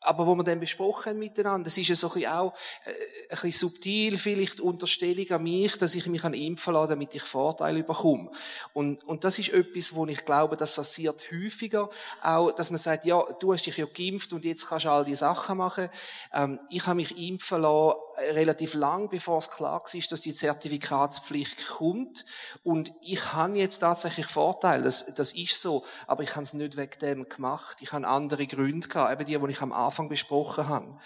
aber 0.00 0.26
wo 0.26 0.34
wir 0.34 0.44
dann 0.44 0.60
besprochen 0.60 1.10
haben 1.10 1.18
miteinander, 1.18 1.64
das 1.64 1.76
ist 1.76 1.88
ja 1.88 1.94
so 1.94 2.08
ein 2.08 2.14
bisschen 2.14 2.32
auch 2.32 2.54
äh, 2.84 2.90
ein 2.90 3.28
bisschen 3.30 3.52
subtil, 3.52 4.18
vielleicht 4.18 4.60
Unterstellung 4.60 5.30
an 5.30 5.42
mich, 5.42 5.76
dass 5.78 5.94
ich 5.94 6.06
mich 6.06 6.24
an 6.24 6.34
impfen 6.34 6.74
lasse, 6.74 6.88
damit 6.90 7.14
ich 7.14 7.22
Vorteile 7.22 7.82
bekomme. 7.82 8.30
Und, 8.72 9.04
und 9.04 9.24
das 9.24 9.38
ist 9.38 9.50
etwas, 9.50 9.94
wo 9.94 10.06
ich 10.06 10.24
glaube, 10.24 10.56
das 10.56 10.76
passiert 10.76 11.30
häufiger, 11.30 11.90
auch, 12.22 12.52
dass 12.52 12.70
man 12.70 12.78
sagt, 12.78 13.04
ja, 13.04 13.22
du 13.40 13.52
hast 13.52 13.66
dich 13.66 13.76
ja 13.76 13.86
geimpft 13.86 14.32
und 14.32 14.44
jetzt 14.44 14.68
kannst 14.68 14.86
du 14.86 14.90
all 14.90 15.04
die 15.04 15.16
Sachen 15.16 15.58
machen. 15.58 15.88
Ähm, 16.32 16.60
ich 16.70 16.86
habe 16.86 16.96
mich 16.96 17.16
impfen 17.18 17.62
lassen, 17.62 17.98
äh, 18.16 18.32
relativ 18.32 18.74
lang, 18.74 19.08
bevor 19.08 19.38
es 19.38 19.50
klar 19.50 19.80
war, 19.80 20.02
dass 20.10 20.20
die 20.20 20.34
Zertifikatspflicht 20.34 21.68
kommt. 21.68 22.24
Und 22.62 22.92
ich 23.02 23.32
habe 23.32 23.58
jetzt 23.58 23.78
tatsächlich 23.78 24.26
Vorteile, 24.26 24.84
das, 24.84 25.06
das 25.14 25.32
ist 25.32 25.60
so, 25.60 25.84
aber 26.06 26.22
ich 26.22 26.34
habe 26.34 26.44
es 26.44 26.54
nicht 26.54 26.76
wegen 26.76 26.98
dem 27.00 27.28
gemacht. 27.28 27.78
Ich 27.80 27.92
habe 27.92 28.06
andere 28.06 28.46
Gründe 28.46 28.88
gehabt, 28.88 29.12
eben 29.12 29.26
die, 29.26 29.38
die 29.38 29.52
ich 29.52 29.60
am 29.60 29.72
besprochen 30.08 30.68
habe. 30.68 30.98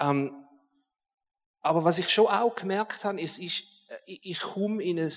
Ähm, 0.00 0.46
aber 1.62 1.84
was 1.84 1.98
ich 1.98 2.08
schon 2.08 2.26
auch 2.26 2.54
gemerkt 2.54 3.04
habe, 3.04 3.20
ist, 3.20 3.38
ist 3.38 3.64
äh, 3.88 4.18
ich 4.22 4.40
komme 4.40 4.82
in 4.82 4.98
ein 4.98 5.12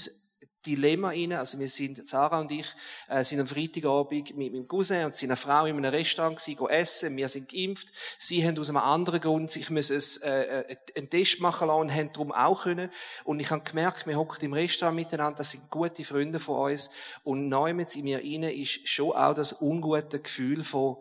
Dilemma 0.65 1.10
rein. 1.10 1.34
Also 1.34 1.60
wir 1.60 1.67
sind, 1.67 2.08
Sarah 2.08 2.39
und 2.39 2.51
ich, 2.51 2.67
äh, 3.10 3.23
sind 3.23 3.39
am 3.39 3.47
Freitagabend 3.47 4.36
mit 4.36 4.53
meinem 4.53 4.67
Cousin 4.67 5.06
und 5.06 5.15
seiner 5.15 5.36
Frau 5.36 5.65
in 5.65 5.75
einem 5.75 5.91
Restaurant 5.91 6.38
gewesen, 6.38 6.69
essen. 6.69 7.17
Wir 7.17 7.27
sind 7.27 7.49
geimpft. 7.49 7.88
Sie 8.17 8.45
haben 8.45 8.58
aus 8.58 8.69
einem 8.69 8.77
anderen 8.77 9.19
Grund 9.19 9.51
sich 9.51 9.69
müssen 9.69 9.99
äh, 10.23 10.62
äh, 10.62 10.77
einen 10.95 11.10
Test 11.10 11.39
machen 11.39 11.67
lassen 11.67 11.82
und 11.82 11.93
haben 11.93 12.13
darum 12.13 12.32
auch 12.32 12.63
können. 12.63 12.89
Und 13.23 13.39
ich 13.39 13.51
habe 13.51 13.63
gemerkt, 13.63 14.08
wir 14.08 14.17
hocken 14.17 14.43
im 14.45 14.53
Restaurant 14.53 14.95
miteinander, 14.95 15.38
das 15.38 15.51
sind 15.51 15.69
gute 15.69 16.03
Freunde 16.03 16.39
von 16.39 16.71
uns. 16.71 16.89
Und 17.23 17.49
neu 17.49 17.71
in 17.71 18.03
mir 18.03 18.19
rein 18.19 18.43
ist 18.43 18.88
schon 18.88 19.12
auch 19.12 19.34
das 19.34 19.62
ungute 19.62 20.19
Gefühl 20.19 20.63
von, 20.63 20.97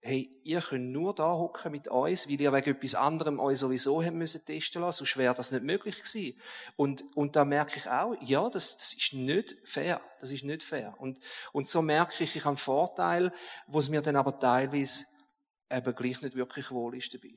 hey, 0.00 0.40
ihr 0.44 0.60
könnt 0.60 0.90
nur 0.92 1.14
da 1.14 1.32
hocken 1.32 1.72
mit 1.72 1.88
uns, 1.88 2.28
weil 2.28 2.40
ihr 2.40 2.52
wegen 2.52 2.70
etwas 2.70 2.94
anderem 2.94 3.40
euch 3.40 3.58
sowieso 3.58 4.02
haben 4.02 4.18
müssen 4.18 4.44
testen 4.44 4.82
lassen, 4.82 4.98
sonst 4.98 5.16
wäre 5.16 5.34
das 5.34 5.50
nicht 5.50 5.64
möglich 5.64 5.96
gewesen. 5.96 6.40
Und, 6.76 7.04
und 7.16 7.36
da 7.36 7.44
merke 7.44 7.78
ich 7.78 7.88
auch, 7.88 8.14
ja, 8.20 8.48
das, 8.48 8.76
das 8.76 8.94
ist 8.94 9.12
nicht 9.12 9.56
fair. 9.64 10.00
Das 10.20 10.32
ist 10.32 10.44
nicht 10.44 10.62
fair. 10.62 10.94
Und, 10.98 11.18
und 11.52 11.68
so 11.68 11.82
merke 11.82 12.22
ich, 12.22 12.36
ich 12.36 12.42
habe 12.42 12.50
einen 12.50 12.56
Vorteil, 12.58 13.32
wo 13.66 13.80
es 13.80 13.88
mir 13.88 14.00
dann 14.00 14.16
aber 14.16 14.38
teilweise 14.38 15.04
eben 15.70 15.94
gleich 15.94 16.22
nicht 16.22 16.36
wirklich 16.36 16.70
wohl 16.70 16.96
ist 16.96 17.12
dabei. 17.12 17.34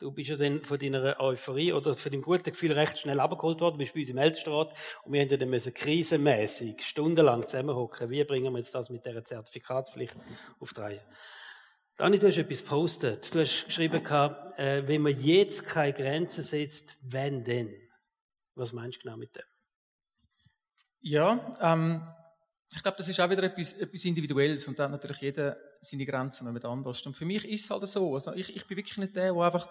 Du 0.00 0.10
bist 0.10 0.28
ja 0.28 0.36
dann 0.36 0.64
von 0.64 0.78
deiner 0.78 1.20
Euphorie 1.20 1.72
oder 1.72 1.96
von 1.96 2.10
dem 2.10 2.20
guten 2.20 2.50
Gefühl 2.50 2.72
recht 2.72 2.98
schnell 2.98 3.20
abgeholt 3.20 3.60
worden. 3.60 3.74
Du 3.74 3.78
bist 3.78 3.94
bei 3.94 4.00
uns 4.00 4.10
im 4.10 4.18
Ältestenrat 4.18 4.74
und 5.04 5.12
wir 5.12 5.24
mussten 5.24 5.64
dann 5.64 5.74
krisenmäßig 5.74 6.84
stundenlang 6.84 7.46
zusammenhocken. 7.46 8.10
Wie 8.10 8.24
bringen 8.24 8.52
wir 8.52 8.58
jetzt 8.58 8.74
das 8.74 8.90
mit 8.90 9.06
dieser 9.06 9.24
Zertifikatspflicht 9.24 10.16
auf 10.58 10.74
die 10.74 10.80
Reihe? 10.80 11.06
Dani, 11.96 12.18
du 12.18 12.26
hast 12.26 12.38
etwas 12.38 12.62
postet. 12.62 13.32
Du 13.32 13.40
hast 13.40 13.66
geschrieben, 13.66 14.04
äh, 14.56 14.82
wenn 14.86 15.02
man 15.02 15.16
jetzt 15.20 15.64
keine 15.64 15.92
Grenzen 15.92 16.42
setzt, 16.42 16.98
wenn 17.02 17.44
denn? 17.44 17.72
Was 18.56 18.72
meinst 18.72 18.98
du 18.98 19.02
genau 19.02 19.16
mit 19.16 19.36
dem? 19.36 19.44
Ja, 21.00 21.54
ähm, 21.60 22.02
ich 22.74 22.82
glaube, 22.82 22.96
das 22.96 23.08
ist 23.08 23.20
auch 23.20 23.30
wieder 23.30 23.44
etwas, 23.44 23.74
etwas 23.74 24.04
Individuelles 24.04 24.66
und 24.66 24.76
dann 24.76 24.90
hat 24.90 25.02
natürlich 25.02 25.20
jeder 25.20 25.56
seine 25.82 26.04
Grenzen 26.04 26.52
mit 26.52 26.64
anders. 26.64 27.02
Und 27.02 27.16
für 27.16 27.26
mich 27.26 27.44
ist 27.44 27.64
es 27.64 27.70
halt 27.70 27.86
so. 27.86 28.14
Also 28.14 28.32
ich, 28.32 28.56
ich 28.56 28.66
bin 28.66 28.76
wirklich 28.76 28.98
nicht 28.98 29.14
der, 29.14 29.32
der 29.32 29.42
einfach 29.42 29.68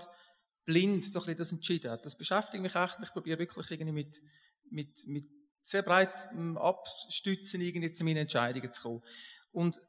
blind 0.64 1.04
so 1.04 1.22
ein 1.26 1.36
das 1.36 1.52
entschieden 1.52 1.92
hat. 1.92 2.06
Das 2.06 2.18
beschäftigt 2.18 2.64
mich 2.64 2.76
echt. 2.76 3.00
Ich 3.04 3.12
probiere 3.12 3.40
wirklich 3.40 3.70
irgendwie 3.70 3.92
mit, 3.92 4.22
mit, 4.70 5.08
mit 5.08 5.26
sehr 5.64 5.82
breitem 5.82 6.58
Abstützen 6.58 7.60
irgendwie 7.60 7.92
zu 7.92 8.06
meinen 8.06 8.18
Entscheidungen 8.18 8.72
zu 8.72 8.82
kommen. 8.82 9.04
Und 9.52 9.82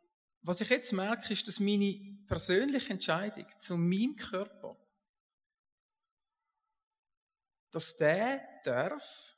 was 0.44 0.60
ich 0.60 0.68
jetzt 0.68 0.92
merke, 0.92 1.32
ist, 1.32 1.48
dass 1.48 1.58
meine 1.58 2.18
persönliche 2.26 2.92
Entscheidung 2.92 3.46
zu 3.58 3.76
meinem 3.76 4.14
Körper, 4.14 4.76
dass 7.70 7.96
der 7.96 8.46
darf 8.62 9.36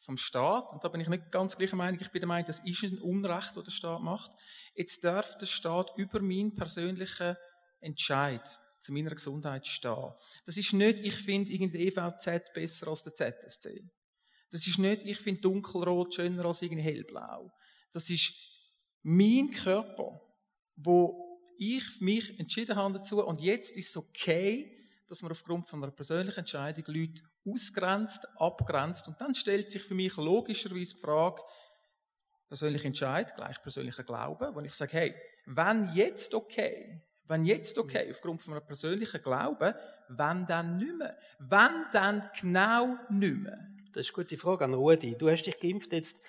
vom 0.00 0.16
Staat, 0.16 0.70
und 0.70 0.84
da 0.84 0.88
bin 0.88 1.00
ich 1.00 1.08
nicht 1.08 1.30
ganz 1.30 1.56
gleicher 1.56 1.76
Meinung, 1.76 2.00
ich 2.00 2.10
bin 2.10 2.20
der 2.20 2.28
Meinung, 2.28 2.46
das 2.46 2.58
ist 2.58 2.82
ein 2.82 2.98
Unrecht, 2.98 3.56
das 3.56 3.64
der 3.64 3.70
Staat 3.70 4.02
macht. 4.02 4.32
Jetzt 4.74 5.02
darf 5.02 5.38
der 5.38 5.46
Staat 5.46 5.92
über 5.96 6.20
meinen 6.20 6.54
persönlichen 6.54 7.36
Entscheid 7.80 8.60
zu 8.80 8.92
meiner 8.92 9.10
Gesundheit 9.10 9.66
stehen. 9.66 10.12
Das 10.44 10.56
ist 10.56 10.72
nicht, 10.72 11.00
ich 11.00 11.14
finde 11.14 11.52
irgendwie 11.52 11.86
EVZ 11.86 12.52
besser 12.52 12.88
als 12.88 13.02
der 13.02 13.14
ZSC. 13.14 13.88
Das 14.50 14.66
ist 14.66 14.78
nicht, 14.78 15.04
ich 15.04 15.18
finde 15.18 15.40
dunkelrot 15.40 16.14
schöner 16.14 16.44
als 16.44 16.60
irgendwie 16.60 16.82
hellblau. 16.82 17.50
Das 17.92 18.10
ist 18.10 18.34
mein 19.02 19.50
Körper, 19.50 20.20
wo 20.76 21.40
ich 21.58 22.00
mich 22.00 22.38
entschieden 22.38 22.76
habe 22.76 22.94
dazu 22.94 23.24
und 23.24 23.40
jetzt 23.40 23.76
ist 23.76 23.90
es 23.90 23.96
okay, 23.96 24.78
dass 25.08 25.22
man 25.22 25.32
aufgrund 25.32 25.68
von 25.68 25.82
einer 25.82 25.92
persönlichen 25.92 26.40
Entscheidung 26.40 26.84
Leute 26.86 27.22
ausgrenzt, 27.46 28.26
abgrenzt 28.36 29.06
und 29.08 29.20
dann 29.20 29.34
stellt 29.34 29.70
sich 29.70 29.82
für 29.82 29.94
mich 29.94 30.16
logischerweise 30.16 30.94
die 30.94 31.00
Frage, 31.00 31.42
persönlicher 32.48 32.86
Entscheid, 32.86 33.34
gleich 33.34 33.62
persönlicher 33.62 34.04
Glaube, 34.04 34.50
wo 34.54 34.60
ich 34.60 34.74
sage, 34.74 34.92
hey, 34.92 35.14
wenn 35.46 35.90
jetzt 35.94 36.34
okay, 36.34 37.02
wenn 37.24 37.44
jetzt 37.44 37.78
okay, 37.78 38.10
aufgrund 38.10 38.42
von 38.42 38.54
einem 38.54 38.66
persönlichen 38.66 39.22
Glauben, 39.22 39.74
wenn 40.08 40.46
dann 40.46 40.76
nicht 40.76 40.96
mehr? 40.96 41.16
Wenn 41.38 41.86
dann 41.92 42.28
genau 42.38 42.96
nicht 43.08 43.36
mehr? 43.36 43.58
Das 43.92 44.06
ist 44.06 44.14
eine 44.14 44.24
gute 44.24 44.36
Frage 44.36 44.64
an 44.64 44.74
Rudi. 44.74 45.16
Du 45.16 45.30
hast 45.30 45.42
dich 45.42 45.58
geimpft 45.58 45.92
jetzt 45.92 46.22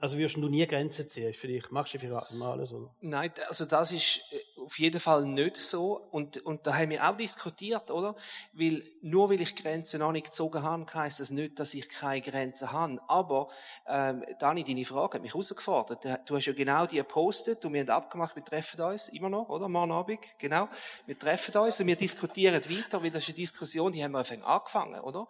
also 0.00 0.18
wirst 0.18 0.36
du 0.36 0.48
nie 0.48 0.66
Grenzen 0.66 1.08
ziehen? 1.08 1.32
Vielleicht 1.34 1.72
machst 1.72 1.94
du 1.94 1.98
für 1.98 2.26
mal 2.32 2.60
oder? 2.60 2.90
Nein, 3.00 3.32
also 3.48 3.64
das 3.64 3.92
ist 3.92 4.20
äh, 4.30 4.51
auf 4.64 4.78
jeden 4.78 5.00
Fall 5.00 5.24
nicht 5.24 5.60
so. 5.60 5.96
Und, 6.10 6.38
und 6.44 6.66
da 6.66 6.76
haben 6.76 6.90
wir 6.90 7.08
auch 7.08 7.16
diskutiert, 7.16 7.90
oder? 7.90 8.14
Weil, 8.52 8.82
nur 9.02 9.30
weil 9.30 9.40
ich 9.40 9.54
Grenzen 9.54 10.00
noch 10.00 10.12
nicht 10.12 10.26
gezogen 10.26 10.62
habe, 10.62 10.86
heisst 10.94 11.20
das 11.20 11.30
nicht, 11.30 11.58
dass 11.58 11.74
ich 11.74 11.88
keine 11.88 12.20
Grenzen 12.20 12.72
habe. 12.72 13.00
Aber, 13.08 13.48
ähm, 13.86 14.24
Dani, 14.38 14.64
deine 14.64 14.84
Frage 14.84 15.14
hat 15.14 15.22
mich 15.22 15.32
herausgefordert. 15.32 16.04
Du 16.26 16.36
hast 16.36 16.46
ja 16.46 16.52
genau 16.52 16.86
die 16.86 16.96
gepostet 16.96 17.64
und 17.64 17.72
wir 17.72 17.80
haben 17.80 17.90
abgemacht, 17.90 18.36
wir 18.36 18.44
treffen 18.44 18.80
uns 18.80 19.08
immer 19.08 19.28
noch, 19.28 19.48
oder? 19.48 19.68
Morgen 19.68 19.92
Abend, 19.92 20.20
genau. 20.38 20.68
Wir 21.06 21.18
treffen 21.18 21.56
uns 21.58 21.80
und 21.80 21.86
wir 21.86 21.96
diskutieren 21.96 22.62
weiter, 22.64 23.02
weil 23.02 23.10
das 23.10 23.24
ist 23.24 23.30
eine 23.30 23.36
Diskussion, 23.36 23.92
die 23.92 24.02
haben 24.02 24.12
wir 24.12 24.24
angefangen, 24.46 25.00
oder? 25.00 25.26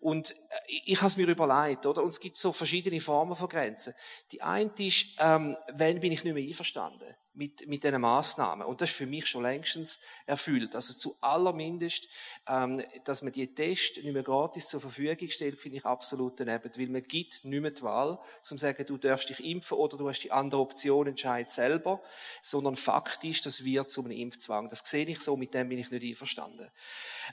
Und 0.00 0.32
äh, 0.32 0.36
ich 0.66 0.98
habe 0.98 1.06
es 1.06 1.16
mir 1.16 1.28
überlegt, 1.28 1.86
oder? 1.86 2.02
Und 2.02 2.08
es 2.08 2.20
gibt 2.20 2.36
so 2.36 2.52
verschiedene 2.52 3.00
Formen 3.00 3.36
von 3.36 3.48
Grenzen. 3.48 3.94
Die 4.32 4.42
eine 4.42 4.70
ist, 4.78 5.06
ähm, 5.18 5.56
wenn 5.72 6.00
bin 6.00 6.12
ich 6.12 6.24
nicht 6.24 6.34
mehr 6.34 6.44
einverstanden 6.44 7.14
mit, 7.34 7.66
mit 7.66 7.82
diesen 7.84 8.00
Massnahmen. 8.00 8.66
Und 8.66 8.80
das 8.80 8.90
ist 8.90 8.96
für 8.96 9.06
mich 9.06 9.26
schon 9.26 9.42
längstens 9.42 9.98
erfüllt. 10.26 10.74
Also 10.74 10.94
zu 10.94 11.16
allermindest, 11.20 12.08
ähm, 12.46 12.82
dass 13.04 13.22
man 13.22 13.32
die 13.32 13.52
Tests 13.54 13.96
nicht 13.96 14.12
mehr 14.12 14.22
gratis 14.22 14.68
zur 14.68 14.80
Verfügung 14.80 15.30
stellt, 15.30 15.60
finde 15.60 15.78
ich 15.78 15.84
absolut 15.84 16.38
daneben. 16.38 16.70
Weil 16.76 16.88
man 16.88 17.02
gibt 17.02 17.44
nicht 17.44 17.60
mehr 17.60 17.70
die 17.70 17.82
Wahl, 17.82 18.18
zum 18.42 18.58
zu 18.58 18.62
sagen, 18.66 18.86
du 18.86 18.96
darfst 18.96 19.28
dich 19.28 19.44
impfen 19.44 19.76
oder 19.76 19.98
du 19.98 20.08
hast 20.08 20.20
die 20.20 20.32
andere 20.32 20.60
Option, 20.60 21.08
entscheid 21.08 21.50
selber. 21.50 22.00
Sondern 22.42 22.76
faktisch, 22.76 23.40
das 23.40 23.64
wird 23.64 23.90
zu 23.90 24.02
einem 24.02 24.12
Impfzwang. 24.12 24.68
Das 24.68 24.80
sehe 24.84 25.06
ich 25.06 25.20
so, 25.20 25.36
mit 25.36 25.54
dem 25.54 25.68
bin 25.68 25.78
ich 25.78 25.90
nicht 25.90 26.04
einverstanden. 26.04 26.70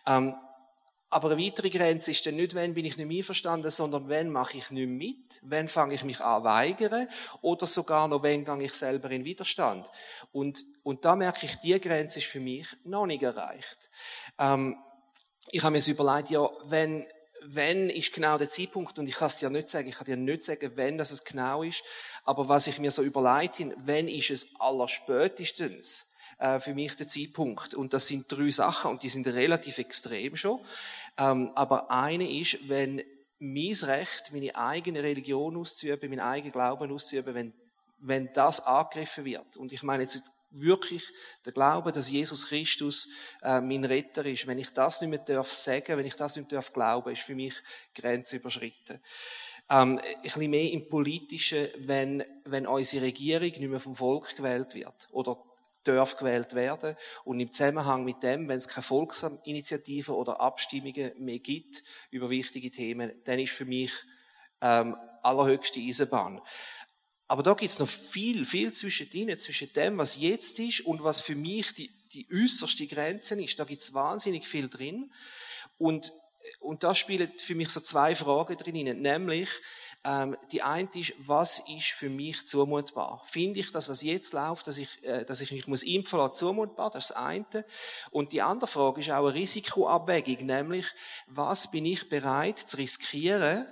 Ähm, 0.05 0.35
aber 1.11 1.31
eine 1.31 1.43
weitere 1.43 1.69
Grenze 1.69 2.11
ist 2.11 2.25
dann 2.25 2.37
nicht, 2.37 2.55
wenn 2.55 2.73
bin 2.73 2.85
ich 2.85 2.95
nicht 2.95 3.05
mehr 3.05 3.17
einverstanden, 3.17 3.69
sondern 3.69 4.07
wenn 4.07 4.29
mache 4.29 4.57
ich 4.57 4.71
nicht 4.71 4.87
mit, 4.87 5.39
wenn 5.43 5.67
fange 5.67 5.93
ich 5.93 6.05
mich 6.05 6.21
an 6.21 6.45
weigern 6.45 7.07
oder 7.41 7.67
sogar 7.67 8.07
noch, 8.07 8.23
wenn 8.23 8.45
gehe 8.45 8.63
ich 8.63 8.73
selber 8.73 9.11
in 9.11 9.25
Widerstand. 9.25 9.91
Und, 10.31 10.63
und 10.83 11.03
da 11.03 11.17
merke 11.17 11.45
ich, 11.45 11.57
die 11.57 11.79
Grenze 11.81 12.19
ist 12.19 12.27
für 12.27 12.39
mich 12.39 12.65
noch 12.85 13.05
nicht 13.05 13.23
erreicht. 13.23 13.89
Ähm, 14.39 14.77
ich 15.49 15.61
habe 15.63 15.73
mir 15.77 15.85
überlegt, 15.85 16.29
ja, 16.29 16.49
wenn, 16.63 17.05
wenn 17.43 17.89
ist 17.89 18.13
genau 18.13 18.37
der 18.37 18.49
Zeitpunkt, 18.49 18.97
und 18.97 19.07
ich 19.07 19.15
kann 19.15 19.27
es 19.27 19.37
dir 19.37 19.49
nicht 19.49 19.67
sagen, 19.67 19.89
ich 19.89 19.95
kann 19.95 20.05
dir 20.05 20.15
nicht 20.15 20.43
sagen, 20.43 20.71
wenn 20.75 20.97
das 20.97 21.11
es 21.11 21.25
genau 21.25 21.61
ist, 21.61 21.83
aber 22.23 22.47
was 22.47 22.67
ich 22.67 22.79
mir 22.79 22.91
so 22.91 23.03
überlegt 23.03 23.59
habe, 23.59 23.75
wenn 23.83 24.07
ist 24.07 24.29
es 24.29 24.47
allerspätestens, 24.59 26.05
äh, 26.41 26.59
für 26.59 26.73
mich 26.73 26.95
der 26.95 27.07
Zeitpunkt. 27.07 27.75
Und 27.75 27.93
das 27.93 28.07
sind 28.07 28.25
drei 28.27 28.49
Sachen 28.49 28.91
und 28.91 29.03
die 29.03 29.09
sind 29.09 29.27
relativ 29.27 29.77
extrem 29.77 30.35
schon. 30.35 30.59
Ähm, 31.17 31.51
aber 31.55 31.91
eine 31.91 32.29
ist, 32.29 32.57
wenn 32.67 33.03
mein 33.37 33.73
Recht, 33.83 34.31
meine 34.33 34.55
eigene 34.55 35.03
Religion 35.03 35.55
auszuüben, 35.55 36.09
meinen 36.09 36.19
eigenen 36.19 36.51
Glauben 36.51 36.91
auszuüben, 36.91 37.35
wenn, 37.35 37.53
wenn 37.99 38.33
das 38.33 38.59
angegriffen 38.59 39.23
wird. 39.23 39.55
Und 39.55 39.71
ich 39.71 39.83
meine 39.83 40.03
jetzt 40.03 40.33
wirklich 40.49 41.03
der 41.45 41.53
Glaube, 41.53 41.91
dass 41.91 42.09
Jesus 42.09 42.47
Christus 42.47 43.07
äh, 43.43 43.61
mein 43.61 43.85
Retter 43.85 44.25
ist. 44.25 44.47
Wenn 44.47 44.57
ich 44.57 44.71
das 44.71 44.99
nicht 44.99 45.11
mehr 45.11 45.19
darf 45.19 45.53
sagen, 45.53 45.97
wenn 45.97 46.05
ich 46.05 46.15
das 46.15 46.35
nicht 46.35 46.51
mehr 46.51 46.59
darf 46.59 46.73
glauben, 46.73 47.13
ist 47.13 47.21
für 47.21 47.35
mich 47.35 47.53
Grenze 47.93 48.37
überschritten. 48.37 48.99
Ähm, 49.69 49.99
ein 49.99 50.21
bisschen 50.23 50.49
mehr 50.49 50.71
im 50.71 50.89
Politischen, 50.89 51.69
wenn, 51.77 52.23
wenn 52.45 52.67
unsere 52.67 53.05
Regierung 53.05 53.47
nicht 53.47 53.59
mehr 53.59 53.79
vom 53.79 53.95
Volk 53.95 54.35
gewählt 54.35 54.73
wird 54.73 55.07
oder 55.11 55.37
darf 55.83 56.17
gewählt 56.17 56.53
werden. 56.53 56.95
Und 57.23 57.39
im 57.39 57.51
Zusammenhang 57.51 58.03
mit 58.03 58.23
dem, 58.23 58.47
wenn 58.47 58.57
es 58.57 58.67
keine 58.67 58.83
Volksinitiativen 58.83 60.15
oder 60.15 60.39
Abstimmungen 60.39 61.11
mehr 61.17 61.39
gibt 61.39 61.83
über 62.09 62.29
wichtige 62.29 62.71
Themen, 62.71 63.11
dann 63.23 63.39
ist 63.39 63.53
für 63.53 63.65
mich 63.65 63.91
ähm, 64.61 64.95
allerhöchste 65.23 65.79
Eisenbahn. 65.79 66.41
Aber 67.27 67.43
da 67.43 67.53
gibt 67.53 67.71
es 67.71 67.79
noch 67.79 67.87
viel, 67.87 68.43
viel 68.43 68.73
zwischen 68.73 69.09
denen, 69.09 69.39
zwischen 69.39 69.71
dem, 69.71 69.97
was 69.97 70.17
jetzt 70.17 70.59
ist 70.59 70.81
und 70.81 71.01
was 71.01 71.21
für 71.21 71.35
mich 71.35 71.73
die, 71.73 71.89
die 72.11 72.27
äußerste 72.29 72.87
Grenze 72.87 73.41
ist. 73.41 73.57
Da 73.57 73.63
gibt 73.63 73.81
es 73.81 73.93
wahnsinnig 73.93 74.47
viel 74.47 74.67
drin. 74.67 75.13
Und, 75.77 76.11
und 76.59 76.83
da 76.83 76.93
spielen 76.93 77.31
für 77.37 77.55
mich 77.55 77.69
so 77.69 77.79
zwei 77.79 78.15
Fragen 78.15 78.57
drin, 78.57 79.01
nämlich, 79.01 79.49
ähm, 80.03 80.35
die 80.51 80.63
eine 80.63 80.89
ist, 80.95 81.13
was 81.19 81.59
ist 81.67 81.91
für 81.91 82.09
mich 82.09 82.47
zumutbar? 82.47 83.21
Finde 83.25 83.59
ich 83.59 83.71
das, 83.71 83.87
was 83.87 84.01
jetzt 84.01 84.33
läuft, 84.33 84.67
dass 84.67 84.77
ich, 84.77 85.03
äh, 85.03 85.25
dass 85.25 85.41
ich 85.41 85.51
mich 85.51 85.67
muss 85.67 85.83
impfen 85.83 86.17
lassen, 86.17 86.35
zumutbar? 86.35 86.89
Das 86.89 87.05
ist 87.05 87.09
das 87.11 87.17
eine. 87.17 87.65
Und 88.09 88.31
die 88.31 88.41
andere 88.41 88.67
Frage 88.67 89.01
ist 89.01 89.11
auch 89.11 89.25
eine 89.25 89.33
Risikoabwägung, 89.33 90.45
nämlich, 90.45 90.87
was 91.27 91.69
bin 91.69 91.85
ich 91.85 92.09
bereit 92.09 92.57
zu 92.57 92.77
riskieren, 92.77 93.67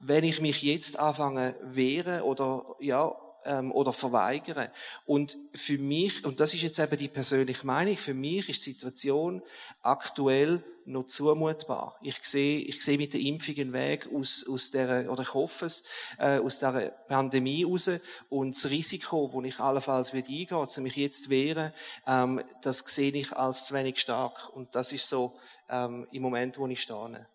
wenn 0.00 0.24
ich 0.24 0.40
mich 0.40 0.62
jetzt 0.62 0.98
anfange 0.98 1.56
wehren 1.62 2.22
oder, 2.22 2.76
ja, 2.80 3.14
ähm, 3.44 3.72
oder 3.72 3.92
verweigern. 3.92 4.68
Und 5.04 5.36
für 5.54 5.78
mich, 5.78 6.24
und 6.24 6.40
das 6.40 6.54
ist 6.54 6.62
jetzt 6.62 6.78
eben 6.78 6.96
die 6.96 7.08
persönliche 7.08 7.66
Meinung, 7.66 7.96
für 7.96 8.14
mich 8.14 8.48
ist 8.48 8.64
die 8.66 8.72
Situation 8.72 9.42
aktuell 9.82 10.62
noch 10.86 11.06
zumutbar. 11.06 11.96
Ich 12.02 12.18
sehe, 12.22 12.60
ich 12.60 12.82
sehe 12.84 12.98
mit 12.98 13.14
der 13.14 13.20
Impfung 13.20 13.56
einen 13.56 13.72
Weg 13.72 14.08
aus, 14.12 14.46
aus 14.48 14.70
der, 14.70 15.10
oder 15.10 15.22
ich 15.22 15.34
hoffe 15.34 15.66
es, 15.66 15.82
äh, 16.18 16.38
aus 16.38 16.58
der 16.58 16.92
Pandemie 17.08 17.64
raus. 17.64 17.90
Und 18.28 18.54
das 18.54 18.70
Risiko, 18.70 19.30
das 19.34 19.44
ich 19.44 19.60
allenfalls 19.60 20.12
wieder 20.12 20.28
eingehe, 20.28 20.68
zu 20.68 20.82
mich 20.82 20.96
jetzt 20.96 21.30
wehren, 21.30 21.72
ähm, 22.06 22.42
das 22.62 22.80
sehe 22.80 23.12
ich 23.12 23.32
als 23.32 23.66
zu 23.66 23.74
wenig 23.74 24.00
stark. 24.00 24.50
Und 24.54 24.74
das 24.74 24.92
ist 24.92 25.08
so 25.08 25.34
ähm, 25.68 26.06
im 26.10 26.22
Moment, 26.22 26.58
wo 26.58 26.66
ich 26.66 26.82
stehe. 26.82 27.26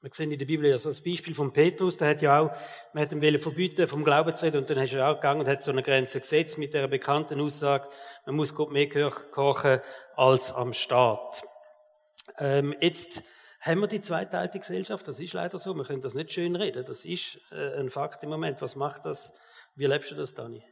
Wir 0.00 0.10
sehen 0.12 0.30
in 0.30 0.38
der 0.38 0.46
Bibel 0.46 0.70
ja 0.70 0.78
so 0.78 0.90
das 0.90 1.02
Beispiel 1.02 1.34
von 1.34 1.52
Petrus, 1.52 1.96
der 1.96 2.10
hat 2.10 2.22
ja 2.22 2.38
auch, 2.38 2.52
man 2.92 3.02
hat 3.02 3.10
ihm 3.10 3.40
verbieten, 3.40 3.88
vom 3.88 4.04
Glauben 4.04 4.34
zu 4.36 4.44
reden, 4.44 4.58
und 4.58 4.70
dann 4.70 4.78
ist 4.78 4.92
er 4.92 5.10
auch 5.10 5.16
gegangen 5.16 5.40
und 5.40 5.48
hat 5.48 5.60
so 5.60 5.72
eine 5.72 5.82
Grenze 5.82 6.20
gesetzt 6.20 6.56
mit 6.56 6.72
der 6.72 6.86
bekannten 6.86 7.40
Aussage, 7.40 7.88
man 8.24 8.36
muss 8.36 8.54
Gott 8.54 8.70
mehr 8.70 8.88
kochen 9.10 9.80
als 10.14 10.52
am 10.52 10.72
Staat. 10.72 11.42
Ähm, 12.38 12.76
jetzt 12.80 13.22
haben 13.60 13.80
wir 13.80 13.88
die 13.88 14.00
zweiteilige 14.00 14.60
Gesellschaft, 14.60 15.08
das 15.08 15.18
ist 15.18 15.32
leider 15.32 15.58
so, 15.58 15.74
wir 15.74 15.84
können 15.84 16.00
das 16.00 16.14
nicht 16.14 16.32
schön 16.32 16.54
reden, 16.54 16.84
das 16.86 17.04
ist 17.04 17.40
äh, 17.50 17.80
ein 17.80 17.90
Fakt 17.90 18.22
im 18.22 18.30
Moment. 18.30 18.62
Was 18.62 18.76
macht 18.76 19.04
das? 19.04 19.32
Wie 19.74 19.86
lebst 19.86 20.12
du 20.12 20.14
das, 20.14 20.32
Dani? 20.32 20.62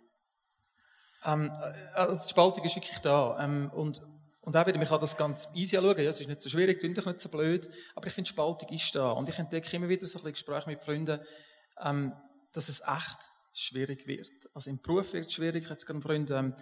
Ähm, 1.25 1.51
äh, 1.51 1.75
also 1.95 2.23
die 2.23 2.29
Spaltung 2.29 2.65
ist 2.65 2.77
wirklich 2.77 3.01
da. 3.01 3.37
Ähm, 3.41 3.73
und 3.75 4.03
und 4.47 4.57
auch 4.57 4.65
wieder, 4.65 4.79
man 4.79 4.87
kann 4.87 5.01
das 5.01 5.17
ganz 5.17 5.49
easy 5.55 5.77
anschauen. 5.77 5.99
Ja, 5.99 6.11
es 6.11 6.21
ist 6.21 6.29
nicht 6.29 6.41
so 6.41 6.49
schwierig, 6.49 6.79
klingt 6.79 7.05
nicht 7.05 7.21
so 7.21 7.29
blöd. 7.29 7.69
Aber 7.97 8.07
ich 8.07 8.13
finde, 8.13 8.31
Spaltung 8.31 8.69
ist 8.69 8.95
da. 8.95 9.11
Und 9.11 9.29
ich 9.29 9.37
entdecke 9.41 9.75
immer 9.75 9.89
wieder 9.89 10.07
so 10.07 10.23
ein 10.23 10.33
Gespräche 10.33 10.71
mit 10.71 10.85
Freunden, 10.85 11.19
ähm, 11.83 12.13
dass 12.53 12.69
es 12.69 12.81
echt 12.81 13.19
schwierig 13.53 14.07
wird. 14.07 14.31
Also 14.55 14.71
im 14.71 14.81
Beruf 14.81 15.15
wird 15.15 15.27
es 15.27 15.33
schwierig. 15.33 15.65
Ich 15.65 15.65
habe 15.65 15.75
jetzt 15.75 15.87
gerade 15.87 15.97
einen 15.97 16.03
Freund, 16.03 16.31
ähm, 16.31 16.55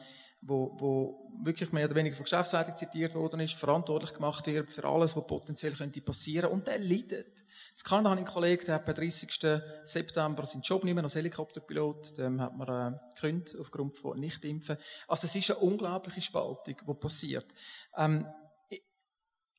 wo, 0.47 0.77
wo 0.79 1.31
wirklich 1.43 1.73
mehr 1.73 1.87
oder 1.87 1.95
weniger 1.95 2.17
von 2.17 2.25
Geschäftsleitung 2.25 2.77
zitiert 2.77 3.15
worden 3.15 3.41
ist, 3.41 3.55
verantwortlich 3.55 4.13
gemacht 4.13 4.47
wird 4.47 4.71
für 4.71 4.85
alles, 4.85 5.17
was 5.17 5.27
potenziell 5.27 5.73
könnte 5.73 6.01
passieren 6.01 6.51
und 6.51 6.67
der 6.67 6.79
leidet. 6.79 7.45
Jetzt 7.71 7.85
kann 7.85 8.05
habe 8.05 8.15
ich 8.15 8.27
einen 8.27 8.33
Kollegen, 8.33 8.65
der 8.67 8.75
hat 8.77 8.89
am 8.89 8.95
30. 8.95 9.31
September 9.85 10.45
seinen 10.45 10.63
Job 10.63 10.85
nicht 10.85 10.95
mehr 10.95 11.03
als 11.03 11.15
Helikopterpilot, 11.15 12.19
dem 12.19 12.41
hat 12.41 12.57
man 12.57 12.95
äh, 12.95 12.99
gekündigt 13.15 13.57
aufgrund 13.59 13.97
von 13.97 14.19
Nichtimpfen. 14.21 14.77
Also 15.09 15.27
es 15.27 15.35
ist 15.35 15.51
eine 15.51 15.61
unglaubliche 15.61 16.21
Spaltung, 16.23 16.77
die 16.87 16.95
passiert. 16.95 17.47
Ähm, 17.97 18.27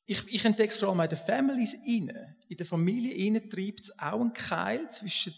ich, 0.08 0.24
ich 0.28 0.46
entdecke 0.46 0.72
es 0.72 0.80
vor 0.80 0.90
allem 0.90 1.02
in 1.02 1.10
den 1.10 1.18
Families 1.18 1.74
innen. 1.86 2.36
In 2.48 2.58
der 2.58 2.66
Familie 2.66 3.50
treibt 3.50 3.82
es 3.82 4.00
auch 4.00 4.22
einen 4.22 4.34
Keil 4.34 4.88
zwischen 4.90 5.34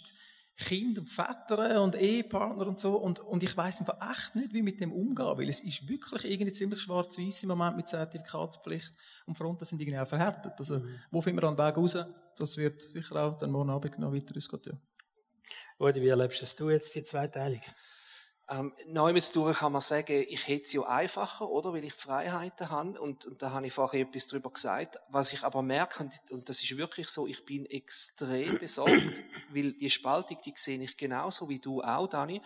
Kind 0.58 0.98
und 0.98 1.10
Väter 1.10 1.82
und 1.84 1.96
Ehepartner 1.96 2.66
und 2.68 2.80
so. 2.80 2.96
Und, 2.96 3.20
und 3.20 3.44
ich 3.44 3.56
weiß 3.56 3.80
einfach 3.80 4.00
echt 4.12 4.36
nicht, 4.36 4.54
wie 4.54 4.64
mit 4.64 4.80
dem 4.80 4.92
umgehen, 4.92 5.38
weil 5.38 5.50
es 5.50 5.60
ist 5.60 5.88
wirklich 5.88 6.26
irgendwie 6.26 6.52
ziemlich 6.52 6.82
schwarz-weiß 6.82 7.44
im 7.44 7.50
Moment 7.50 7.78
mit 7.78 7.88
Zertifikatspflicht 7.88 8.92
und 9.28 9.38
Fronten 9.38 9.66
sind 9.66 9.80
irgendwie 9.80 10.00
auch 10.00 10.08
verhärtet. 10.08 10.54
Also, 10.58 10.80
mhm. 10.80 11.00
wo 11.12 11.22
finden 11.22 11.38
wir 11.38 11.42
dann 11.42 11.58
Weg 11.58 11.78
raus? 11.78 11.96
Das 12.36 12.58
wird 12.58 12.82
sicher 12.82 13.16
auch 13.18 13.38
dann 13.38 13.52
morgen 13.52 13.70
Abend 13.70 14.00
noch 14.00 14.12
weiter 14.12 14.36
ausgehen. 14.36 14.62
Ja. 14.66 14.80
Rudi, 15.80 16.02
wie 16.02 16.08
erlebst 16.08 16.60
du 16.60 16.70
jetzt 16.70 16.96
die 16.96 17.04
Zweiteilung? 17.04 17.62
Ähm, 18.50 18.74
Neumitz 18.88 19.34
durch 19.34 19.58
kann 19.60 19.74
man 19.74 19.82
sagen, 19.82 20.24
ich 20.30 20.48
hätte 20.48 20.64
es 20.64 20.74
ja 20.74 20.84
einfacher, 20.84 21.50
oder? 21.50 21.74
Weil 21.74 21.84
ich 21.84 21.94
Freiheiten 21.94 22.70
habe. 22.70 23.00
Und, 23.00 23.26
und 23.26 23.42
da 23.42 23.52
habe 23.52 23.68
ich 23.68 23.74
vorher 23.74 24.02
etwas 24.02 24.28
darüber 24.28 24.52
gesagt. 24.52 24.98
Was 25.10 25.34
ich 25.34 25.44
aber 25.44 25.62
merke, 25.62 26.04
und, 26.04 26.14
und 26.32 26.48
das 26.48 26.64
ist 26.64 26.78
wirklich 26.78 27.10
so, 27.10 27.28
ich 27.28 27.44
bin 27.44 27.66
extrem 27.66 28.58
besorgt, 28.60 29.22
weil 29.50 29.74
die 29.74 29.90
Spaltung, 29.90 30.38
die 30.46 30.54
sehe 30.56 30.82
ich 30.82 30.96
genauso 30.96 31.50
wie 31.50 31.60
du 31.60 31.82
auch, 31.82 32.08
Dani. 32.08 32.42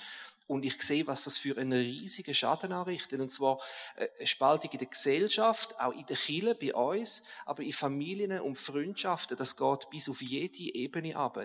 Und 0.47 0.65
ich 0.65 0.81
sehe, 0.81 1.05
was 1.05 1.23
das 1.23 1.37
für 1.37 1.57
einen 1.57 1.79
riesigen 1.79 2.33
Schaden 2.33 2.73
anrichtet. 2.73 3.21
Und 3.21 3.31
zwar 3.31 3.59
äh, 3.95 4.07
eine 4.17 4.27
Spaltung 4.27 4.71
in 4.71 4.79
der 4.79 4.87
Gesellschaft, 4.87 5.79
auch 5.79 5.93
in 5.93 6.05
der 6.07 6.17
Kirche, 6.17 6.55
bei 6.55 6.73
uns, 6.73 7.21
aber 7.45 7.61
in 7.61 7.73
Familien 7.73 8.41
und 8.41 8.57
Freundschaften. 8.57 9.37
Das 9.37 9.55
geht 9.55 9.89
bis 9.91 10.09
auf 10.09 10.21
jede 10.21 10.73
Ebene 10.75 11.15
ab. 11.15 11.39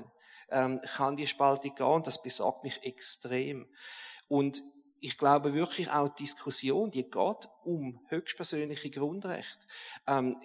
Ähm, 0.49 0.81
kann 0.97 1.17
die 1.17 1.27
Spaltung 1.27 1.75
gehen 1.75 2.03
das 2.05 2.23
besorgt 2.23 2.65
mich 2.65 2.83
extrem. 2.85 3.69
Und 4.29 4.63
ich 5.01 5.19
glaube 5.19 5.55
wirklich 5.55 5.91
auch 5.91 6.09
die 6.09 6.25
Diskussion, 6.25 6.91
die 6.91 7.05
geht 7.05 7.49
um 7.65 8.01
höchstpersönliche 8.09 8.91
Grundrechte. 8.91 9.61
Ähm, 10.07 10.37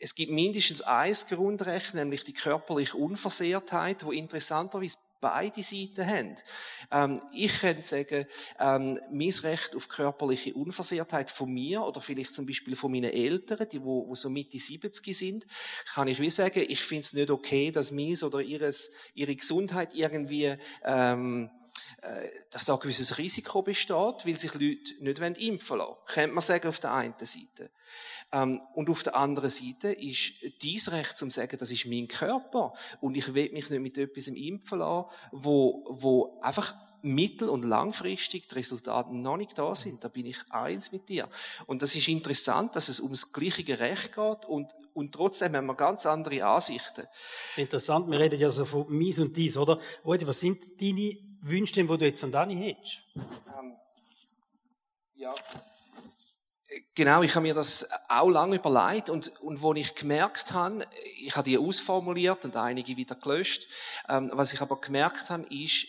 es 0.00 0.14
gibt 0.14 0.32
mindestens 0.32 0.82
ein 0.82 1.14
Grundrecht, 1.28 1.94
nämlich 1.94 2.24
die 2.24 2.32
körperliche 2.32 2.96
Unversehrtheit, 2.96 4.04
wo 4.04 4.12
interessanterweise 4.12 4.98
beide 5.20 5.62
Seiten 5.62 6.06
haben. 6.06 6.34
Ähm, 6.90 7.20
ich 7.32 7.60
könnte 7.60 7.86
sagen, 7.86 8.26
ähm, 8.58 8.98
mein 9.12 9.30
Recht 9.42 9.76
auf 9.76 9.88
körperliche 9.88 10.54
Unversehrtheit 10.54 11.30
von 11.30 11.52
mir 11.52 11.82
oder 11.82 12.00
vielleicht 12.00 12.34
zum 12.34 12.46
Beispiel 12.46 12.74
von 12.74 12.90
meinen 12.90 13.12
Eltern, 13.12 13.68
die 13.70 13.82
wo, 13.82 14.08
wo 14.08 14.14
so 14.14 14.30
Mitte 14.30 14.58
70 14.58 15.16
sind, 15.16 15.46
kann 15.94 16.08
ich 16.08 16.20
wie 16.20 16.30
sagen, 16.30 16.64
ich 16.66 16.82
finde 16.82 17.02
es 17.02 17.12
nicht 17.12 17.30
okay, 17.30 17.70
dass 17.70 17.92
meins 17.92 18.22
oder 18.22 18.40
ihres, 18.40 18.90
ihre 19.14 19.36
Gesundheit 19.36 19.94
irgendwie 19.94 20.56
ähm, 20.84 21.50
äh, 21.54 21.59
dass 22.50 22.64
da 22.64 22.74
ein 22.74 22.80
gewisses 22.80 23.18
Risiko 23.18 23.62
besteht, 23.62 24.24
weil 24.24 24.38
sich 24.38 24.54
Leute 24.54 24.94
nicht 25.00 25.40
impfen 25.40 25.78
lassen 25.78 25.96
Könnte 26.06 26.34
man 26.34 26.42
sagen, 26.42 26.68
auf 26.68 26.80
der 26.80 26.94
einen 26.94 27.14
Seite. 27.18 27.70
Ähm, 28.32 28.60
und 28.74 28.88
auf 28.88 29.02
der 29.02 29.16
anderen 29.16 29.50
Seite 29.50 29.92
ist 29.92 30.32
dies 30.62 30.92
Recht 30.92 31.16
zum 31.16 31.30
sagen, 31.30 31.58
das 31.58 31.72
ist 31.72 31.86
mein 31.86 32.08
Körper 32.08 32.74
und 33.00 33.16
ich 33.16 33.34
will 33.34 33.50
mich 33.52 33.70
nicht 33.70 33.82
mit 33.82 33.98
etwas 33.98 34.28
impfen 34.28 34.78
lassen, 34.78 35.08
wo, 35.32 35.84
wo 35.88 36.40
einfach 36.40 36.74
mittel- 37.02 37.48
und 37.48 37.64
langfristig 37.64 38.48
die 38.48 38.54
Resultate 38.54 39.14
noch 39.14 39.36
nicht 39.36 39.56
da 39.58 39.74
sind. 39.74 40.04
Da 40.04 40.08
bin 40.08 40.26
ich 40.26 40.38
eins 40.50 40.92
mit 40.92 41.08
dir. 41.08 41.28
Und 41.66 41.82
das 41.82 41.94
ist 41.94 42.08
interessant, 42.08 42.76
dass 42.76 42.88
es 42.88 43.00
ums 43.00 43.32
gleiche 43.32 43.78
Recht 43.78 44.14
geht 44.14 44.44
und, 44.46 44.70
und 44.92 45.12
trotzdem 45.12 45.56
haben 45.56 45.66
wir 45.66 45.74
ganz 45.74 46.06
andere 46.06 46.44
Ansichten. 46.44 47.06
Interessant, 47.56 48.10
wir 48.10 48.18
reden 48.18 48.38
ja 48.38 48.50
so 48.50 48.64
von 48.64 48.86
mies 48.88 49.18
und 49.18 49.36
dies, 49.36 49.56
oder? 49.56 49.80
Rudi, 50.04 50.26
was 50.26 50.40
sind 50.40 50.80
deine 50.80 51.29
Wünsche, 51.42 51.74
die 51.74 51.86
du 51.86 52.04
jetzt 52.04 52.22
an 52.22 52.32
Dani 52.32 52.56
hättest? 52.56 53.00
Ähm, 53.16 53.76
ja. 55.14 55.34
Genau, 56.94 57.22
ich 57.22 57.34
habe 57.34 57.42
mir 57.42 57.54
das 57.54 57.88
auch 58.08 58.28
lange 58.28 58.56
überlegt 58.56 59.10
und, 59.10 59.28
und 59.40 59.60
wo 59.60 59.74
ich 59.74 59.94
gemerkt 59.94 60.52
habe, 60.52 60.86
ich 61.18 61.34
habe 61.34 61.48
die 61.48 61.58
ausformuliert 61.58 62.44
und 62.44 62.54
einige 62.56 62.96
wieder 62.96 63.16
gelöscht, 63.16 63.66
ähm, 64.08 64.30
was 64.34 64.52
ich 64.52 64.60
aber 64.60 64.80
gemerkt 64.80 65.30
habe, 65.30 65.46
ist, 65.52 65.86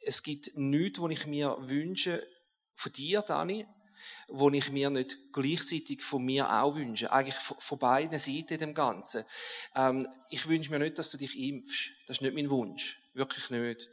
es 0.00 0.22
gibt 0.22 0.56
nichts, 0.56 1.00
was 1.00 1.10
ich 1.10 1.26
mir 1.26 1.56
wünsche 1.60 2.26
von 2.74 2.92
dir, 2.92 3.22
Dani, 3.22 3.66
wo 4.28 4.48
ich 4.50 4.70
mir 4.70 4.90
nicht 4.90 5.18
gleichzeitig 5.32 6.02
von 6.02 6.24
mir 6.24 6.50
auch 6.50 6.74
wünsche. 6.74 7.12
Eigentlich 7.12 7.36
von 7.36 7.78
beiden 7.78 8.18
Seiten 8.18 8.58
dem 8.58 8.74
Ganzen. 8.74 9.24
Ähm, 9.74 10.08
ich 10.30 10.48
wünsche 10.48 10.70
mir 10.70 10.78
nicht, 10.78 10.98
dass 10.98 11.10
du 11.10 11.18
dich 11.18 11.38
impfst. 11.38 11.90
Das 12.06 12.18
ist 12.18 12.20
nicht 12.22 12.34
mein 12.34 12.50
Wunsch. 12.50 13.03
Wirklich 13.14 13.48
nicht. 13.50 13.88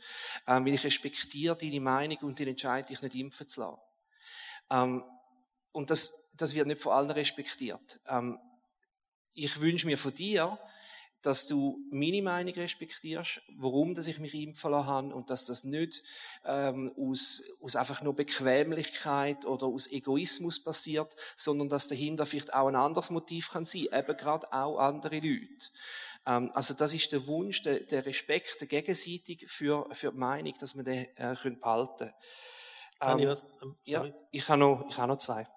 Ähm, 0.48 0.66
weil 0.66 0.74
ich 0.74 0.84
respektiere 0.84 1.56
deine 1.56 1.80
Meinung 1.80 2.18
und 2.22 2.40
die 2.40 2.50
Entscheidung, 2.50 2.88
dich 2.88 3.02
nicht 3.02 3.16
impfen 3.16 3.48
zu 3.48 3.62
lassen. 3.62 3.80
Ähm, 4.70 5.04
und 5.72 5.90
das, 5.90 6.32
das 6.36 6.54
wird 6.56 6.68
nicht 6.68 6.82
von 6.82 6.94
allen 6.94 7.12
respektiert. 7.12 8.00
Ähm, 8.08 8.40
ich 9.34 9.62
wünsche 9.62 9.88
mir 9.88 9.98
von 9.98 10.14
dir, 10.14 10.60
dass 11.22 11.46
du 11.48 11.80
meine 11.92 12.22
Meinung 12.22 12.54
respektierst, 12.56 13.42
warum 13.58 13.94
dass 13.94 14.08
ich 14.08 14.20
mich 14.20 14.34
impfen 14.34 14.72
lassen 14.72 14.88
habe 14.88 15.16
und 15.16 15.30
dass 15.30 15.46
das 15.46 15.64
nicht 15.64 16.04
ähm, 16.46 16.92
aus, 16.98 17.44
aus 17.62 17.76
einfach 17.76 18.02
nur 18.02 18.16
Bequemlichkeit 18.16 19.46
oder 19.46 19.68
aus 19.68 19.88
Egoismus 19.88 20.64
passiert, 20.64 21.16
sondern 21.38 21.70
dass 21.70 21.88
dahinter 21.88 22.26
vielleicht 22.26 22.54
auch 22.54 22.68
ein 22.68 22.76
anderes 22.76 23.12
Motiv 23.12 23.52
kann 23.52 23.66
sein, 23.66 23.88
eben 23.92 24.18
gerade 24.18 24.52
auch 24.52 24.80
andere 24.80 25.20
Leute. 25.20 25.68
Ähm, 26.26 26.52
also 26.54 26.74
das 26.74 26.94
ist 26.94 27.12
der 27.12 27.26
Wunsch, 27.28 27.62
der, 27.64 27.82
der 27.82 28.06
Respekt, 28.06 28.60
der 28.60 28.68
gegenseitig 28.68 29.46
für, 29.50 29.88
für 29.94 30.12
die 30.12 30.18
Meinung, 30.18 30.54
dass 30.60 30.76
wir 30.76 30.84
den 30.84 31.08
äh, 31.16 31.36
können 31.36 31.60
behalten 31.60 32.12
können. 33.00 33.38
Ähm, 33.62 33.76
ja, 33.84 34.06
ich 34.32 34.48
habe 34.48 34.60
noch, 34.60 34.86
ich 34.88 34.98
habe 34.98 35.08
noch 35.08 35.18
zwei. 35.18 35.48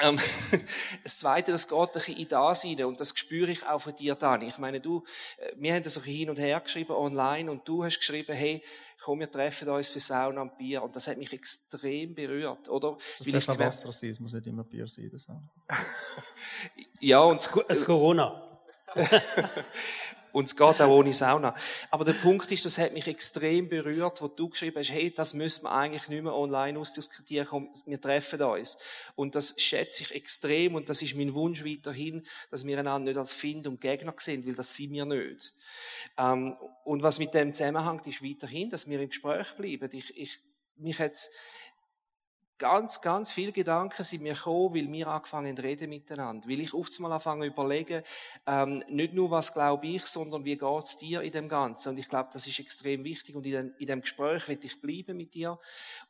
Ähm, 0.00 0.18
das 1.04 1.18
Zweite, 1.18 1.52
das 1.52 1.68
geht 1.68 1.78
ein 1.78 1.88
bisschen 1.92 2.16
in 2.16 2.28
das 2.28 2.64
rein 2.64 2.84
und 2.84 3.00
das 3.00 3.16
spüre 3.16 3.50
ich 3.50 3.66
auch 3.66 3.80
von 3.80 3.94
dir, 3.96 4.14
Dani. 4.14 4.48
Ich 4.48 4.58
meine, 4.58 4.80
du, 4.80 5.02
äh, 5.38 5.52
wir 5.56 5.74
haben 5.74 5.82
das 5.82 5.96
auch 5.96 6.04
hin 6.04 6.28
und 6.28 6.38
her 6.38 6.60
geschrieben 6.60 6.92
online 6.92 7.50
und 7.50 7.66
du 7.66 7.84
hast 7.84 7.98
geschrieben, 7.98 8.34
hey, 8.34 8.62
komm, 9.00 9.20
wir 9.20 9.30
treffen 9.30 9.68
uns 9.68 9.88
für 9.88 10.00
Sauna 10.00 10.42
und 10.42 10.58
Bier 10.58 10.82
und 10.82 10.94
das 10.94 11.08
hat 11.08 11.16
mich 11.16 11.32
extrem 11.32 12.14
berührt, 12.14 12.68
oder? 12.68 12.98
Das 13.18 13.26
Weil 13.26 13.32
darf 13.32 13.48
ich 13.48 13.58
Wasser 13.58 13.92
sein, 13.92 14.10
es 14.10 14.20
muss 14.20 14.32
nicht 14.32 14.46
immer 14.46 14.64
Bier 14.64 14.86
sein, 14.86 15.08
das 15.10 15.28
auch. 15.28 15.40
ja, 17.00 17.20
und 17.20 17.48
es 17.68 17.84
Corona. 17.84 18.45
Und 20.36 20.44
es 20.44 20.54
geht 20.54 20.82
auch 20.82 20.90
ohne 20.90 21.14
Sauna. 21.14 21.54
Aber 21.90 22.04
der 22.04 22.12
Punkt 22.12 22.52
ist, 22.52 22.66
das 22.66 22.76
hat 22.76 22.92
mich 22.92 23.06
extrem 23.06 23.70
berührt, 23.70 24.20
wo 24.20 24.28
du 24.28 24.50
geschrieben 24.50 24.76
hast, 24.76 24.92
hey, 24.92 25.10
das 25.10 25.32
müssen 25.32 25.64
wir 25.64 25.72
eigentlich 25.72 26.08
nicht 26.08 26.22
mehr 26.22 26.34
online 26.34 26.78
ausdiskutieren, 26.78 27.46
komm, 27.48 27.70
wir 27.86 27.98
treffen 27.98 28.42
uns. 28.42 28.76
Und 29.14 29.34
das 29.34 29.54
schätze 29.56 30.02
ich 30.02 30.14
extrem 30.14 30.74
und 30.74 30.90
das 30.90 31.00
ist 31.00 31.16
mein 31.16 31.32
Wunsch 31.32 31.64
weiterhin, 31.64 32.26
dass 32.50 32.66
wir 32.66 32.78
einander 32.78 33.12
nicht 33.12 33.18
als 33.18 33.32
Find 33.32 33.66
und 33.66 33.80
Gegner 33.80 34.12
sehen, 34.18 34.46
weil 34.46 34.54
das 34.54 34.74
sind 34.74 34.92
wir 34.92 35.06
nicht. 35.06 35.54
Ähm, 36.18 36.54
und 36.84 37.02
was 37.02 37.18
mit 37.18 37.32
dem 37.32 37.54
zusammenhängt, 37.54 38.06
ist 38.06 38.22
weiterhin, 38.22 38.68
dass 38.68 38.86
wir 38.86 39.00
im 39.00 39.08
Gespräch 39.08 39.54
bleiben. 39.56 39.88
Ich, 39.94 40.18
ich, 40.18 40.40
mich 40.76 40.98
hat's, 40.98 41.30
ganz, 42.58 43.00
ganz 43.00 43.32
viele 43.32 43.52
Gedanken 43.52 44.02
sind 44.04 44.22
mir 44.22 44.34
gekommen, 44.34 44.74
weil 44.74 44.90
wir 44.90 45.06
angefangen 45.08 45.56
reden 45.58 45.90
miteinander. 45.90 46.48
Weil 46.48 46.60
ich 46.60 46.74
oft 46.74 46.98
mal 47.00 47.12
anfangen 47.12 47.42
zu 47.42 47.48
überlegen, 47.48 48.02
ähm, 48.46 48.82
nicht 48.88 49.14
nur 49.14 49.30
was 49.30 49.52
glaube 49.52 49.86
ich, 49.86 50.06
sondern 50.06 50.44
wie 50.44 50.56
geht's 50.56 50.96
dir 50.96 51.22
in 51.22 51.32
dem 51.32 51.48
Ganzen. 51.48 51.90
Und 51.90 51.98
ich 51.98 52.08
glaube, 52.08 52.30
das 52.32 52.46
ist 52.46 52.58
extrem 52.58 53.04
wichtig. 53.04 53.34
Und 53.36 53.46
in 53.46 53.52
dem, 53.52 53.74
in 53.78 53.86
dem 53.86 54.00
Gespräch 54.00 54.48
will 54.48 54.58
ich 54.62 54.80
bleiben 54.80 55.16
mit 55.16 55.34
dir 55.34 55.58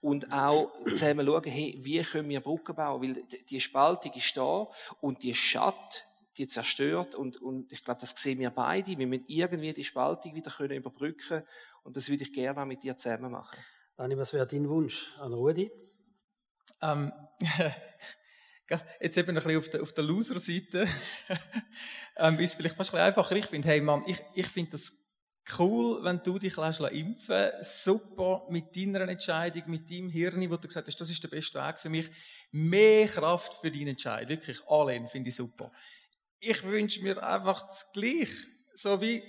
und 0.01 0.33
auch 0.33 0.73
zusammen 0.87 1.27
schauen, 1.27 1.45
hey, 1.45 1.79
wie 1.83 2.03
können 2.03 2.29
wir 2.29 2.41
Brücken 2.41 2.77
bauen? 2.77 3.03
Weil 3.03 3.23
die 3.51 3.61
Spaltung 3.61 4.13
ist 4.13 4.37
da 4.37 4.69
und 5.01 5.23
die 5.23 5.35
Schatt, 5.35 6.07
die 6.37 6.47
zerstört 6.47 7.15
und, 7.15 7.41
und 7.41 7.73
ich 7.73 7.83
glaube, 7.83 8.01
das 8.01 8.11
sehen 8.11 8.39
wir 8.39 8.51
beide. 8.51 8.97
Wir 8.99 9.07
müssen 9.07 9.25
irgendwie 9.27 9.73
die 9.73 9.85
Spaltung 9.85 10.35
wieder 10.35 10.51
können 10.51 10.77
überbrücken 10.77 11.43
und 11.83 11.97
das 11.97 12.09
würde 12.09 12.25
ich 12.25 12.33
gerne 12.33 12.61
auch 12.61 12.67
mit 12.67 12.83
dir 12.83 12.97
zusammen 12.97 13.33
machen. 13.33 13.59
Dani, 13.97 14.17
was 14.19 14.35
wäre 14.35 14.47
dein 14.47 14.69
Wunsch 14.69 15.17
an 15.19 15.33
Rudi? 15.33 15.71
Ähm, 16.83 17.13
jetzt 19.01 19.17
eben 19.17 19.37
ein 19.37 19.43
bisschen 19.43 19.59
auf 19.59 19.69
der, 19.69 19.83
der 19.83 20.05
Loser-Seite. 20.05 20.89
ähm, 22.17 22.39
ist 22.39 22.57
vielleicht 22.57 22.77
fast 22.77 22.95
ein 22.95 23.01
einfacher. 23.01 23.37
Ich 23.37 23.47
finde, 23.47 23.69
hey 23.69 23.81
Mann, 23.81 24.03
ich, 24.07 24.23
ich 24.35 24.49
finde 24.49 24.73
das 24.73 24.93
cool, 25.59 26.03
wenn 26.03 26.21
du 26.23 26.39
dich 26.39 26.57
lässt 26.57 26.81
impfen 26.81 27.51
Super 27.61 28.47
mit 28.51 28.77
deiner 28.77 29.09
Entscheidung, 29.09 29.63
mit 29.67 29.91
deinem 29.91 30.09
Hirn, 30.09 30.51
wo 30.51 30.57
du 30.57 30.67
gesagt 30.67 30.89
hast, 30.89 31.01
das 31.01 31.11
ist 31.11 31.23
der 31.23 31.29
beste 31.29 31.59
Weg 31.59 31.79
für 31.79 31.89
mich. 31.89 32.11
Mehr 32.51 33.07
Kraft 33.07 33.55
für 33.55 33.71
deine 33.71 33.91
Entscheidung. 33.91 34.31
Wirklich, 34.31 34.61
allein 34.67 35.07
finde 35.07 35.29
ich 35.29 35.37
super. 35.37 35.71
Ich 36.41 36.63
wünsche 36.65 37.03
mir 37.03 37.23
einfach 37.23 37.67
das 37.69 37.91
Gleiche. 37.93 38.47
So 38.75 39.01
wie, 39.01 39.23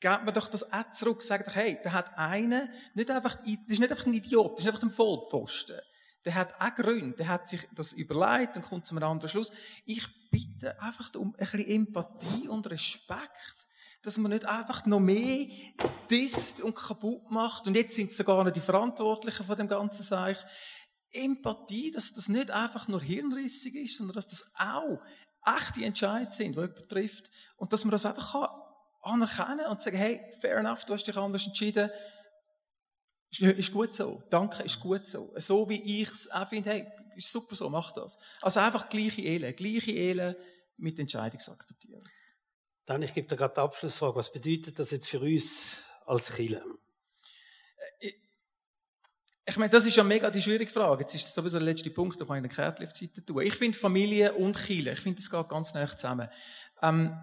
gebt 0.00 0.24
mir 0.24 0.32
doch 0.32 0.48
das 0.48 0.70
auch 0.72 0.90
zurück, 0.90 1.22
sagt 1.22 1.46
doch, 1.46 1.54
hey, 1.54 1.78
der 1.82 1.92
hat 1.92 2.18
einen, 2.18 2.68
nicht 2.94 3.10
einfach, 3.10 3.36
das 3.36 3.46
ist 3.68 3.78
nicht 3.78 3.90
einfach 3.90 4.06
ein 4.06 4.14
Idiot, 4.14 4.58
das 4.58 4.64
ist 4.64 4.68
einfach 4.68 4.82
ein 4.82 4.90
Vollpfosten 4.90 5.80
der 6.26 6.34
hat 6.34 6.60
auch 6.60 6.74
Gründe, 6.74 7.16
der 7.16 7.28
hat 7.28 7.48
sich 7.48 7.66
das 7.72 7.92
überlegt 7.92 8.56
und 8.56 8.62
kommt 8.62 8.84
zu 8.84 8.96
einem 8.96 9.08
anderen 9.08 9.30
Schluss. 9.30 9.52
Ich 9.84 10.06
bitte 10.30 10.80
einfach 10.82 11.14
um 11.14 11.28
ein 11.28 11.32
bisschen 11.34 11.64
Empathie 11.64 12.48
und 12.48 12.68
Respekt, 12.68 13.54
dass 14.02 14.18
man 14.18 14.32
nicht 14.32 14.44
einfach 14.44 14.84
noch 14.86 14.98
mehr 14.98 15.46
disst 16.10 16.60
und 16.60 16.74
kaputt 16.74 17.30
macht. 17.30 17.68
Und 17.68 17.76
jetzt 17.76 17.94
sind 17.94 18.10
es 18.10 18.16
sogar 18.16 18.42
noch 18.42 18.52
die 18.52 18.60
Verantwortlichen 18.60 19.46
von 19.46 19.56
dem 19.56 19.68
ganzen 19.68 20.02
Seich. 20.02 20.36
Empathie, 21.12 21.92
dass 21.92 22.12
das 22.12 22.28
nicht 22.28 22.50
einfach 22.50 22.88
nur 22.88 23.00
hirnrissig 23.00 23.76
ist, 23.76 23.96
sondern 23.96 24.16
dass 24.16 24.26
das 24.26 24.44
auch 24.54 25.00
echte 25.46 25.84
Entscheidungen 25.84 26.32
sind, 26.32 26.56
die 26.56 26.60
jemand 26.60 26.88
trifft. 26.88 27.30
Und 27.56 27.72
dass 27.72 27.84
man 27.84 27.92
das 27.92 28.04
einfach 28.04 28.50
anerkennen 29.00 29.58
kann 29.58 29.70
und 29.70 29.80
sagen, 29.80 29.96
hey, 29.96 30.20
fair 30.40 30.56
enough, 30.56 30.84
du 30.84 30.92
hast 30.92 31.04
dich 31.04 31.16
anders 31.16 31.46
entschieden, 31.46 31.88
ist 33.40 33.72
gut 33.72 33.94
so. 33.94 34.22
Danke, 34.30 34.62
ist 34.62 34.80
gut 34.80 35.06
so. 35.06 35.32
So 35.36 35.68
wie 35.68 36.00
ich 36.00 36.08
es 36.08 36.30
auch 36.30 36.48
finde, 36.48 36.70
hey, 36.70 36.86
ist 37.14 37.30
super 37.30 37.54
so, 37.54 37.68
mach 37.68 37.92
das. 37.92 38.16
Also 38.40 38.60
einfach 38.60 38.88
gleiche 38.88 39.22
Ehe, 39.22 39.52
gleiche 39.52 39.92
Ehe 39.92 40.36
mit 40.76 40.98
Entscheidungsakzeptieren. 40.98 42.04
Dann, 42.84 43.02
ich 43.02 43.12
gebe 43.12 43.26
dir 43.26 43.36
gerade 43.36 43.54
die 43.54 43.60
Abschlussfrage. 43.60 44.16
Was 44.16 44.32
bedeutet 44.32 44.78
das 44.78 44.90
jetzt 44.90 45.08
für 45.08 45.20
uns 45.20 45.66
als 46.04 46.32
Killer? 46.32 46.62
ich 49.48 49.56
meine, 49.56 49.70
das 49.70 49.86
ist 49.86 49.96
ja 49.96 50.02
mega 50.02 50.28
die 50.28 50.42
schwierige 50.42 50.70
Frage. 50.70 51.02
Jetzt 51.02 51.14
ist 51.14 51.26
es 51.26 51.34
sowieso 51.34 51.58
der 51.58 51.66
letzte 51.66 51.90
Punkt, 51.90 52.20
da 52.20 52.24
kann 52.24 52.36
ich 52.36 52.40
eine 52.40 52.48
Kärtchen 52.48 52.86
auf 52.86 52.92
die 52.92 53.06
Seite 53.06 53.24
tun. 53.24 53.42
Ich 53.42 53.54
finde 53.54 53.78
Familie 53.78 54.34
und 54.34 54.56
Kirche, 54.56 54.90
ich 54.90 55.00
finde, 55.00 55.22
das 55.22 55.30
geht 55.30 55.48
ganz 55.48 55.72
nah 55.72 55.86
zusammen. 55.86 56.28
Ähm, 56.82 57.16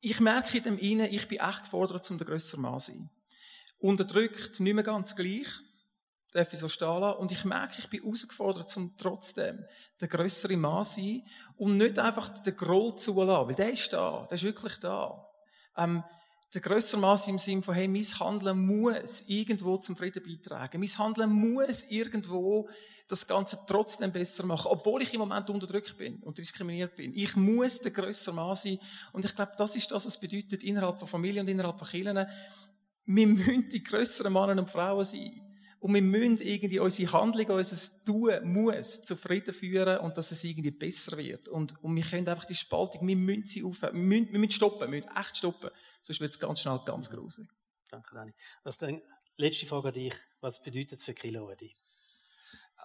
ich 0.00 0.18
merke 0.18 0.58
in 0.58 0.64
dem 0.64 0.78
Innen, 0.78 1.12
ich 1.12 1.28
bin 1.28 1.38
echt 1.38 1.64
gefordert, 1.64 2.10
um 2.10 2.18
der 2.18 2.26
grössere 2.26 2.60
Mann 2.60 2.80
zu 2.80 2.90
sein. 2.90 3.10
Unterdrückt, 3.78 4.60
nicht 4.60 4.74
mehr 4.74 4.84
ganz 4.84 5.14
gleich, 5.14 5.48
darf 6.32 6.52
ich 6.52 6.60
so 6.60 6.68
stehen 6.68 7.00
lassen. 7.00 7.18
Und 7.18 7.32
ich 7.32 7.44
merke, 7.44 7.78
ich 7.78 7.88
bin 7.88 8.02
herausgefordert, 8.02 8.76
um 8.76 8.96
trotzdem 8.96 9.64
der 10.00 10.08
grössere 10.08 10.56
Mann 10.56 10.84
zu 10.84 10.94
sein 10.94 11.22
und 11.56 11.76
nicht 11.76 11.98
einfach 11.98 12.28
den 12.28 12.56
Groll 12.56 12.96
zulassen, 12.96 13.48
weil 13.48 13.54
der 13.54 13.72
ist 13.72 13.92
da, 13.92 14.26
der 14.30 14.36
ist 14.36 14.44
wirklich 14.44 14.76
da. 14.78 15.26
Ähm, 15.76 16.02
der 16.54 16.60
grössere 16.60 17.00
Maß 17.00 17.28
im 17.28 17.38
Sinne 17.38 17.60
von, 17.60 17.74
hey, 17.74 17.88
mein 17.88 18.04
Handeln 18.04 18.64
muss 18.64 19.22
irgendwo 19.26 19.76
zum 19.76 19.96
Frieden 19.96 20.22
beitragen. 20.22 20.80
Mein 20.80 20.98
Handeln 20.98 21.30
muss 21.30 21.82
irgendwo 21.84 22.68
das 23.08 23.26
Ganze 23.26 23.58
trotzdem 23.66 24.12
besser 24.12 24.46
machen, 24.46 24.68
obwohl 24.70 25.02
ich 25.02 25.12
im 25.12 25.20
Moment 25.20 25.50
unterdrückt 25.50 25.98
bin 25.98 26.22
und 26.22 26.38
diskriminiert 26.38 26.96
bin. 26.96 27.12
Ich 27.14 27.36
muss 27.36 27.80
der 27.80 27.90
grössere 27.90 28.34
Maß 28.34 28.62
sein. 28.62 28.78
Und 29.12 29.24
ich 29.24 29.34
glaube, 29.34 29.52
das 29.58 29.76
ist 29.76 29.90
das, 29.90 30.06
was 30.06 30.14
es 30.14 30.20
bedeutet 30.20 30.62
innerhalb 30.62 30.98
von 30.98 31.08
Familie 31.08 31.42
und 31.42 31.48
innerhalb 31.48 31.78
von 31.78 31.88
Kirchen. 31.88 32.26
Wir 33.06 33.26
müssen 33.26 33.68
die 33.70 33.82
grösseren 33.82 34.32
Männer 34.32 34.60
und 34.60 34.70
Frauen 34.70 35.04
sein. 35.04 35.40
Und 35.78 35.94
wir 35.94 36.02
müssen 36.02 36.38
irgendwie 36.38 36.80
unsere 36.80 37.12
Handlung, 37.12 37.46
unser 37.46 38.04
Tun 38.04 38.52
muss 38.52 39.02
zu 39.02 39.14
Frieden 39.14 39.54
führen 39.54 39.98
und 39.98 40.16
dass 40.16 40.30
es 40.30 40.42
irgendwie 40.42 40.70
besser 40.70 41.16
wird. 41.16 41.48
Und, 41.48 41.80
und 41.82 41.94
wir 41.94 42.02
können 42.02 42.26
einfach 42.28 42.46
die 42.46 42.54
Spaltung, 42.54 43.06
wir 43.06 43.16
müssen 43.16 43.44
sie 43.44 43.62
aufhören. 43.62 43.94
Wir 43.94 44.02
müssen, 44.02 44.32
wir 44.32 44.40
müssen 44.40 44.52
stoppen, 44.52 44.80
wir 44.80 44.88
müssen 44.88 45.16
echt 45.16 45.36
stoppen. 45.36 45.70
Sonst 46.02 46.20
wird 46.20 46.30
es 46.30 46.38
ganz 46.40 46.60
schnell 46.60 46.80
ganz 46.84 47.08
gruselig. 47.08 47.48
Danke, 47.88 48.14
Dani. 48.14 48.32
Was 48.64 48.78
dann, 48.78 49.00
letzte 49.36 49.66
Frage 49.66 49.88
an 49.88 49.94
dich. 49.94 50.14
Was 50.40 50.62
bedeutet 50.62 50.98
es 51.00 51.04
für 51.04 51.14
Kilo, 51.14 51.52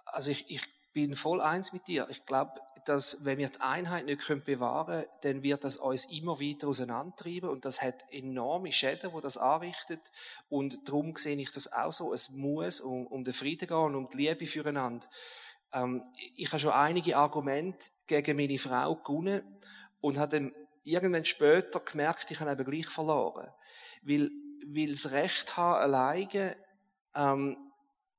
Also 0.06 0.32
ich, 0.32 0.46
ich 0.50 0.62
bin 0.94 1.16
voll 1.16 1.42
eins 1.42 1.74
mit 1.74 1.88
dir. 1.88 2.08
Ich 2.10 2.26
glaube, 2.26 2.60
dass 2.86 3.24
wenn 3.24 3.38
wir 3.38 3.50
die 3.50 3.62
Einheit 3.62 4.06
nicht 4.06 4.28
bewahren 4.46 5.02
können, 5.02 5.08
dann 5.22 5.44
wird 5.44 5.64
das 5.64 5.78
uns 5.78 6.06
immer 6.06 6.40
weiter 6.40 6.68
auseinandertreiben 6.68 7.50
und 7.50 7.66
das 7.66 7.82
hat 7.82 8.04
enorme 8.10 8.72
Schäden, 8.72 9.14
wo 9.14 9.22
das 9.22 9.38
anrichtet. 9.38 10.12
Und 10.50 10.88
darum 10.88 11.16
sehe 11.16 11.38
ich 11.38 11.52
das 11.52 11.72
auch 11.72 11.92
so. 11.92 12.14
Es 12.14 12.30
muss 12.30 12.82
um, 12.82 13.08
um 13.08 13.24
den 13.24 13.34
Frieden 13.34 13.68
gehen 13.68 13.78
und 13.78 13.96
um 13.96 14.10
die 14.10 14.18
Liebe 14.18 14.48
füreinander. 14.48 15.08
Ähm, 15.74 16.04
ich 16.36 16.52
habe 16.52 16.60
schon 16.60 16.72
einige 16.72 17.16
Argumente 17.18 17.90
gegen 18.08 18.38
meine 18.38 18.58
Frau 18.58 18.96
gewonnen 18.96 19.44
und 20.02 20.18
habe 20.18 20.40
dann 20.40 20.56
irgendwann 20.84 21.26
später 21.26 21.80
gemerkt, 21.80 22.32
ich 22.32 22.40
habe 22.40 22.52
eben 22.52 22.70
gleich 22.70 22.88
verloren. 22.88 23.50
Weil, 24.02 24.32
weil 24.66 24.90
das 24.90 25.12
Recht 25.12 25.56
haben 25.58 25.82
alleine, 25.82 26.58
ähm, 27.16 27.58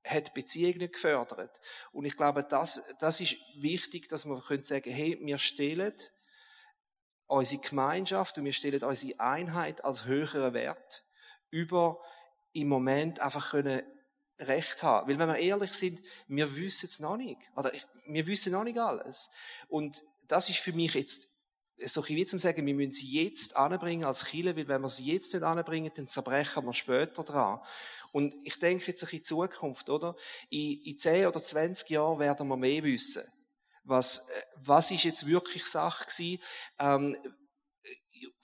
hat 0.04 0.34
Beziehungen 0.34 0.90
gefördert. 0.90 1.60
Und 1.92 2.04
ich 2.04 2.16
glaube, 2.16 2.44
das, 2.44 2.82
das 2.98 3.20
ist 3.20 3.36
wichtig, 3.56 4.08
dass 4.08 4.26
wir 4.26 4.40
können 4.40 4.64
sagen, 4.64 4.90
hey, 4.90 5.18
wir 5.20 5.38
stellen 5.38 5.94
unsere 7.26 7.62
Gemeinschaft 7.62 8.36
und 8.38 8.44
wir 8.44 8.52
stellen 8.52 8.82
unsere 8.82 9.18
Einheit 9.20 9.84
als 9.84 10.04
höheren 10.04 10.54
Wert 10.54 11.04
über 11.50 12.00
im 12.52 12.68
Moment 12.68 13.20
einfach 13.20 13.50
können 13.50 13.82
Recht 14.38 14.82
haben. 14.82 15.08
Weil 15.08 15.18
wenn 15.18 15.28
wir 15.28 15.38
ehrlich 15.38 15.72
sind, 15.72 16.00
wir 16.26 16.56
wissen 16.56 16.86
es 16.86 16.98
noch 16.98 17.16
nicht. 17.16 17.40
Oder 17.56 17.72
wir 18.06 18.26
wissen 18.26 18.52
noch 18.52 18.64
nicht 18.64 18.78
alles. 18.78 19.30
Und 19.68 20.02
das 20.26 20.48
ist 20.48 20.58
für 20.58 20.72
mich 20.72 20.94
jetzt 20.94 21.28
so 21.78 22.02
ein 22.02 22.08
wie 22.08 22.26
zum 22.26 22.38
sagen, 22.38 22.66
wir 22.66 22.74
müssen 22.74 22.92
sie 22.92 23.24
jetzt 23.24 23.56
anbringen 23.56 24.04
als 24.04 24.26
Chile, 24.26 24.56
weil 24.56 24.68
wenn 24.68 24.82
wir 24.82 24.88
sie 24.88 25.12
jetzt 25.12 25.32
nicht 25.32 25.42
anbringen, 25.42 25.90
dann 25.94 26.06
zerbrechen 26.06 26.64
wir 26.64 26.72
später 26.72 27.24
dran. 27.24 27.60
Und 28.12 28.34
ich 28.44 28.58
denke 28.58 28.88
jetzt 28.88 29.02
ein 29.02 29.10
in 29.10 29.24
Zukunft, 29.24 29.88
oder? 29.88 30.14
In, 30.50 30.80
in 30.82 30.98
10 30.98 31.26
oder 31.26 31.42
20 31.42 31.88
Jahren 31.88 32.18
werden 32.18 32.46
wir 32.46 32.56
mehr 32.56 32.82
wissen. 32.82 33.24
Was, 33.84 34.28
äh, 34.28 34.42
was 34.56 34.90
ist 34.90 35.04
jetzt 35.04 35.26
wirklich 35.26 35.64
Sache 35.64 36.04
gewesen? 36.04 36.42
Ähm, 36.78 37.16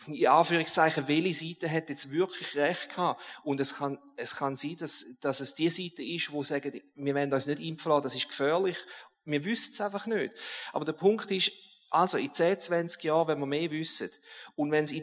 in 0.07 0.27
Anführungszeichen, 0.27 1.07
welche 1.07 1.47
Seite 1.47 1.71
hat 1.71 1.89
jetzt 1.89 2.11
wirklich 2.11 2.57
recht 2.57 2.89
gehabt? 2.91 3.21
Und 3.45 3.61
es 3.61 3.77
kann, 3.77 3.99
es 4.17 4.35
kann 4.35 4.57
sein, 4.57 4.77
dass, 4.77 5.07
dass 5.21 5.41
es 5.41 5.55
die 5.55 5.71
Seite 5.71 6.03
ist, 6.03 6.33
wo 6.33 6.43
sagen, 6.43 6.81
wir 6.95 7.15
werden 7.15 7.33
uns 7.33 7.47
nicht 7.47 7.61
impfen 7.61 7.91
lassen, 7.91 8.03
das 8.03 8.15
ist 8.15 8.29
gefährlich. 8.29 8.77
Wir 9.25 9.45
wissen 9.45 9.73
es 9.73 9.81
einfach 9.81 10.07
nicht. 10.07 10.33
Aber 10.73 10.85
der 10.85 10.95
Punkt 10.95 11.31
ist, 11.31 11.53
also 11.91 12.19
in 12.19 12.33
10, 12.33 12.61
20 12.61 13.03
Jahren, 13.05 13.29
wenn 13.29 13.41
wir 13.41 13.47
mehr 13.47 13.71
wissen, 13.71 14.11
und 14.57 14.71
wenn 14.71 14.85
es 14.85 14.95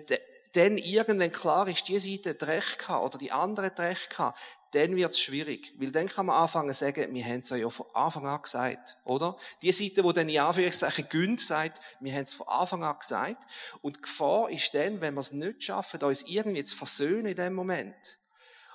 dann 0.54 0.78
irgendwann 0.78 1.32
klar 1.32 1.67
ist, 1.67 1.88
die 1.88 2.00
Seite 2.00 2.30
hat 2.30 2.43
recht 2.43 2.80
gehabt 2.80 3.04
oder 3.04 3.17
die 3.17 3.32
andere 3.32 3.67
hat 3.67 3.80
recht 3.80 4.10
gehabt, 4.10 4.39
dann 4.71 4.95
wird 4.95 5.12
es 5.12 5.19
schwierig. 5.19 5.74
Weil 5.78 5.91
dann 5.91 6.08
kann 6.08 6.26
man 6.26 6.36
anfangen 6.36 6.74
zu 6.74 6.86
sagen, 6.86 7.13
wir 7.13 7.24
haben 7.24 7.39
es 7.39 7.50
ja 7.50 7.69
von 7.69 7.86
Anfang 7.93 8.28
an 8.28 8.41
gesagt, 8.41 8.98
oder? 9.06 9.38
Die 9.62 9.71
Seite, 9.71 10.04
die 10.04 10.13
dann 10.13 10.30
in 10.30 10.39
Anführungszeichen 10.39 11.08
gönnt, 11.10 11.39
sagt, 11.39 11.82
wir 12.02 12.13
haben 12.13 12.24
es 12.24 12.34
von 12.34 12.48
Anfang 12.48 12.84
an 12.84 13.00
gesagt. 13.00 13.41
Und 13.82 13.98
die 13.98 14.02
Gefahr 14.02 14.50
ist 14.50 14.74
dann, 14.74 15.00
wenn 15.00 15.13
wir 15.13 15.21
es 15.21 15.32
nicht 15.32 15.63
schaffen, 15.63 16.04
uns 16.04 16.24
irgendwie 16.24 16.63
zu 16.63 16.76
versöhnen 16.76 17.28
in 17.28 17.36
dem 17.36 17.54
Moment. 17.54 18.17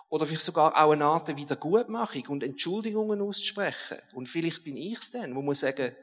Oder 0.08 0.26
vielleicht 0.26 0.44
sogar 0.44 0.76
auch 0.82 0.90
eine 0.90 1.04
Art 1.04 1.28
der 1.28 1.36
Wiedergutmachung 1.36 2.26
und 2.28 2.42
Entschuldigungen 2.42 3.20
auszusprechen. 3.20 3.98
Und 4.14 4.26
vielleicht 4.26 4.64
bin 4.64 4.76
ich 4.76 4.98
es 4.98 5.10
dann, 5.10 5.36
wo 5.36 5.42
man 5.42 5.54
sagen, 5.54 5.94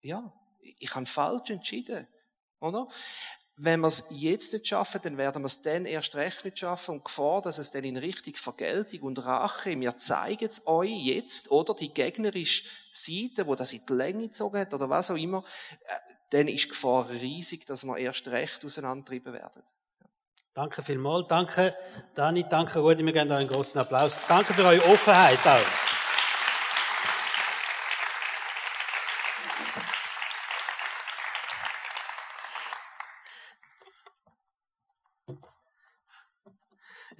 ja, 0.00 0.32
ich 0.78 0.94
habe 0.94 1.06
falsch 1.06 1.50
entschieden. 1.50 2.06
Oder? 2.60 2.88
wenn 3.60 3.80
wir 3.80 3.88
es 3.88 4.04
jetzt 4.10 4.52
nicht 4.52 4.68
schaffen, 4.68 5.00
dann 5.02 5.16
werden 5.16 5.42
wir 5.42 5.46
es 5.46 5.60
dann 5.62 5.84
erst 5.84 6.14
recht 6.14 6.44
nicht 6.44 6.60
schaffen. 6.60 6.96
Und 6.96 7.04
Gefahr, 7.04 7.42
dass 7.42 7.58
es 7.58 7.70
dann 7.70 7.84
in 7.84 7.96
Richtung 7.96 8.34
Vergeltung 8.34 9.00
und 9.00 9.24
Rache, 9.24 9.78
wir 9.78 9.96
zeigen 9.98 10.46
es 10.46 10.66
euch 10.66 10.90
jetzt, 10.90 11.50
oder 11.50 11.74
die 11.74 11.92
gegnerische 11.92 12.64
Seite, 12.92 13.46
wo 13.46 13.56
das 13.56 13.72
in 13.72 13.84
die 13.84 13.92
Länge 13.92 14.28
gezogen 14.28 14.60
hat, 14.60 14.72
oder 14.74 14.88
was 14.88 15.10
auch 15.10 15.16
immer, 15.16 15.44
äh, 15.86 15.94
dann 16.30 16.46
ist 16.46 16.64
die 16.64 16.68
Gefahr 16.68 17.10
riesig, 17.10 17.66
dass 17.66 17.84
wir 17.84 17.98
erst 17.98 18.28
recht 18.28 18.64
auseinandertrieben 18.64 19.32
werden. 19.32 19.62
Danke 20.54 20.82
vielmals. 20.82 21.26
Danke, 21.28 21.74
Dani. 22.14 22.44
Danke, 22.48 22.78
Rudi. 22.80 23.04
Wir 23.04 23.12
geben 23.12 23.30
euch 23.30 23.38
einen 23.38 23.48
großen 23.48 23.80
Applaus. 23.80 24.18
Danke 24.28 24.54
für 24.54 24.64
eure 24.64 24.84
Offenheit 24.86 25.44
auch. 25.46 25.87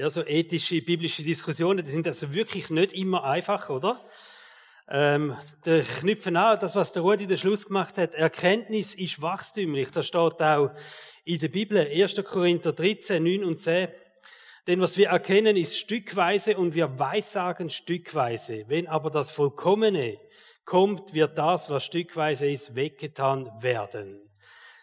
Ja, 0.00 0.08
so 0.08 0.24
ethische, 0.24 0.80
biblische 0.80 1.24
Diskussionen, 1.24 1.84
die 1.84 1.90
sind 1.90 2.06
also 2.06 2.32
wirklich 2.32 2.70
nicht 2.70 2.92
immer 2.92 3.24
einfach, 3.24 3.68
oder? 3.68 4.00
Ähm, 4.88 5.36
der 5.64 5.82
knüpfen 5.82 6.36
an, 6.36 6.56
das, 6.60 6.76
was 6.76 6.92
der 6.92 7.02
Rudi 7.02 7.26
den 7.26 7.36
Schluss 7.36 7.66
gemacht 7.66 7.98
hat. 7.98 8.14
Erkenntnis 8.14 8.94
ist 8.94 9.20
wachstümlich. 9.20 9.90
Das 9.90 10.06
steht 10.06 10.40
auch 10.40 10.70
in 11.24 11.40
der 11.40 11.48
Bibel, 11.48 11.78
1. 11.78 12.14
Korinther 12.24 12.72
13, 12.72 13.20
9 13.24 13.42
und 13.42 13.58
10. 13.58 13.88
Denn 14.68 14.80
was 14.80 14.96
wir 14.96 15.08
erkennen, 15.08 15.56
ist 15.56 15.76
stückweise 15.76 16.56
und 16.56 16.76
wir 16.76 16.96
weissagen 16.96 17.68
stückweise. 17.68 18.66
Wenn 18.68 18.86
aber 18.86 19.10
das 19.10 19.32
Vollkommene 19.32 20.20
kommt, 20.64 21.12
wird 21.12 21.36
das, 21.36 21.70
was 21.70 21.84
stückweise 21.84 22.48
ist, 22.48 22.76
weggetan 22.76 23.50
werden. 23.60 24.20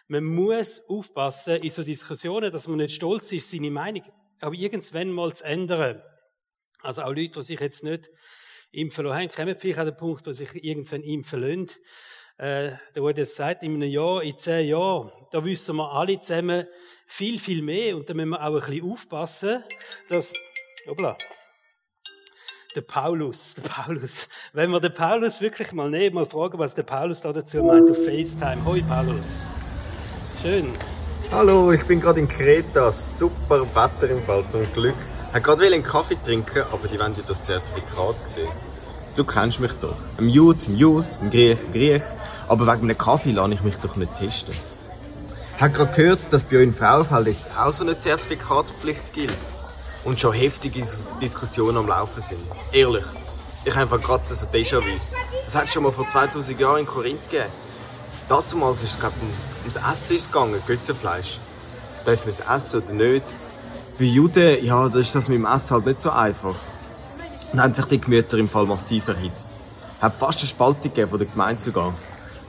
Man 0.08 0.24
muss 0.24 0.86
aufpassen 0.90 1.62
in 1.62 1.70
so 1.70 1.82
Diskussionen, 1.82 2.52
dass 2.52 2.68
man 2.68 2.76
nicht 2.76 2.96
stolz 2.96 3.32
ist, 3.32 3.50
seine 3.50 3.70
Meinung 3.70 4.02
auch 4.40 4.52
irgendwann 4.52 5.10
mal 5.10 5.34
zu 5.34 5.44
ändern. 5.44 6.02
Also 6.82 7.02
auch 7.02 7.08
Leute, 7.08 7.40
die 7.40 7.42
sich 7.42 7.60
jetzt 7.60 7.84
nicht 7.84 8.10
impfen 8.72 9.06
lassen, 9.06 9.30
kommen 9.30 9.56
vielleicht 9.58 9.78
an 9.78 9.86
den 9.86 9.96
Punkt, 9.96 10.26
wo 10.26 10.32
sich 10.32 10.54
irgendwann 10.62 11.02
impfen 11.02 11.40
lassen. 11.40 11.70
Äh, 12.38 12.72
da 12.94 13.00
wurde 13.00 13.22
jetzt 13.22 13.36
gesagt, 13.36 13.62
in 13.62 13.74
einem 13.74 13.90
Jahr, 13.90 14.22
in 14.22 14.36
zehn 14.36 14.68
Jahren, 14.68 15.10
da 15.30 15.42
wissen 15.42 15.76
wir 15.76 15.90
alle 15.90 16.20
zusammen 16.20 16.66
viel, 17.06 17.38
viel 17.38 17.62
mehr 17.62 17.96
und 17.96 18.10
da 18.10 18.14
müssen 18.14 18.30
wir 18.30 18.42
auch 18.42 18.54
ein 18.54 18.60
bisschen 18.60 18.92
aufpassen, 18.92 19.64
dass, 20.10 20.34
hoppla, 20.86 21.16
der 22.74 22.82
Paulus, 22.82 23.54
der 23.54 23.62
Paulus, 23.62 24.28
wenn 24.52 24.70
wir 24.70 24.80
den 24.80 24.92
Paulus 24.92 25.40
wirklich 25.40 25.72
mal 25.72 25.88
nehmen, 25.88 26.14
mal 26.14 26.26
fragen, 26.26 26.58
was 26.58 26.74
der 26.74 26.82
Paulus 26.82 27.22
da 27.22 27.32
dazu 27.32 27.62
meint 27.62 27.90
auf 27.90 28.04
FaceTime. 28.04 28.62
Hoi 28.66 28.82
Paulus. 28.82 29.46
Schön. 30.42 30.74
Hallo, 31.32 31.72
ich 31.72 31.84
bin 31.84 32.00
gerade 32.00 32.20
in 32.20 32.28
Kreta. 32.28 32.92
Super 32.92 33.66
Wetter 33.74 34.08
im 34.10 34.22
Fall, 34.24 34.44
zum 34.48 34.62
Glück. 34.72 34.94
Ich 35.28 35.34
wollte 35.34 35.42
gerade 35.42 35.74
einen 35.74 35.82
Kaffee 35.82 36.16
trinken, 36.24 36.62
aber 36.70 36.86
die 36.86 36.98
wollen 37.00 37.14
ja 37.14 37.22
das 37.26 37.42
Zertifikat 37.42 38.26
sehen. 38.26 38.48
Du 39.16 39.24
kennst 39.24 39.58
mich 39.58 39.72
doch. 39.80 39.96
Ein 40.18 40.28
Jude, 40.28 40.60
ein 40.68 40.76
Jude, 40.76 41.08
ein 41.20 41.30
Griech, 41.30 41.58
ein 41.58 41.72
Griech. 41.72 42.02
Aber 42.46 42.66
wegen 42.66 42.82
einem 42.82 42.96
Kaffee 42.96 43.32
lasse 43.32 43.54
ich 43.54 43.62
mich 43.62 43.76
doch 43.76 43.96
nicht 43.96 44.16
testen. 44.18 44.54
Ich 45.56 45.60
habe 45.60 45.72
gerade 45.72 45.92
gehört, 45.94 46.20
dass 46.30 46.44
bei 46.44 46.58
euch 46.58 46.62
in 46.62 46.72
Frauenfeld 46.72 47.26
jetzt 47.26 47.48
auch 47.58 47.72
so 47.72 47.82
eine 47.82 47.98
Zertifikatspflicht 47.98 49.12
gilt. 49.12 49.34
Und 50.04 50.20
schon 50.20 50.32
heftige 50.32 50.86
Diskussionen 51.20 51.76
am 51.76 51.88
Laufen 51.88 52.22
sind. 52.22 52.40
Ehrlich. 52.72 53.04
Ich 53.64 53.72
habe 53.72 53.82
einfach 53.82 54.00
gerade 54.00 54.32
so 54.32 54.46
Déjà-vu. 54.46 54.84
Das 55.44 55.56
hat 55.56 55.64
es 55.64 55.72
schon 55.72 55.82
mal 55.82 55.92
vor 55.92 56.06
2000 56.06 56.60
Jahren 56.60 56.80
in 56.80 56.86
Korinth 56.86 57.28
gegeben. 57.28 57.50
Damals 58.28 58.82
ist 58.82 58.94
es, 58.94 59.00
glaube 59.00 59.14
ums 59.60 59.76
Essen 59.76 60.26
gegangen, 60.26 60.60
Götzenfleisch. 60.66 61.38
Darf 62.04 62.20
man 62.24 62.30
es 62.30 62.40
essen 62.40 62.82
oder 62.82 62.92
nicht? 62.92 63.24
Für 63.94 64.04
Juden, 64.04 64.64
ja, 64.64 64.88
da 64.88 64.98
ist 64.98 65.14
das 65.14 65.28
mit 65.28 65.38
dem 65.38 65.46
Essen 65.46 65.70
halt 65.76 65.86
nicht 65.86 66.02
so 66.02 66.10
einfach. 66.10 66.56
Dann 67.52 67.62
haben 67.62 67.74
sich 67.74 67.84
die 67.86 68.00
Gemüter 68.00 68.36
im 68.38 68.48
Fall 68.48 68.66
massiv 68.66 69.06
erhitzt. 69.08 69.54
Hat 70.00 70.14
fast 70.16 70.40
eine 70.40 70.48
Spaltung 70.48 70.82
gegeben 70.82 71.08
von 71.08 71.18
der 71.18 71.28
Gemeinde 71.28 71.62
sogar. 71.62 71.94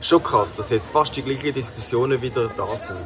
Schon 0.01 0.21
krass, 0.21 0.55
dass 0.55 0.71
jetzt 0.71 0.89
fast 0.89 1.15
die 1.15 1.21
gleichen 1.21 1.53
Diskussionen 1.53 2.21
wieder 2.21 2.49
da 2.57 2.67
sind. 2.67 2.97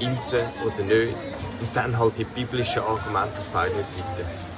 Impfen 0.00 0.46
oder 0.64 0.84
nicht. 0.84 1.14
Und 1.60 1.74
dann 1.74 1.96
halt 1.98 2.18
die 2.18 2.24
biblischen 2.24 2.82
Argumente 2.82 3.38
auf 3.38 3.48
beiden 3.52 3.82
Seiten. 3.82 4.55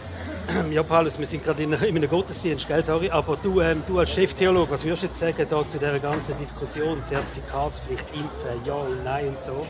Ja, 0.71 0.83
Paulus, 0.83 1.19
wir 1.19 1.27
sind 1.27 1.45
gerade 1.45 1.63
in, 1.63 1.73
in 1.75 1.97
einem 1.97 2.09
Gottesdienst, 2.09 2.67
gell, 2.69 2.85
sorry, 2.85 3.11
aber 3.11 3.37
du, 3.37 3.61
ähm, 3.61 3.83
du 3.87 3.99
als 3.99 4.11
Cheftheologe, 4.11 4.71
was 4.71 4.85
würdest 4.85 5.03
du 5.03 5.07
jetzt 5.07 5.19
sagen 5.19 5.47
da 5.49 5.67
zu 5.67 5.79
dieser 5.79 5.99
ganzen 5.99 6.37
Diskussion, 6.39 7.03
Zertifikatspflicht, 7.05 8.05
Impfen, 8.15 8.65
ja 8.65 8.75
und 8.75 9.05
nein 9.05 9.29
und 9.29 9.43
so? 9.43 9.67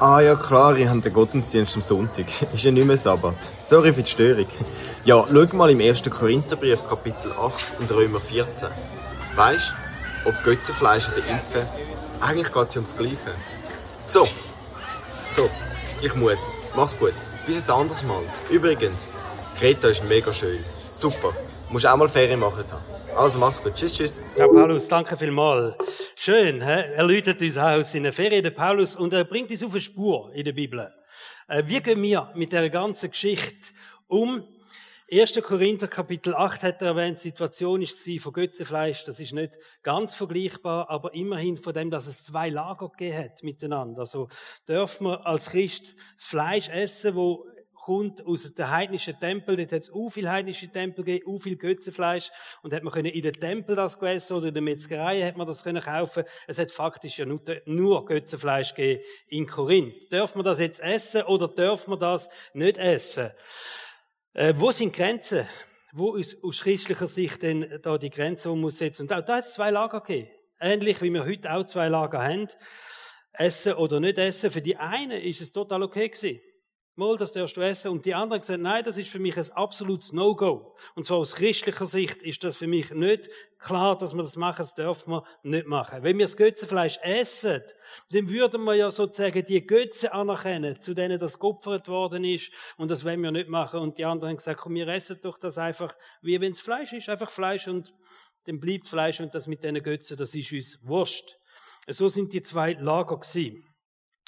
Ah 0.00 0.20
ja 0.20 0.36
klar, 0.36 0.76
ich 0.76 0.86
habe 0.86 1.00
den 1.00 1.12
Gottesdienst 1.12 1.74
am 1.74 1.82
Sonntag. 1.82 2.26
Ist 2.54 2.62
ja 2.62 2.70
nicht 2.70 2.86
mehr 2.86 2.96
Sabbat. 2.96 3.34
Sorry 3.62 3.92
für 3.92 4.02
die 4.02 4.10
Störung. 4.10 4.46
Ja, 5.04 5.26
schau 5.26 5.56
mal 5.56 5.70
im 5.70 5.80
1. 5.80 6.08
Korintherbrief 6.08 6.84
Kapitel 6.84 7.32
8 7.32 7.80
und 7.80 7.90
Römer 7.90 8.20
14. 8.20 8.68
Weißt 9.34 9.72
du, 10.24 10.28
ob 10.28 10.44
Götzenfleisch 10.44 11.08
oder 11.08 11.26
Impfen, 11.28 11.66
eigentlich 12.20 12.52
geht 12.52 12.68
es 12.68 12.74
ja 12.74 12.80
ums 12.80 12.96
Gleiche. 12.96 13.34
So. 14.06 14.28
So, 15.34 15.50
ich 16.00 16.14
muss. 16.14 16.52
Mach's 16.76 16.96
gut. 16.96 17.12
Bis 17.48 17.70
ein 17.70 17.76
anderes 17.76 18.04
Mal. 18.04 18.22
Übrigens, 18.50 19.10
Kreta 19.58 19.88
ist 19.88 20.06
mega 20.06 20.34
schön. 20.34 20.62
Super. 20.90 21.32
Du 21.66 21.72
musst 21.72 21.86
auch 21.86 21.96
mal 21.96 22.06
Ferien 22.06 22.40
machen. 22.40 22.62
Also 23.16 23.38
mach's 23.38 23.62
gut. 23.62 23.74
Tschüss, 23.74 23.94
tschüss. 23.94 24.22
Herr 24.36 24.48
Paulus, 24.48 24.86
danke 24.86 25.16
vielmals. 25.16 25.74
Schön, 26.14 26.60
he? 26.60 26.70
er 26.94 27.04
läutet 27.04 27.40
uns 27.40 27.56
auch 27.56 27.78
aus 27.78 27.92
seiner 27.92 28.12
Ferien, 28.12 28.42
der 28.42 28.50
Paulus, 28.50 28.96
und 28.96 29.14
er 29.14 29.24
bringt 29.24 29.50
uns 29.50 29.64
auf 29.64 29.70
eine 29.70 29.80
Spur 29.80 30.30
in 30.34 30.44
der 30.44 30.52
Bibel. 30.52 30.92
Äh, 31.48 31.62
wie 31.64 31.80
gehen 31.80 32.02
wir 32.02 32.30
mit 32.34 32.52
der 32.52 32.68
ganzen 32.68 33.10
Geschichte 33.10 33.70
um? 34.08 34.44
1. 35.10 35.40
Korinther 35.42 35.88
Kapitel 35.88 36.34
8 36.34 36.62
hat 36.62 36.82
er 36.82 36.88
erwähnt, 36.88 37.16
die 37.16 37.28
Situation 37.28 37.80
ist 37.80 38.02
sie 38.02 38.18
von 38.18 38.34
Götzenfleisch. 38.34 39.04
Das 39.04 39.18
ist 39.20 39.32
nicht 39.32 39.56
ganz 39.82 40.12
vergleichbar, 40.14 40.90
aber 40.90 41.14
immerhin 41.14 41.56
von 41.56 41.72
dem, 41.72 41.90
dass 41.90 42.06
es 42.06 42.24
zwei 42.24 42.50
Lager 42.50 42.90
gegeben 42.90 43.16
hat 43.16 43.42
miteinander. 43.42 44.00
Also 44.00 44.28
dürfen 44.68 45.06
wir 45.06 45.26
als 45.26 45.48
Christ 45.48 45.94
das 46.18 46.26
Fleisch 46.26 46.68
essen, 46.68 47.14
wo 47.14 47.46
kommt 47.74 48.26
aus 48.26 48.52
den 48.52 48.70
heidnischen 48.70 49.18
Tempel. 49.18 49.56
Dort 49.56 49.72
hat 49.72 49.80
es 49.80 49.90
auch 49.90 50.10
viele 50.10 50.30
heidnische 50.30 50.68
Tempel 50.68 51.02
gegeben, 51.02 51.34
auch 51.34 51.40
viel 51.40 51.56
Götzenfleisch. 51.56 52.30
Und 52.62 52.74
hat 52.74 52.82
man 52.82 52.92
können 52.92 53.06
in 53.06 53.22
den 53.22 53.32
Tempel 53.32 53.76
das 53.76 53.94
essen 54.02 54.36
oder 54.36 54.48
in 54.48 54.54
der 54.54 54.62
Metzgerei 54.62 55.22
hat 55.22 55.38
man 55.38 55.46
das 55.46 55.64
können 55.64 55.82
kaufen. 55.82 56.24
Es 56.46 56.58
hat 56.58 56.70
faktisch 56.70 57.18
ja 57.18 57.24
nur, 57.24 57.40
nur 57.64 58.04
Götzenfleisch 58.04 58.74
gegeben 58.74 59.02
in 59.28 59.46
Korinth. 59.46 60.12
Dürfen 60.12 60.40
wir 60.40 60.44
das 60.44 60.58
jetzt 60.58 60.80
essen 60.80 61.22
oder 61.22 61.48
dürfen 61.48 61.92
wir 61.92 61.98
das 61.98 62.28
nicht 62.52 62.76
essen? 62.76 63.30
Äh, 64.34 64.54
wo 64.56 64.70
sind 64.70 64.94
Grenzen? 64.94 65.46
Wo 65.92 66.14
ist 66.14 66.44
aus 66.44 66.60
christlicher 66.60 67.06
Sicht 67.06 67.42
denn 67.42 67.80
da 67.82 67.96
die 67.96 68.10
Grenze, 68.10 68.50
die 68.50 68.56
man 68.56 68.70
setzen? 68.70 69.02
Und 69.02 69.12
auch 69.12 69.24
da 69.24 69.36
hat 69.36 69.44
es 69.44 69.54
zwei 69.54 69.70
Lager 69.70 70.00
gegeben. 70.00 70.28
Ähnlich 70.60 71.00
wie 71.00 71.10
wir 71.10 71.24
heute 71.24 71.52
auch 71.52 71.64
zwei 71.64 71.88
Lager 71.88 72.22
haben. 72.22 72.48
Essen 73.32 73.74
oder 73.74 74.00
nicht 74.00 74.18
essen. 74.18 74.50
Für 74.50 74.60
die 74.60 74.76
einen 74.76 75.20
ist 75.20 75.40
es 75.40 75.52
total 75.52 75.82
okay 75.82 76.08
gewesen. 76.08 76.40
Mal, 76.98 77.16
das 77.16 77.32
darfst 77.32 77.56
du 77.56 77.60
essen. 77.60 77.92
Und 77.92 78.04
die 78.06 78.14
anderen 78.14 78.40
gesagt, 78.40 78.60
nein, 78.60 78.82
das 78.84 78.98
ist 78.98 79.08
für 79.08 79.20
mich 79.20 79.36
ein 79.36 79.48
absolutes 79.52 80.12
No-Go. 80.12 80.74
Und 80.96 81.04
zwar 81.04 81.18
aus 81.18 81.36
christlicher 81.36 81.86
Sicht 81.86 82.24
ist 82.24 82.42
das 82.42 82.56
für 82.56 82.66
mich 82.66 82.90
nicht 82.90 83.30
klar, 83.60 83.96
dass 83.96 84.14
wir 84.14 84.24
das 84.24 84.34
machen, 84.34 84.62
das 84.62 84.74
dürfen 84.74 85.12
wir 85.12 85.24
nicht 85.44 85.68
machen. 85.68 86.02
Wenn 86.02 86.18
wir 86.18 86.24
das 86.24 86.36
Götzenfleisch 86.36 86.98
essen, 87.02 87.62
dann 88.10 88.28
würden 88.28 88.64
wir 88.64 88.74
ja 88.74 88.90
sozusagen 88.90 89.46
die 89.46 89.64
Götze 89.64 90.12
anerkennen, 90.12 90.80
zu 90.80 90.92
denen 90.92 91.20
das 91.20 91.38
geopfert 91.38 91.86
worden 91.86 92.24
ist. 92.24 92.50
Und 92.76 92.90
das 92.90 93.04
wollen 93.04 93.22
wir 93.22 93.30
nicht 93.30 93.48
machen. 93.48 93.78
Und 93.78 93.98
die 93.98 94.04
anderen 94.04 94.30
haben 94.30 94.38
gesagt, 94.38 94.60
komm, 94.60 94.74
wir 94.74 94.88
essen 94.88 95.20
doch 95.22 95.38
das 95.38 95.56
einfach, 95.56 95.94
wie 96.20 96.40
wenn 96.40 96.50
es 96.50 96.60
Fleisch 96.60 96.92
ist, 96.92 97.08
einfach 97.08 97.30
Fleisch 97.30 97.68
und 97.68 97.94
dann 98.46 98.58
bleibt 98.58 98.88
Fleisch 98.88 99.20
und 99.20 99.32
das 99.36 99.46
mit 99.46 99.62
diesen 99.62 99.80
Götzen, 99.84 100.16
das 100.16 100.34
ist 100.34 100.52
uns 100.52 100.80
wurscht. 100.82 101.38
So 101.86 102.08
sind 102.08 102.32
die 102.32 102.42
zwei 102.42 102.72
Lager 102.72 103.20
gewesen. 103.20 103.64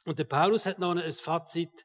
Und 0.04 0.20
der 0.20 0.24
Paulus 0.24 0.66
hat 0.66 0.78
noch 0.78 0.94
ein 0.94 1.12
Fazit 1.12 1.84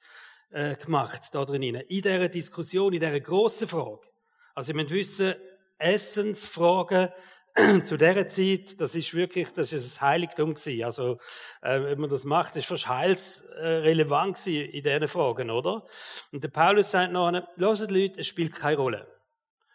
äh, 0.52 0.76
gemacht 0.76 1.30
da 1.34 1.46
drin. 1.46 1.64
In 1.64 1.84
dieser 1.88 2.30
Diskussion, 2.30 2.94
in 2.94 3.00
dieser 3.00 3.20
grossen 3.20 3.68
Frage. 3.68 4.08
Also, 4.54 4.72
ihr 4.72 4.76
müsst 4.76 4.92
wissen, 4.92 5.36
Essensfragen 5.78 7.10
zu 7.84 7.98
dieser 7.98 8.28
Zeit, 8.28 8.80
das 8.82 8.96
ist 8.96 9.14
wirklich, 9.14 9.50
das 9.52 9.72
ist 9.72 9.98
ein 9.98 10.08
Heiligtum 10.08 10.56
gewesen. 10.56 10.84
Also, 10.84 11.20
äh, 11.62 11.82
wenn 11.82 12.00
man 12.00 12.10
das 12.10 12.26
macht, 12.26 12.56
ist 12.56 12.68
fast 12.68 12.88
heilsrelevant 12.88 14.38
gewesen 14.38 14.70
in 14.72 14.84
diesen 14.84 15.08
Fragen, 15.08 15.50
oder? 15.50 15.86
Und 16.32 16.44
der 16.44 16.50
Paulus 16.50 16.92
sagt 16.92 17.14
noch, 17.14 17.32
hört 17.32 17.92
Leute, 17.92 18.20
es 18.20 18.28
spielt 18.28 18.54
keine 18.54 18.78
Rolle. 18.78 19.08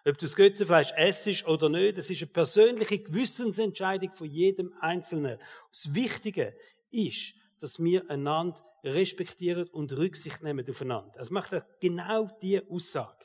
Ob 0.06 0.18
du 0.18 0.24
das 0.24 0.36
Götzenfleisch 0.36 0.92
essst 0.92 1.46
oder 1.46 1.68
nicht, 1.68 1.98
das 1.98 2.08
ist 2.08 2.22
eine 2.22 2.30
persönliche 2.30 2.98
Gewissensentscheidung 2.98 4.12
von 4.12 4.26
jedem 4.28 4.74
Einzelnen. 4.80 5.38
Das 5.70 5.94
Wichtige 5.94 6.56
ist, 6.90 7.34
dass 7.60 7.82
wir 7.82 8.10
einander 8.10 8.60
respektieren 8.82 9.68
und 9.68 9.96
Rücksicht 9.96 10.42
nehmen 10.42 10.68
aufeinander. 10.68 11.12
Das 11.16 11.30
macht 11.30 11.52
er 11.52 11.66
genau 11.80 12.26
die 12.42 12.60
Aussage. 12.68 13.20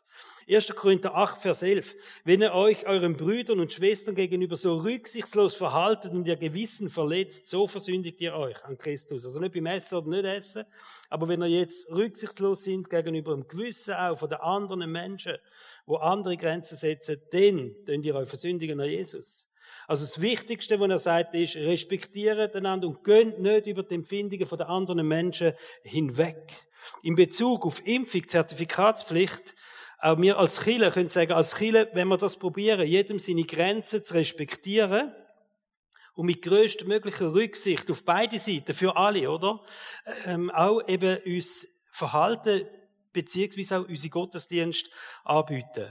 1. 0.47 0.75
Korinther 0.75 1.15
8, 1.15 1.41
Vers 1.41 1.63
11. 1.63 1.95
Wenn 2.23 2.41
ihr 2.41 2.53
euch 2.53 2.85
euren 2.85 3.17
Brüdern 3.17 3.59
und 3.59 3.73
Schwestern 3.73 4.13
gegenüber 4.13 4.55
so 4.55 4.75
rücksichtslos 4.75 5.55
verhaltet 5.55 6.11
und 6.11 6.27
ihr 6.27 6.35
Gewissen 6.35 6.89
verletzt, 6.89 7.49
so 7.49 7.65
versündigt 7.67 8.21
ihr 8.21 8.35
euch 8.35 8.63
an 8.63 8.77
Christus. 8.77 9.25
Also 9.25 9.39
nicht 9.39 9.53
beim 9.53 9.65
Essen 9.65 9.97
oder 9.97 10.09
nicht 10.09 10.25
Essen, 10.25 10.65
aber 11.09 11.27
wenn 11.27 11.41
ihr 11.41 11.47
jetzt 11.47 11.89
rücksichtslos 11.89 12.63
sind 12.63 12.89
gegenüber 12.89 13.33
dem 13.33 13.47
Gewissen 13.47 13.95
auch 13.95 14.19
von 14.19 14.29
den 14.29 14.39
anderen 14.39 14.91
Menschen, 14.91 15.37
wo 15.87 15.95
andere 15.95 16.37
Grenzen 16.37 16.77
setzen, 16.77 17.19
dann 17.31 17.75
könnt 17.85 18.05
ihr 18.05 18.15
euch 18.15 18.29
versündigen 18.29 18.79
an 18.79 18.87
Jesus. 18.87 19.47
Also 19.87 20.03
das 20.03 20.21
Wichtigste, 20.21 20.79
was 20.79 20.89
er 20.89 20.99
sagt, 20.99 21.35
ist, 21.35 21.55
respektiert 21.55 22.55
einander 22.55 22.87
und 22.87 23.03
gönnt 23.03 23.39
nicht 23.39 23.67
über 23.67 23.83
die 23.83 23.95
Empfindungen 23.95 24.47
der 24.47 24.69
anderen 24.69 25.07
Menschen 25.07 25.53
hinweg. 25.83 26.67
In 27.03 27.15
Bezug 27.15 27.65
auf 27.65 27.85
Impfung, 27.85 28.27
Zertifikatspflicht, 28.27 29.53
auch 29.99 30.19
wir 30.19 30.37
als 30.37 30.63
Chile 30.63 30.91
können 30.91 31.09
sagen, 31.09 31.31
als 31.31 31.55
Chile, 31.55 31.89
wenn 31.93 32.07
wir 32.07 32.17
das 32.17 32.37
probieren, 32.37 32.85
jedem 32.87 33.19
seine 33.19 33.43
Grenzen 33.43 34.03
zu 34.03 34.13
respektieren, 34.13 35.13
und 36.15 36.27
mit 36.27 36.41
größtmöglicher 36.41 37.33
Rücksicht 37.33 37.91
auf 37.91 38.03
beide 38.03 38.39
Seiten, 38.39 38.73
für 38.73 38.95
alle, 38.95 39.29
oder? 39.29 39.61
Ähm, 40.25 40.49
auch 40.49 40.81
eben 40.87 41.17
uns 41.25 41.67
Verhalten, 41.91 42.65
beziehungsweise 43.11 43.79
auch 43.79 43.87
unsere 43.87 44.09
Gottesdienst 44.09 44.89
anbieten. 45.23 45.87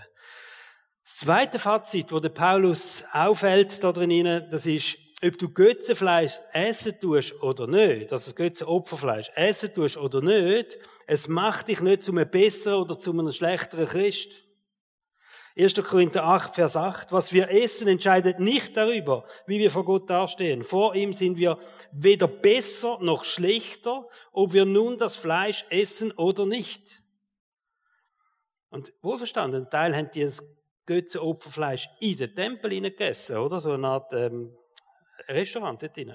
Das 1.04 1.18
zweite 1.18 1.58
Fazit, 1.58 2.12
wo 2.12 2.18
der 2.18 2.30
Paulus 2.30 3.04
auffällt 3.12 3.84
da 3.84 3.92
drin, 3.92 4.46
das 4.50 4.64
ist, 4.64 4.96
ob 5.22 5.38
du 5.38 5.50
Götzenfleisch 5.50 6.40
essen 6.52 6.98
tust 6.98 7.40
oder 7.42 7.66
nicht, 7.66 8.10
also 8.10 8.34
Götzenopferfleisch 8.34 9.30
essen 9.34 9.74
tust 9.74 9.98
oder 9.98 10.22
nicht, 10.22 10.78
es 11.06 11.28
macht 11.28 11.68
dich 11.68 11.80
nicht 11.80 12.02
zu 12.02 12.12
einem 12.12 12.30
besseren 12.30 12.80
oder 12.80 12.98
zu 12.98 13.10
einem 13.10 13.30
schlechteren 13.32 13.86
Christ. 13.86 14.44
1. 15.56 15.74
Korinther 15.74 16.24
8, 16.24 16.54
Vers 16.54 16.76
8. 16.76 17.12
Was 17.12 17.32
wir 17.32 17.48
essen, 17.50 17.86
entscheidet 17.86 18.40
nicht 18.40 18.76
darüber, 18.76 19.24
wie 19.46 19.60
wir 19.60 19.70
vor 19.70 19.84
Gott 19.84 20.10
dastehen. 20.10 20.62
Vor 20.62 20.96
ihm 20.96 21.12
sind 21.12 21.36
wir 21.36 21.58
weder 21.92 22.26
besser 22.26 22.98
noch 23.00 23.24
schlechter, 23.24 24.08
ob 24.32 24.52
wir 24.52 24.64
nun 24.64 24.98
das 24.98 25.16
Fleisch 25.16 25.64
essen 25.70 26.10
oder 26.12 26.44
nicht. 26.44 27.02
Und 28.70 28.92
wohlverstanden, 29.02 29.66
ein 29.66 29.70
Teil 29.70 29.94
haben 29.94 30.10
die 30.12 30.28
Götzenopferfleisch 30.86 31.88
in 32.00 32.16
den 32.16 32.34
Tempel 32.34 32.80
gegessen, 32.80 33.38
oder? 33.38 33.60
So 33.60 33.72
eine 33.72 33.88
Art 33.88 34.12
ähm, 34.12 34.56
Restaurant 35.28 35.82
dort 35.82 35.96
drin. 35.96 36.14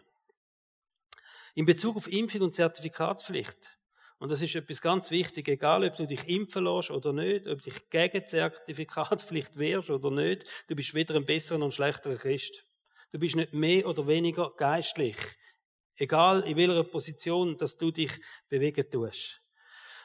In 1.55 1.65
Bezug 1.65 1.97
auf 1.97 2.11
Impfung 2.11 2.41
und 2.41 2.53
Zertifikatspflicht. 2.53 3.77
Und 4.19 4.29
das 4.29 4.41
ist 4.41 4.55
etwas 4.55 4.81
ganz 4.81 5.11
wichtig, 5.11 5.47
egal 5.47 5.85
ob 5.85 5.95
du 5.95 6.05
dich 6.05 6.27
impfen 6.27 6.65
lässt 6.65 6.91
oder 6.91 7.13
nicht, 7.13 7.47
ob 7.47 7.61
du 7.61 7.71
dich 7.71 7.89
gegen 7.89 8.27
Zertifikatspflicht 8.27 9.57
wehrst 9.57 9.89
oder 9.89 10.11
nicht, 10.11 10.45
du 10.67 10.75
bist 10.75 10.93
weder 10.93 11.15
ein 11.15 11.25
besserer 11.25 11.57
noch 11.57 11.67
ein 11.67 11.71
schlechterer 11.71 12.15
Christ. 12.15 12.65
Du 13.11 13.17
bist 13.17 13.37
nicht 13.37 13.53
mehr 13.53 13.87
oder 13.87 14.07
weniger 14.07 14.51
geistlich. 14.55 15.15
Egal 15.95 16.41
in 16.47 16.57
welcher 16.57 16.83
Position, 16.83 17.57
dass 17.57 17.77
du 17.77 17.91
dich 17.91 18.11
bewegen 18.49 18.89
tust. 18.89 19.41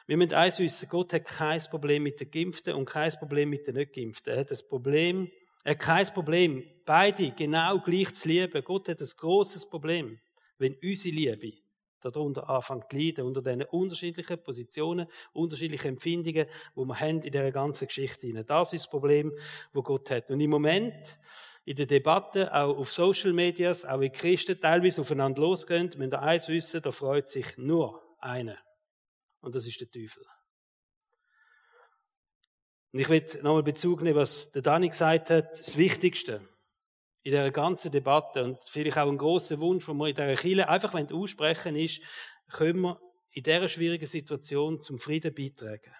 Wir 0.07 0.17
müssen 0.17 0.33
eins 0.33 0.59
wissen, 0.59 0.87
Gott 0.87 1.13
hat 1.13 1.25
kein 1.25 1.59
Problem 1.71 2.03
mit 2.03 2.19
den 2.19 2.29
Geimpften 2.29 2.75
und 2.75 2.85
kein 2.85 3.11
Problem 3.13 3.49
mit 3.49 3.65
den 3.65 3.75
Nicht-Geimpften. 3.75 4.33
Er 4.33 4.41
hat 4.41 4.51
das 4.51 4.61
Problem, 4.61 5.31
er 5.63 5.71
hat 5.71 5.79
kein 5.79 6.05
Problem, 6.07 6.63
beide 6.85 7.31
genau 7.31 7.79
gleich 7.79 8.13
zu 8.13 8.27
lieben. 8.27 8.63
Gott 8.63 8.87
hat 8.87 9.01
ein 9.01 9.09
großes 9.17 9.67
Problem, 9.67 10.19
wenn 10.59 10.75
unsere 10.83 11.15
Liebe 11.15 11.53
darunter 12.01 12.47
anfängt 12.47 12.91
zu 12.91 12.97
leiden, 12.97 13.25
unter 13.25 13.41
diesen 13.41 13.63
unterschiedlichen 13.63 14.43
Positionen, 14.43 15.07
unterschiedlichen 15.33 15.87
Empfindungen, 15.87 16.45
wo 16.75 16.85
wir 16.85 16.99
haben 16.99 17.23
in 17.23 17.31
dieser 17.31 17.51
ganzen 17.51 17.87
Geschichte. 17.87 18.31
Das 18.43 18.73
ist 18.73 18.85
das 18.85 18.91
Problem, 18.91 19.31
wo 19.73 19.81
Gott 19.81 20.11
hat. 20.11 20.29
Und 20.29 20.39
im 20.39 20.51
Moment, 20.51 21.17
in 21.65 21.75
der 21.75 21.87
Debatte, 21.87 22.53
auch 22.53 22.77
auf 22.77 22.91
Social 22.91 23.33
Medias, 23.33 23.85
auch 23.85 24.01
in 24.01 24.11
Christen 24.11 24.61
teilweise 24.61 25.01
aufeinander 25.01 25.41
losgehen, 25.41 25.89
müssen 25.97 26.11
wir 26.11 26.21
eins 26.21 26.47
wissen, 26.47 26.79
da 26.83 26.91
freut 26.91 27.27
sich 27.27 27.57
nur 27.57 28.03
einer. 28.19 28.57
Und 29.45 29.53
das 29.53 29.67
ist 29.67 29.79
der 29.79 29.89
Teufel. 29.91 30.25
Und 32.91 32.99
ich 32.99 33.09
will 33.09 33.23
nochmal 33.43 33.61
Bezug 33.61 34.01
nehmen, 34.01 34.15
was 34.15 34.51
der 34.51 34.63
Dani 34.63 34.89
gesagt 34.89 35.29
hat. 35.29 35.51
Das 35.51 35.77
Wichtigste 35.77 36.47
in 37.21 37.31
dieser 37.31 37.51
ganzen 37.51 37.91
Debatte 37.91 38.43
und 38.43 38.63
vielleicht 38.63 38.97
auch 38.97 39.07
ein 39.07 39.19
großer 39.19 39.59
Wunsch, 39.59 39.85
den 39.85 39.97
wir 39.97 40.07
in 40.07 40.15
dieser 40.15 40.35
Kirche 40.35 40.67
einfach 40.67 40.93
aussprechen 41.11 41.75
ist, 41.75 42.01
können 42.49 42.81
wir 42.81 42.99
in 43.31 43.43
dieser 43.43 43.67
schwierigen 43.67 44.07
Situation 44.07 44.81
zum 44.81 44.99
Frieden 44.99 45.35
beitragen. 45.35 45.93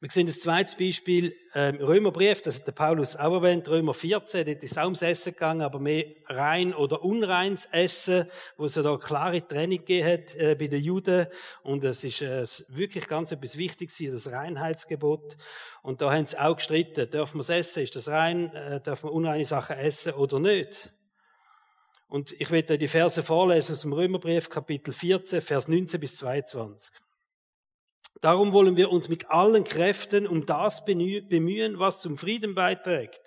Wir 0.00 0.08
sehen 0.12 0.28
das 0.28 0.38
zweite 0.38 0.76
Beispiel 0.76 1.34
ähm, 1.54 1.78
Römerbrief, 1.78 2.40
das 2.40 2.60
hat 2.60 2.68
der 2.68 2.72
Paulus 2.72 3.16
auch 3.16 3.34
erwähnt, 3.34 3.68
Römer 3.68 3.94
14, 3.94 4.46
dort 4.46 4.62
ist 4.62 4.70
es 4.70 4.78
auch 4.78 4.84
ums 4.84 5.02
Essen 5.02 5.32
gegangen, 5.32 5.62
aber 5.62 5.80
mehr 5.80 6.04
rein 6.26 6.72
oder 6.72 7.02
unreins 7.02 7.66
Essen, 7.72 8.30
wo 8.56 8.66
es 8.66 8.76
ja 8.76 8.82
da 8.82 8.90
eine 8.90 9.00
klare 9.00 9.44
Trennung 9.44 9.78
gegeben 9.78 10.08
hat 10.08 10.36
äh, 10.36 10.54
bei 10.54 10.68
den 10.68 10.84
Juden 10.84 11.26
und 11.64 11.82
es 11.82 12.04
ist 12.04 12.22
äh, 12.22 12.46
wirklich 12.68 13.08
ganz 13.08 13.32
etwas 13.32 13.56
Wichtiges 13.58 13.98
das 13.98 14.30
Reinheitsgebot 14.30 15.36
und 15.82 16.00
da 16.00 16.12
haben 16.12 16.26
sie 16.26 16.38
auch 16.38 16.54
gestritten, 16.54 17.10
dürfen 17.10 17.38
wir 17.38 17.40
es 17.40 17.48
essen, 17.48 17.82
ist 17.82 17.96
das 17.96 18.06
rein, 18.06 18.54
äh, 18.54 18.80
dürfen 18.80 19.08
wir 19.08 19.12
unreine 19.12 19.44
Sachen 19.44 19.78
essen 19.78 20.12
oder 20.12 20.38
nicht? 20.38 20.92
Und 22.06 22.40
ich 22.40 22.52
werde 22.52 22.78
die 22.78 22.86
Verse 22.86 23.24
vorlesen 23.24 23.72
aus 23.72 23.80
dem 23.80 23.92
Römerbrief, 23.92 24.48
Kapitel 24.48 24.92
14, 24.92 25.42
Vers 25.42 25.66
19 25.66 25.98
bis 25.98 26.18
22. 26.18 26.94
Darum 28.20 28.52
wollen 28.52 28.76
wir 28.76 28.90
uns 28.90 29.08
mit 29.08 29.30
allen 29.30 29.64
Kräften 29.64 30.26
um 30.26 30.44
das 30.44 30.84
bemühen, 30.84 31.78
was 31.78 32.00
zum 32.00 32.16
Frieden 32.16 32.54
beiträgt 32.54 33.20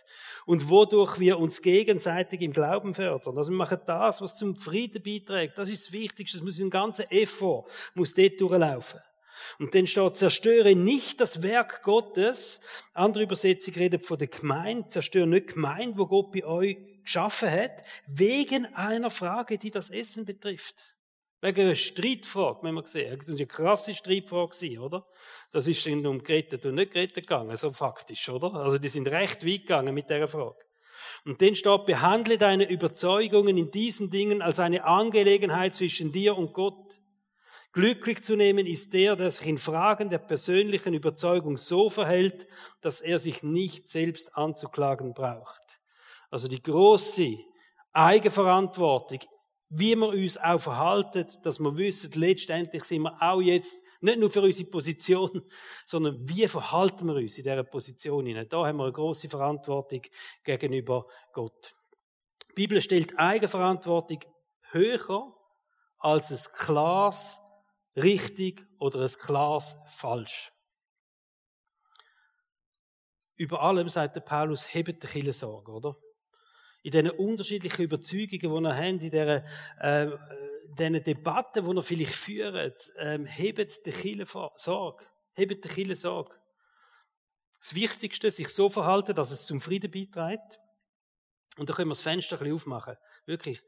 und 0.45 0.69
wodurch 0.69 1.19
wir 1.19 1.39
uns 1.39 1.61
gegenseitig 1.61 2.41
im 2.41 2.51
Glauben 2.51 2.93
fördern. 2.93 3.37
Also 3.37 3.51
wir 3.51 3.57
machen 3.57 3.79
das, 3.85 4.21
was 4.21 4.35
zum 4.35 4.55
Frieden 4.55 5.01
beiträgt. 5.01 5.57
Das 5.57 5.69
ist 5.69 5.87
das 5.87 5.93
Wichtigste. 5.93 6.37
Das 6.37 6.45
muss 6.45 6.59
ein 6.59 6.69
ganzer 6.69 7.11
Effort 7.11 7.65
muss 7.93 8.13
dort 8.13 8.39
durchlaufen. 8.39 8.99
Und 9.59 9.73
dann 9.73 9.87
steht, 9.87 10.17
zerstöre 10.17 10.75
nicht 10.75 11.19
das 11.19 11.41
Werk 11.41 11.81
Gottes. 11.83 12.61
Andere 12.93 13.23
Übersetzung 13.23 13.73
redet 13.73 14.05
von 14.05 14.17
der 14.17 14.27
Gemeinde. 14.27 14.89
Zerstöre 14.89 15.27
nicht 15.27 15.47
Gemeinde, 15.47 15.97
wo 15.97 16.05
Gott 16.05 16.31
bei 16.31 16.43
euch 16.45 16.77
geschaffen 17.03 17.49
hat, 17.49 17.83
wegen 18.07 18.65
einer 18.75 19.09
Frage, 19.09 19.57
die 19.57 19.71
das 19.71 19.89
Essen 19.89 20.25
betrifft. 20.25 20.95
Wegen 21.41 21.61
einer 21.61 21.75
Streitfrage, 21.75 22.59
wenn 22.61 22.75
wir 22.75 22.83
gesehen. 22.83 23.17
Das 23.17 23.27
war 23.27 23.35
eine 23.35 23.47
krasse 23.47 23.95
Streitfrage, 23.95 24.79
oder? 24.79 25.07
Das 25.51 25.65
ist 25.65 25.85
dann 25.87 26.05
um 26.05 26.21
gerettet 26.21 26.65
und 26.67 26.75
nicht 26.75 26.93
gerettet 26.93 27.27
gegangen, 27.27 27.57
so 27.57 27.71
faktisch, 27.71 28.29
oder? 28.29 28.53
Also 28.53 28.77
die 28.77 28.87
sind 28.87 29.07
recht 29.07 29.45
weit 29.45 29.61
gegangen 29.61 29.93
mit 29.95 30.09
dieser 30.09 30.27
Frage. 30.27 30.59
Und 31.25 31.41
dann 31.41 31.55
steht, 31.55 31.85
behandle 31.85 32.37
deine 32.37 32.69
Überzeugungen 32.69 33.57
in 33.57 33.71
diesen 33.71 34.11
Dingen 34.11 34.41
als 34.41 34.59
eine 34.59 34.83
Angelegenheit 34.83 35.75
zwischen 35.75 36.11
dir 36.11 36.37
und 36.37 36.53
Gott. 36.53 36.99
Glücklich 37.73 38.21
zu 38.21 38.35
nehmen 38.35 38.67
ist 38.67 38.93
der, 38.93 39.15
der 39.15 39.31
sich 39.31 39.47
in 39.47 39.57
Fragen 39.57 40.09
der 40.09 40.17
persönlichen 40.19 40.93
Überzeugung 40.93 41.57
so 41.57 41.89
verhält, 41.89 42.47
dass 42.81 43.01
er 43.01 43.17
sich 43.17 43.43
nicht 43.43 43.87
selbst 43.87 44.35
anzuklagen 44.35 45.13
braucht. 45.13 45.79
Also 46.29 46.47
die 46.47 46.61
große 46.61 47.37
Eigenverantwortung 47.93 49.19
wie 49.74 49.95
wir 49.95 50.09
uns 50.09 50.38
auch 50.38 50.59
verhalten, 50.59 51.26
dass 51.43 51.59
wir 51.59 51.78
wissen, 51.78 52.11
letztendlich 52.15 52.84
sind 52.84 53.03
wir 53.03 53.17
auch 53.22 53.39
jetzt 53.39 53.82
nicht 54.01 54.19
nur 54.19 54.30
für 54.30 54.41
unsere 54.41 54.69
Position, 54.69 55.41
sondern 55.86 56.28
wie 56.28 56.45
verhalten 56.49 57.07
wir 57.07 57.15
uns 57.15 57.38
in 57.38 57.43
dieser 57.43 57.63
Position 57.63 58.26
Da 58.49 58.65
haben 58.65 58.78
wir 58.78 58.84
eine 58.84 58.91
große 58.91 59.30
Verantwortung 59.30 60.01
gegenüber 60.43 61.07
Gott. 61.32 61.74
Die 62.49 62.53
Bibel 62.55 62.82
stellt 62.82 63.17
Eigenverantwortung 63.17 64.19
höher 64.72 65.34
als 65.99 66.32
ein 66.32 66.53
klares 66.53 67.39
richtig 67.95 68.67
oder 68.78 68.99
ein 69.03 69.07
klares 69.07 69.78
falsch. 69.88 70.51
Über 73.38 73.61
allem 73.61 73.88
sagt 73.88 74.17
der 74.17 74.22
Paulus, 74.22 74.74
hebt 74.74 75.01
die 75.01 75.32
Sorge, 75.32 75.72
oder? 75.72 75.95
In 76.84 76.91
diesen 76.91 77.09
unterschiedlichen 77.11 77.84
Überzeugungen, 77.84 78.63
die 78.63 78.67
er 78.67 78.75
hat, 78.75 78.86
in 78.86 78.99
dieser, 78.99 79.45
äh, 79.79 80.17
diesen 80.77 81.03
Debatten, 81.03 81.65
die 81.65 81.75
er 81.77 81.84
vielleicht 81.84 82.15
führt, 82.15 82.91
ähm, 82.97 83.25
hebt 83.25 83.86
der 83.86 83.93
Kille 83.93 84.25
Sorge. 84.25 85.05
Hebt 85.34 85.63
der 85.63 85.71
Kille 85.71 85.95
Sorge. 85.95 86.36
Das 87.59 87.75
Wichtigste, 87.75 88.32
sich 88.32 88.47
so 88.49 88.69
verhalten, 88.69 89.15
dass 89.15 89.29
es 89.32 89.45
zum 89.45 89.61
Frieden 89.61 89.91
beiträgt. 89.91 90.59
Und 91.57 91.69
da 91.69 91.73
können 91.73 91.89
wir 91.89 91.93
das 91.93 92.01
Fenster 92.01 92.38
ein 92.38 92.39
bisschen 92.39 92.55
aufmachen. 92.55 92.95
Wirklich. 93.25 93.61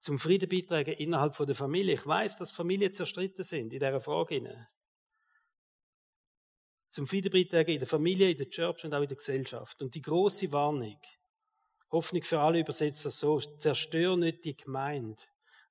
Zum 0.00 0.18
Frieden 0.18 0.48
beitragen 0.48 0.92
innerhalb 0.92 1.36
der 1.36 1.54
Familie. 1.54 1.94
Ich 1.94 2.06
weiß, 2.06 2.36
dass 2.36 2.50
Familien 2.50 2.92
zerstritten 2.92 3.42
sind 3.44 3.72
in 3.72 3.80
dieser 3.80 4.00
Frage. 4.00 4.68
Zum 6.90 7.06
Frieden 7.06 7.32
beitragen 7.32 7.70
in 7.70 7.78
der 7.78 7.88
Familie, 7.88 8.30
in 8.30 8.38
der 8.38 8.48
Church 8.48 8.84
und 8.84 8.94
auch 8.94 9.02
in 9.02 9.08
der 9.08 9.16
Gesellschaft. 9.16 9.80
Und 9.82 9.94
die 9.94 10.02
große 10.02 10.52
Warnung, 10.52 11.00
Hoffnung 11.90 12.22
für 12.22 12.40
alle 12.40 12.60
übersetzt 12.60 13.06
das 13.06 13.18
so, 13.18 13.38
zerstör 13.38 14.16
nicht 14.16 14.44
die 14.44 14.56
Gemeinde, 14.56 15.22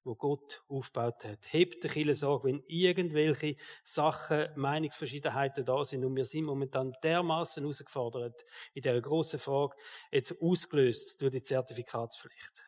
wo 0.03 0.15
Gott 0.15 0.63
aufgebaut 0.67 1.23
hat. 1.25 1.39
Hebt 1.51 1.83
dich 1.83 1.91
Kirche 1.91 2.15
Sorge, 2.15 2.47
wenn 2.47 2.63
irgendwelche 2.67 3.55
Sachen, 3.83 4.47
Meinungsverschiedenheiten 4.55 5.63
da 5.63 5.85
sind 5.85 6.03
und 6.05 6.15
wir 6.15 6.25
sind 6.25 6.45
momentan 6.45 6.93
dermaßen 7.03 7.61
herausgefordert 7.61 8.43
in 8.73 8.81
dieser 8.81 9.01
grossen 9.01 9.39
Frage, 9.39 9.75
jetzt 10.11 10.41
ausgelöst 10.41 11.21
durch 11.21 11.33
die 11.33 11.43
Zertifikatspflicht. 11.43 12.63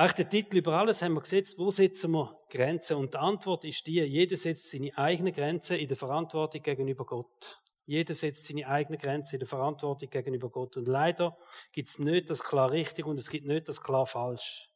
Auch 0.00 0.12
der 0.12 0.30
Titel 0.30 0.56
über 0.56 0.72
alles 0.72 1.02
haben 1.02 1.12
wir 1.12 1.20
gesetzt, 1.20 1.58
wo 1.58 1.70
setzen 1.70 2.12
wir 2.12 2.34
Grenzen? 2.48 2.96
Und 2.96 3.12
die 3.12 3.18
Antwort 3.18 3.64
ist 3.64 3.86
die, 3.86 4.00
jeder 4.00 4.38
setzt 4.38 4.70
seine 4.70 4.96
eigene 4.96 5.30
Grenze 5.30 5.76
in 5.76 5.88
der 5.88 5.96
Verantwortung 5.98 6.62
gegenüber 6.62 7.04
Gott. 7.04 7.59
Jeder 7.90 8.14
setzt 8.14 8.46
seine 8.46 8.68
eigene 8.68 8.98
Grenze 8.98 9.34
in 9.34 9.40
der 9.40 9.48
Verantwortung 9.48 10.08
gegenüber 10.10 10.48
Gott. 10.48 10.76
Und 10.76 10.86
leider 10.86 11.36
gibt 11.72 11.88
es 11.88 11.98
nicht 11.98 12.30
das 12.30 12.40
klar 12.40 12.70
richtig 12.70 13.04
und 13.04 13.18
es 13.18 13.28
gibt 13.28 13.48
nicht 13.48 13.66
das 13.66 13.82
klar 13.82 14.06
falsch. 14.06 14.70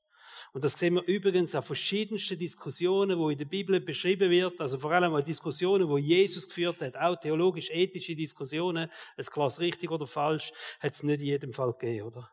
Und 0.52 0.64
das 0.64 0.72
sehen 0.72 0.94
wir 0.94 1.04
übrigens 1.04 1.54
auf 1.54 1.64
verschiedensten 1.64 2.36
Diskussionen, 2.36 3.16
wo 3.16 3.30
in 3.30 3.38
der 3.38 3.44
Bibel 3.44 3.80
beschrieben 3.80 4.32
wird, 4.32 4.60
also 4.60 4.80
vor 4.80 4.90
allem 4.90 5.14
auch 5.14 5.20
Diskussionen, 5.20 5.88
wo 5.88 5.96
Jesus 5.96 6.48
geführt 6.48 6.80
hat, 6.80 6.96
auch 6.96 7.14
theologisch-ethische 7.14 8.16
Diskussionen, 8.16 8.90
es 9.16 9.30
klar 9.30 9.48
richtig 9.60 9.92
oder 9.92 10.08
falsch, 10.08 10.50
hat 10.80 10.94
es 10.94 11.04
nicht 11.04 11.20
in 11.20 11.28
jedem 11.28 11.52
Fall 11.52 11.70
gegeben, 11.70 12.08
oder? 12.08 12.32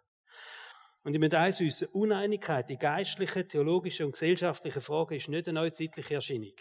Und 1.04 1.14
ich 1.14 1.20
möchte 1.20 1.38
eins 1.38 1.60
wissen, 1.60 1.90
Uneinigkeit, 1.90 2.68
die 2.72 2.78
geistliche, 2.78 3.48
theologische 3.48 4.04
und 4.04 4.14
gesellschaftliche 4.14 4.82
Frage 4.82 5.16
ist 5.16 5.30
nicht 5.30 5.48
eine 5.48 5.60
neuzeitliche 5.60 6.16
Erscheinung. 6.16 6.56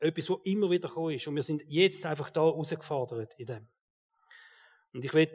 Etwas, 0.00 0.30
wo 0.30 0.36
immer 0.44 0.70
wieder 0.70 0.88
gekommen 0.88 1.14
ist. 1.14 1.26
Und 1.26 1.36
wir 1.36 1.42
sind 1.42 1.62
jetzt 1.68 2.06
einfach 2.06 2.30
da 2.30 2.42
herausgefordert 2.42 3.34
in 3.38 3.46
dem. 3.46 3.68
Und 4.92 5.04
ich 5.04 5.12
will 5.14 5.30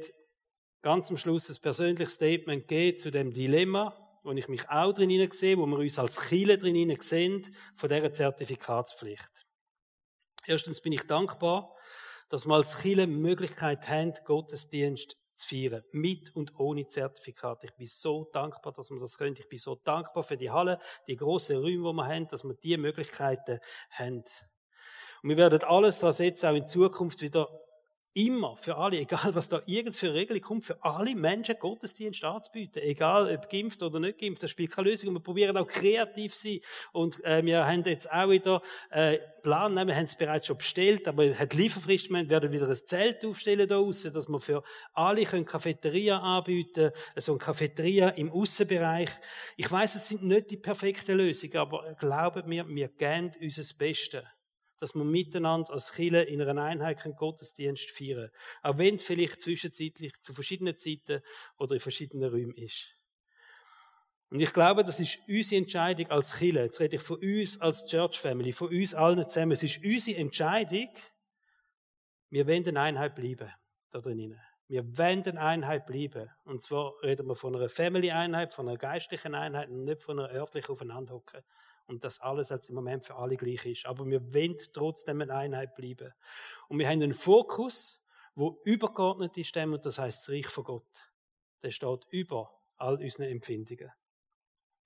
ganz 0.82 1.10
am 1.10 1.18
Schluss 1.18 1.50
ein 1.50 1.62
persönliches 1.62 2.14
Statement 2.14 2.68
geben 2.68 2.98
zu 2.98 3.12
dem 3.12 3.32
Dilemma, 3.32 3.96
wo 4.24 4.32
ich 4.32 4.48
mich 4.48 4.68
auch 4.70 4.92
drin 4.92 5.32
sehe, 5.32 5.58
wo 5.58 5.66
wir 5.66 5.78
uns 5.78 6.00
als 6.00 6.30
Chile 6.30 6.58
drin 6.58 6.96
sehen, 7.00 7.56
von 7.76 7.90
dieser 7.90 8.12
Zertifikatspflicht. 8.12 9.30
Erstens 10.48 10.82
bin 10.82 10.94
ich 10.94 11.04
dankbar, 11.04 11.76
dass 12.30 12.46
wir 12.46 12.56
als 12.56 12.82
Chile 12.82 13.08
die 13.08 13.14
Möglichkeit 13.14 13.88
haben, 13.88 14.14
Gottesdienst 14.26 15.16
zu 15.36 15.48
feiern. 15.48 15.84
Mit 15.92 16.36
und 16.36 16.58
ohne 16.60 16.88
Zertifikat. 16.88 17.64
Ich 17.64 17.76
bin 17.76 17.88
so 17.88 18.30
dankbar, 18.32 18.74
dass 18.74 18.90
wir 18.90 19.00
das 19.00 19.18
können. 19.18 19.36
Ich 19.38 19.48
bin 19.48 19.60
so 19.60 19.76
dankbar 19.76 20.24
für 20.24 20.38
die 20.38 20.52
Halle, 20.52 20.80
die 21.08 21.16
grossen 21.16 21.58
Räume, 21.58 21.90
die 21.90 21.96
wir 21.96 22.06
haben, 22.06 22.28
dass 22.28 22.44
wir 22.44 22.56
diese 22.56 22.78
Möglichkeiten 22.78 23.60
haben. 23.90 24.24
Und 25.26 25.30
wir 25.30 25.38
werden 25.38 25.64
alles 25.64 25.98
das 25.98 26.20
jetzt 26.20 26.46
auch 26.46 26.54
in 26.54 26.68
Zukunft 26.68 27.24
wieder 27.24 27.50
immer 28.14 28.56
für 28.58 28.78
alle, 28.78 28.98
egal 29.00 29.34
was 29.34 29.48
da 29.48 29.60
irgend 29.66 29.96
für 29.96 30.14
Regelung 30.14 30.44
kommt, 30.44 30.66
für 30.66 30.84
alle 30.84 31.16
Menschen 31.16 31.56
Gottesdienst 31.58 32.24
anzubieten. 32.24 32.84
Egal 32.84 33.36
ob 33.36 33.50
geimpft 33.50 33.82
oder 33.82 34.00
nicht 34.00 34.20
geimpft, 34.20 34.44
das 34.44 34.52
spielt 34.52 34.70
keine 34.70 34.92
Lösung. 34.92 35.10
Und 35.10 35.16
wir 35.16 35.22
probieren 35.22 35.58
auch 35.58 35.66
kreativ 35.66 36.36
zu 36.36 36.48
sein. 36.48 36.60
Und 36.94 37.26
äh, 37.26 37.44
wir 37.44 37.66
haben 37.66 37.84
jetzt 37.86 38.08
auch 38.12 38.30
wieder 38.30 38.62
äh, 38.92 39.18
Plan, 39.42 39.74
nein, 39.74 39.88
wir 39.88 39.96
haben 39.96 40.06
es 40.06 40.16
bereits 40.16 40.46
schon 40.46 40.60
bestellt, 40.60 41.08
aber 41.08 41.34
hat 41.34 41.56
Lieferfrist, 41.56 42.12
wir 42.12 42.30
werden 42.30 42.52
wieder 42.52 42.68
ein 42.68 42.76
Zelt 42.76 43.26
aufstellen 43.26 43.68
da 43.68 43.80
außen, 43.80 44.14
dass 44.14 44.30
wir 44.30 44.40
für 44.40 44.62
alle 44.94 45.26
können 45.26 45.46
Cafeteria 45.46 46.20
anbieten, 46.20 46.92
so 47.16 47.32
ein 47.32 47.40
Cafeteria 47.40 48.10
im 48.10 48.32
Außenbereich. 48.32 49.10
Ich 49.58 49.72
weiß, 49.72 49.96
es 49.96 50.08
sind 50.08 50.22
nicht 50.22 50.52
die 50.52 50.58
perfekten 50.58 51.18
Lösungen, 51.18 51.58
aber 51.58 51.96
glaubt 51.96 52.46
mir, 52.46 52.68
wir 52.68 52.90
geben 52.90 53.32
uns 53.42 53.56
das 53.56 53.74
Beste 53.74 54.24
dass 54.80 54.94
wir 54.94 55.04
miteinander 55.04 55.72
als 55.72 55.94
Chile 55.94 56.24
in 56.24 56.42
einer 56.42 56.64
Einheit 56.64 57.04
einen 57.06 57.16
Gottesdienst 57.16 57.90
feiern 57.92 58.30
Auch 58.62 58.78
wenn 58.78 58.96
es 58.96 59.04
vielleicht 59.04 59.42
zwischenzeitlich 59.42 60.14
zu 60.22 60.34
verschiedenen 60.34 60.78
Zeiten 60.78 61.22
oder 61.58 61.76
in 61.76 61.82
verschiedenen 61.82 62.30
Räumen 62.30 62.56
ist. 62.56 62.90
Und 64.30 64.40
ich 64.40 64.52
glaube, 64.52 64.84
das 64.84 65.00
ist 65.00 65.20
unsere 65.28 65.62
Entscheidung 65.62 66.10
als 66.10 66.38
Chile. 66.38 66.64
Jetzt 66.64 66.80
rede 66.80 66.98
ich 66.98 67.02
von 67.02 67.18
uns 67.18 67.62
als 67.62 67.86
Church 67.86 68.20
Family, 68.20 68.52
von 68.52 68.70
uns 68.70 68.94
allen 68.94 69.28
zusammen. 69.30 69.52
Es 69.52 69.64
ist 69.64 69.84
unsere 69.84 70.18
Entscheidung, 70.18 70.90
wir 72.30 72.48
wollen 72.48 72.68
eine 72.68 72.82
Einheit 72.82 73.16
bleiben, 73.16 73.52
da 73.92 74.02
drinnen. 74.02 74.40
Wir 74.68 74.98
wollen 74.98 75.24
eine 75.24 75.40
Einheit 75.40 75.86
bleiben. 75.86 76.30
Und 76.44 76.64
zwar 76.64 76.94
reden 77.04 77.28
wir 77.28 77.36
von 77.36 77.56
einer 77.56 77.70
Family-Einheit, 77.70 78.54
von 78.54 78.68
einer 78.68 78.78
geistlichen 78.78 79.36
Einheit 79.36 79.70
und 79.70 79.84
nicht 79.86 80.02
von 80.02 80.20
einer 80.20 80.34
örtlichen 80.34 80.72
Aufeinanderhocken 80.72 81.44
und 81.88 82.04
das 82.04 82.20
alles 82.20 82.52
als 82.52 82.70
im 82.70 82.76
Moment 82.76 83.06
für 83.06 83.16
alle 83.16 83.38
gleich 83.38 83.66
ist. 83.66 83.86
Aber 83.86 84.06
wir 84.06 84.34
wollen 84.34 84.58
trotzdem 84.74 85.22
eine 85.22 85.34
Einheit 85.34 85.76
bleiben. 85.76 86.14
Und 86.68 86.80
wir 86.80 86.88
haben 86.88 87.02
einen 87.02 87.14
Fokus, 87.14 88.04
wo 88.34 88.62
übergeordnet 88.66 89.38
ist 89.38 89.56
dem, 89.56 89.74
und 89.74 89.86
das 89.86 89.98
heißt 89.98 90.28
das 90.28 90.30
Reich 90.30 90.48
von 90.48 90.64
Gott. 90.64 91.12
Der 91.64 91.72
steht 91.72 92.06
über 92.10 92.52
all 92.78 92.96
unseren 92.96 93.28
Empfindungen. 93.28 93.92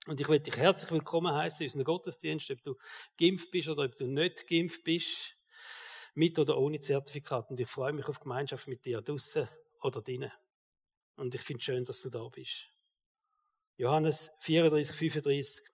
Und 0.06 0.20
ich 0.20 0.28
möchte 0.28 0.50
dich 0.50 0.58
herzlich 0.58 0.90
willkommen 0.90 1.34
heißen 1.34 1.64
in 1.64 1.66
unseren 1.66 1.84
Gottesdienst, 1.84 2.50
ob 2.50 2.62
du 2.62 2.76
geimpft 3.18 3.50
bist 3.50 3.68
oder 3.68 3.84
ob 3.84 3.96
du 3.96 4.06
nicht 4.06 4.46
geimpft 4.48 4.82
bist, 4.82 5.36
mit 6.14 6.38
oder 6.38 6.58
ohne 6.58 6.80
Zertifikat. 6.80 7.50
Und 7.50 7.60
ich 7.60 7.68
freue 7.68 7.92
mich 7.92 8.06
auf 8.06 8.20
Gemeinschaft 8.20 8.66
mit 8.66 8.84
dir 8.84 9.02
draußen 9.02 9.48
oder 9.82 10.00
drinnen. 10.00 10.32
Und 11.16 11.34
ich 11.34 11.42
finde 11.42 11.58
es 11.58 11.64
schön, 11.64 11.84
dass 11.84 12.00
du 12.00 12.08
da 12.08 12.26
bist. 12.28 12.70
Johannes 13.76 14.30
34, 14.40 14.96
35. 14.96 15.64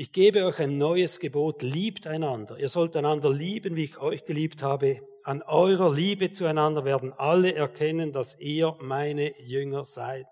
Ich 0.00 0.12
gebe 0.12 0.46
euch 0.46 0.60
ein 0.60 0.78
neues 0.78 1.18
Gebot, 1.18 1.62
liebt 1.62 2.06
einander. 2.06 2.56
Ihr 2.56 2.68
sollt 2.68 2.94
einander 2.94 3.32
lieben, 3.32 3.74
wie 3.74 3.82
ich 3.82 3.98
euch 3.98 4.24
geliebt 4.24 4.62
habe. 4.62 5.04
An 5.24 5.42
eurer 5.42 5.92
Liebe 5.92 6.30
zueinander 6.30 6.84
werden 6.84 7.12
alle 7.14 7.52
erkennen, 7.52 8.12
dass 8.12 8.38
ihr 8.38 8.76
meine 8.78 9.36
Jünger 9.40 9.84
seid. 9.84 10.28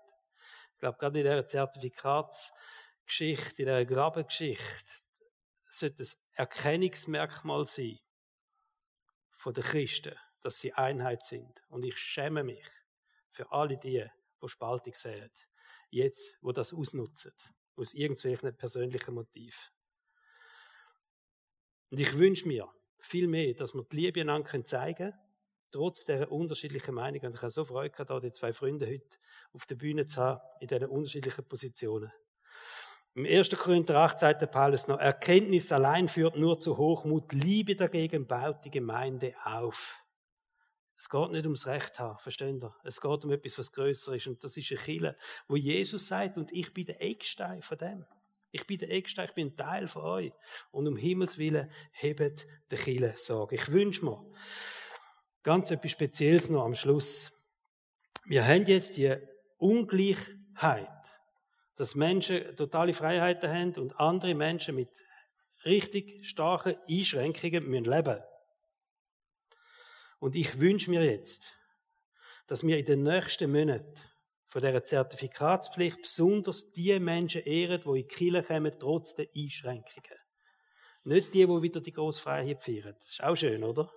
Ich 0.71 0.79
glaube, 0.79 0.97
gerade 0.97 1.19
in 1.19 1.25
dieser 1.25 1.45
Zertifikatsgeschichte, 1.45 3.63
in 3.63 3.65
dieser 3.65 3.83
Grabengeschichte, 3.83 4.63
sollte 5.67 6.01
es 6.01 6.17
Erkennungsmerkmal 6.31 7.65
sein 7.65 7.99
von 9.35 9.53
den 9.53 9.65
Christen, 9.65 10.15
dass 10.43 10.59
sie 10.59 10.71
Einheit 10.71 11.23
sind. 11.23 11.61
Und 11.67 11.83
ich 11.83 11.97
schäme 11.97 12.45
mich 12.45 12.65
für 13.31 13.51
alle 13.51 13.77
die, 13.77 14.05
die 14.41 14.47
Spaltung 14.47 14.93
sehen, 14.93 15.29
jetzt, 15.89 16.37
wo 16.39 16.53
das 16.53 16.73
ausnutzen 16.73 17.33
aus 17.77 17.93
irgendwelchen 17.93 18.55
persönlichen 18.55 19.13
Motiv. 19.13 19.71
Und 21.89 21.99
ich 21.99 22.13
wünsche 22.17 22.47
mir 22.47 22.67
viel 22.99 23.27
mehr, 23.27 23.53
dass 23.53 23.73
wir 23.73 23.83
die 23.83 23.95
Liebe 23.95 24.21
einander 24.21 24.65
zeigen 24.65 25.11
können, 25.11 25.19
trotz 25.71 26.05
dieser 26.05 26.31
unterschiedlichen 26.31 26.95
Meinungen. 26.95 27.27
Und 27.27 27.35
ich 27.35 27.41
habe 27.41 27.51
so 27.51 27.63
Freude 27.63 27.91
gehabt, 27.95 28.23
die 28.23 28.31
zwei 28.31 28.51
Freunde 28.53 28.87
heute 28.87 29.17
auf 29.53 29.65
der 29.65 29.75
Bühne 29.75 30.07
zu 30.07 30.21
haben, 30.21 30.41
in 30.59 30.67
diesen 30.67 30.89
unterschiedlichen 30.89 31.47
Positionen. 31.47 32.11
Im 33.13 33.25
1. 33.25 33.49
Korinther 33.51 33.95
8 33.95 34.19
sagt 34.19 34.41
der 34.41 34.47
Paulus 34.47 34.87
noch, 34.87 34.99
Erkenntnis 34.99 35.71
allein 35.71 36.07
führt 36.07 36.37
nur 36.37 36.59
zu 36.59 36.77
Hochmut, 36.77 37.33
Liebe 37.33 37.75
dagegen 37.75 38.27
baut 38.27 38.63
die 38.65 38.69
Gemeinde 38.69 39.33
auf. 39.43 39.97
Es 40.97 41.09
geht 41.09 41.31
nicht 41.31 41.45
ums 41.45 41.67
Recht 41.67 41.99
haben, 41.99 42.17
versteht 42.17 42.63
ihr? 42.63 42.75
Es 42.83 42.99
geht 42.99 43.23
um 43.23 43.31
etwas, 43.31 43.57
was 43.59 43.71
größer 43.71 44.15
ist. 44.15 44.27
Und 44.27 44.43
das 44.43 44.57
ist 44.57 44.71
eine 44.71 44.79
Kille, 44.79 45.15
wo 45.47 45.55
Jesus 45.55 46.07
sagt, 46.07 46.37
und 46.37 46.51
ich 46.51 46.73
bin 46.73 46.87
der 46.87 47.01
Eckstein 47.01 47.61
von 47.61 47.77
dem. 47.77 48.05
Ich 48.51 48.65
bin 48.65 48.79
der 48.79 48.89
Eckstein, 48.89 49.27
ich 49.27 49.35
bin 49.35 49.47
ein 49.47 49.57
Teil 49.57 49.87
von 49.87 50.03
euch. 50.03 50.33
Und 50.71 50.87
um 50.87 50.97
Himmels 50.97 51.37
Willen 51.37 51.71
hebt 51.91 52.47
der 52.71 52.77
Kille 52.79 53.13
Sorge. 53.15 53.55
Ich 53.55 53.71
wünsche 53.71 54.05
mir 54.05 54.25
ganz 55.43 55.69
etwas 55.69 55.91
Spezielles 55.91 56.49
noch 56.49 56.65
am 56.65 56.73
Schluss. 56.73 57.31
Wir 58.25 58.45
haben 58.45 58.65
jetzt 58.65 58.97
die 58.97 59.15
Ungleichheit, 59.57 60.89
dass 61.75 61.93
Menschen 61.93 62.55
totale 62.55 62.93
Freiheiten 62.93 63.49
haben 63.49 63.75
und 63.75 63.99
andere 63.99 64.33
Menschen 64.33 64.73
mit 64.75 64.89
richtig 65.63 66.27
starken 66.27 66.75
Einschränkungen 66.89 67.69
müssen 67.69 67.85
leben 67.85 68.19
und 70.19 70.35
ich 70.35 70.59
wünsche 70.59 70.89
mir 70.89 71.03
jetzt, 71.03 71.53
dass 72.47 72.65
wir 72.65 72.77
in 72.77 72.85
den 72.85 73.03
nächsten 73.03 73.51
Monaten 73.51 73.93
von 74.45 74.61
dieser 74.61 74.83
Zertifikatspflicht 74.83 76.01
besonders 76.01 76.71
die 76.71 76.97
Menschen 76.99 77.43
ehren, 77.43 77.81
die 77.81 77.87
in 77.87 77.95
die 77.95 78.03
Kirche 78.07 78.43
kommen, 78.43 78.73
trotz 78.79 79.15
der 79.15 79.27
Einschränkungen. 79.35 80.19
Nicht 81.03 81.33
die, 81.33 81.45
die 81.45 81.61
wieder 81.61 81.81
die 81.81 81.91
grosse 81.91 82.21
Freiheit 82.21 82.61
feiern. 82.61 82.95
Das 82.97 83.09
ist 83.09 83.23
auch 83.23 83.35
schön, 83.35 83.63
oder? 83.63 83.91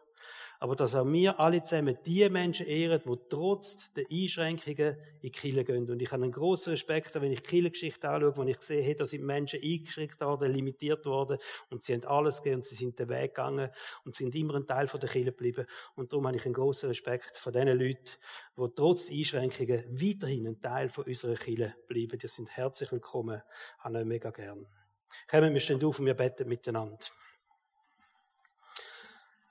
Aber 0.63 0.77
dass 0.77 0.95
auch 0.95 1.11
wir 1.11 1.41
alle 1.41 1.63
zusammen 1.63 1.97
die 2.05 2.29
Menschen 2.29 2.67
ehren, 2.67 3.01
die 3.03 3.19
trotz 3.31 3.93
der 3.95 4.05
Einschränkungen 4.11 4.97
in 5.23 5.23
die 5.23 5.31
Kirche 5.31 5.65
gehen. 5.65 5.91
Und 5.91 6.03
ich 6.03 6.13
habe 6.13 6.23
einen 6.23 6.33
grossen 6.33 6.73
Respekt, 6.73 7.15
wenn 7.15 7.33
ich 7.33 7.41
die 7.41 7.49
Kirchengeschichte 7.49 8.11
anschaue, 8.11 8.37
wo 8.37 8.43
ich 8.43 8.61
sehe, 8.61 8.95
da 8.95 9.07
sind 9.07 9.25
Menschen 9.25 9.59
eingeschränkt 9.63 10.21
worden, 10.21 10.53
limitiert 10.53 11.07
worden 11.07 11.39
und 11.71 11.83
sie 11.83 11.95
haben 11.95 12.05
alles 12.05 12.43
gegeben 12.43 12.57
und 12.57 12.67
sie 12.67 12.75
sind 12.75 12.99
den 12.99 13.09
Weg 13.09 13.35
gegangen 13.35 13.71
und 14.05 14.15
sind 14.15 14.35
immer 14.35 14.55
ein 14.55 14.67
Teil 14.67 14.87
der 14.87 15.09
Kirche 15.09 15.31
geblieben. 15.33 15.67
Und 15.95 16.13
darum 16.13 16.27
habe 16.27 16.37
ich 16.37 16.45
einen 16.45 16.53
grossen 16.53 16.89
Respekt 16.89 17.39
von 17.39 17.55
diesen 17.55 17.69
Leuten, 17.69 18.11
die 18.59 18.67
trotz 18.77 19.07
der 19.07 19.17
Einschränkungen 19.17 19.85
weiterhin 19.91 20.47
ein 20.47 20.61
Teil 20.61 20.91
von 20.91 21.05
unserer 21.05 21.37
Kirche 21.37 21.75
bleiben. 21.89 22.19
Die 22.19 22.29
sind 22.29 22.51
herzlich 22.51 22.93
willkommen, 22.93 23.41
habe 23.79 24.01
ich 24.01 24.05
mega 24.05 24.31
gern. 24.31 24.67
Kommen 25.27 25.55
wir 25.55 25.61
stehen 25.61 25.83
auf 25.83 25.99
und 25.99 26.05
wir 26.05 26.15
beten 26.15 26.47
miteinander. 26.47 26.99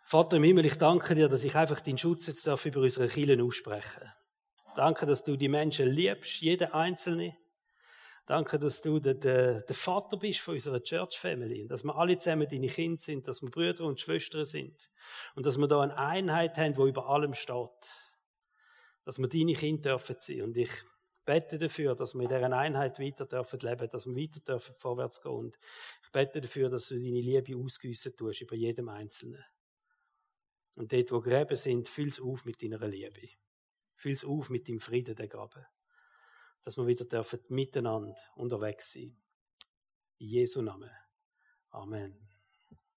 Vater 0.10 0.38
im 0.38 0.44
Himmel, 0.44 0.66
ich 0.66 0.80
danke 0.80 1.14
dir, 1.14 1.30
dass 1.30 1.44
ich 1.44 1.54
einfach 1.54 1.82
deinen 1.82 2.00
Schutz 2.00 2.26
jetzt 2.26 2.48
darf 2.48 2.66
über 2.66 2.82
unsere 2.82 3.08
Kielen 3.08 3.42
aussprechen. 3.42 4.12
Danke, 4.76 5.06
dass 5.06 5.24
du 5.24 5.36
die 5.36 5.48
Menschen 5.48 5.88
liebst, 5.88 6.42
jeden 6.42 6.72
Einzelne. 6.72 7.38
Danke, 8.26 8.58
dass 8.58 8.82
du 8.82 9.00
der, 9.00 9.14
der, 9.14 9.62
der 9.62 9.76
Vater 9.76 10.18
bist 10.18 10.40
von 10.40 10.56
unserer 10.56 10.82
Church 10.82 11.16
Family. 11.20 11.68
Dass 11.68 11.84
wir 11.84 11.96
alle 11.96 12.18
zusammen 12.18 12.48
deine 12.50 12.70
Kinder 12.70 13.00
sind, 13.00 13.28
dass 13.28 13.44
wir 13.44 13.52
Brüder 13.52 13.84
und 13.84 14.00
Schwestern 14.00 14.46
sind. 14.46 14.90
Und 15.36 15.46
dass 15.46 15.60
wir 15.60 15.68
da 15.68 15.82
eine 15.82 15.96
Einheit 15.96 16.58
haben, 16.58 16.74
die 16.74 16.90
über 16.90 17.08
allem 17.08 17.36
steht. 17.36 17.70
Dass 19.06 19.20
wir 19.20 19.28
deine 19.28 19.54
Kinder 19.54 19.92
dürfen 19.92 20.16
sein. 20.18 20.42
Und 20.42 20.58
ich 20.58 20.72
bete 21.24 21.60
dafür, 21.60 21.94
dass 21.94 22.16
wir 22.16 22.24
in 22.24 22.30
dieser 22.30 22.52
Einheit 22.52 23.00
weiter 23.00 23.28
dürfen 23.28 23.60
leben, 23.60 23.88
dass 23.92 24.08
wir 24.08 24.16
weiter 24.16 24.40
dürfen 24.40 24.74
vorwärts 24.74 25.22
gehen. 25.22 25.34
Und 25.34 25.60
ich 26.04 26.12
bete 26.12 26.42
dafür, 26.42 26.68
dass 26.72 26.88
du 26.88 26.96
deine 26.96 27.22
Liebe 27.22 27.56
ausgüssen 27.56 28.16
tust 28.18 28.42
über 28.42 28.56
jedem 28.56 28.90
Einzelnen. 28.90 29.46
Und 30.80 30.94
dort, 30.94 31.12
wo 31.12 31.20
Gräben 31.20 31.58
sind, 31.58 31.90
füll's 31.90 32.22
auf 32.22 32.46
mit 32.46 32.64
deiner 32.64 32.88
Liebe. 32.88 33.28
Füll's 33.96 34.24
auf 34.24 34.50
mit 34.50 34.66
dem 34.70 34.80
Frieden 34.80 35.14
der 35.14 35.28
Graben. 35.28 35.66
Dass 36.64 36.78
wir 36.78 36.88
wieder 36.88 37.04
dürfen 37.04 37.42
miteinander 37.50 38.16
unterwegs 38.36 38.94
sein. 38.94 39.14
In 40.20 40.28
Jesu 40.28 40.62
Namen. 40.62 40.90
Amen. 41.72 42.39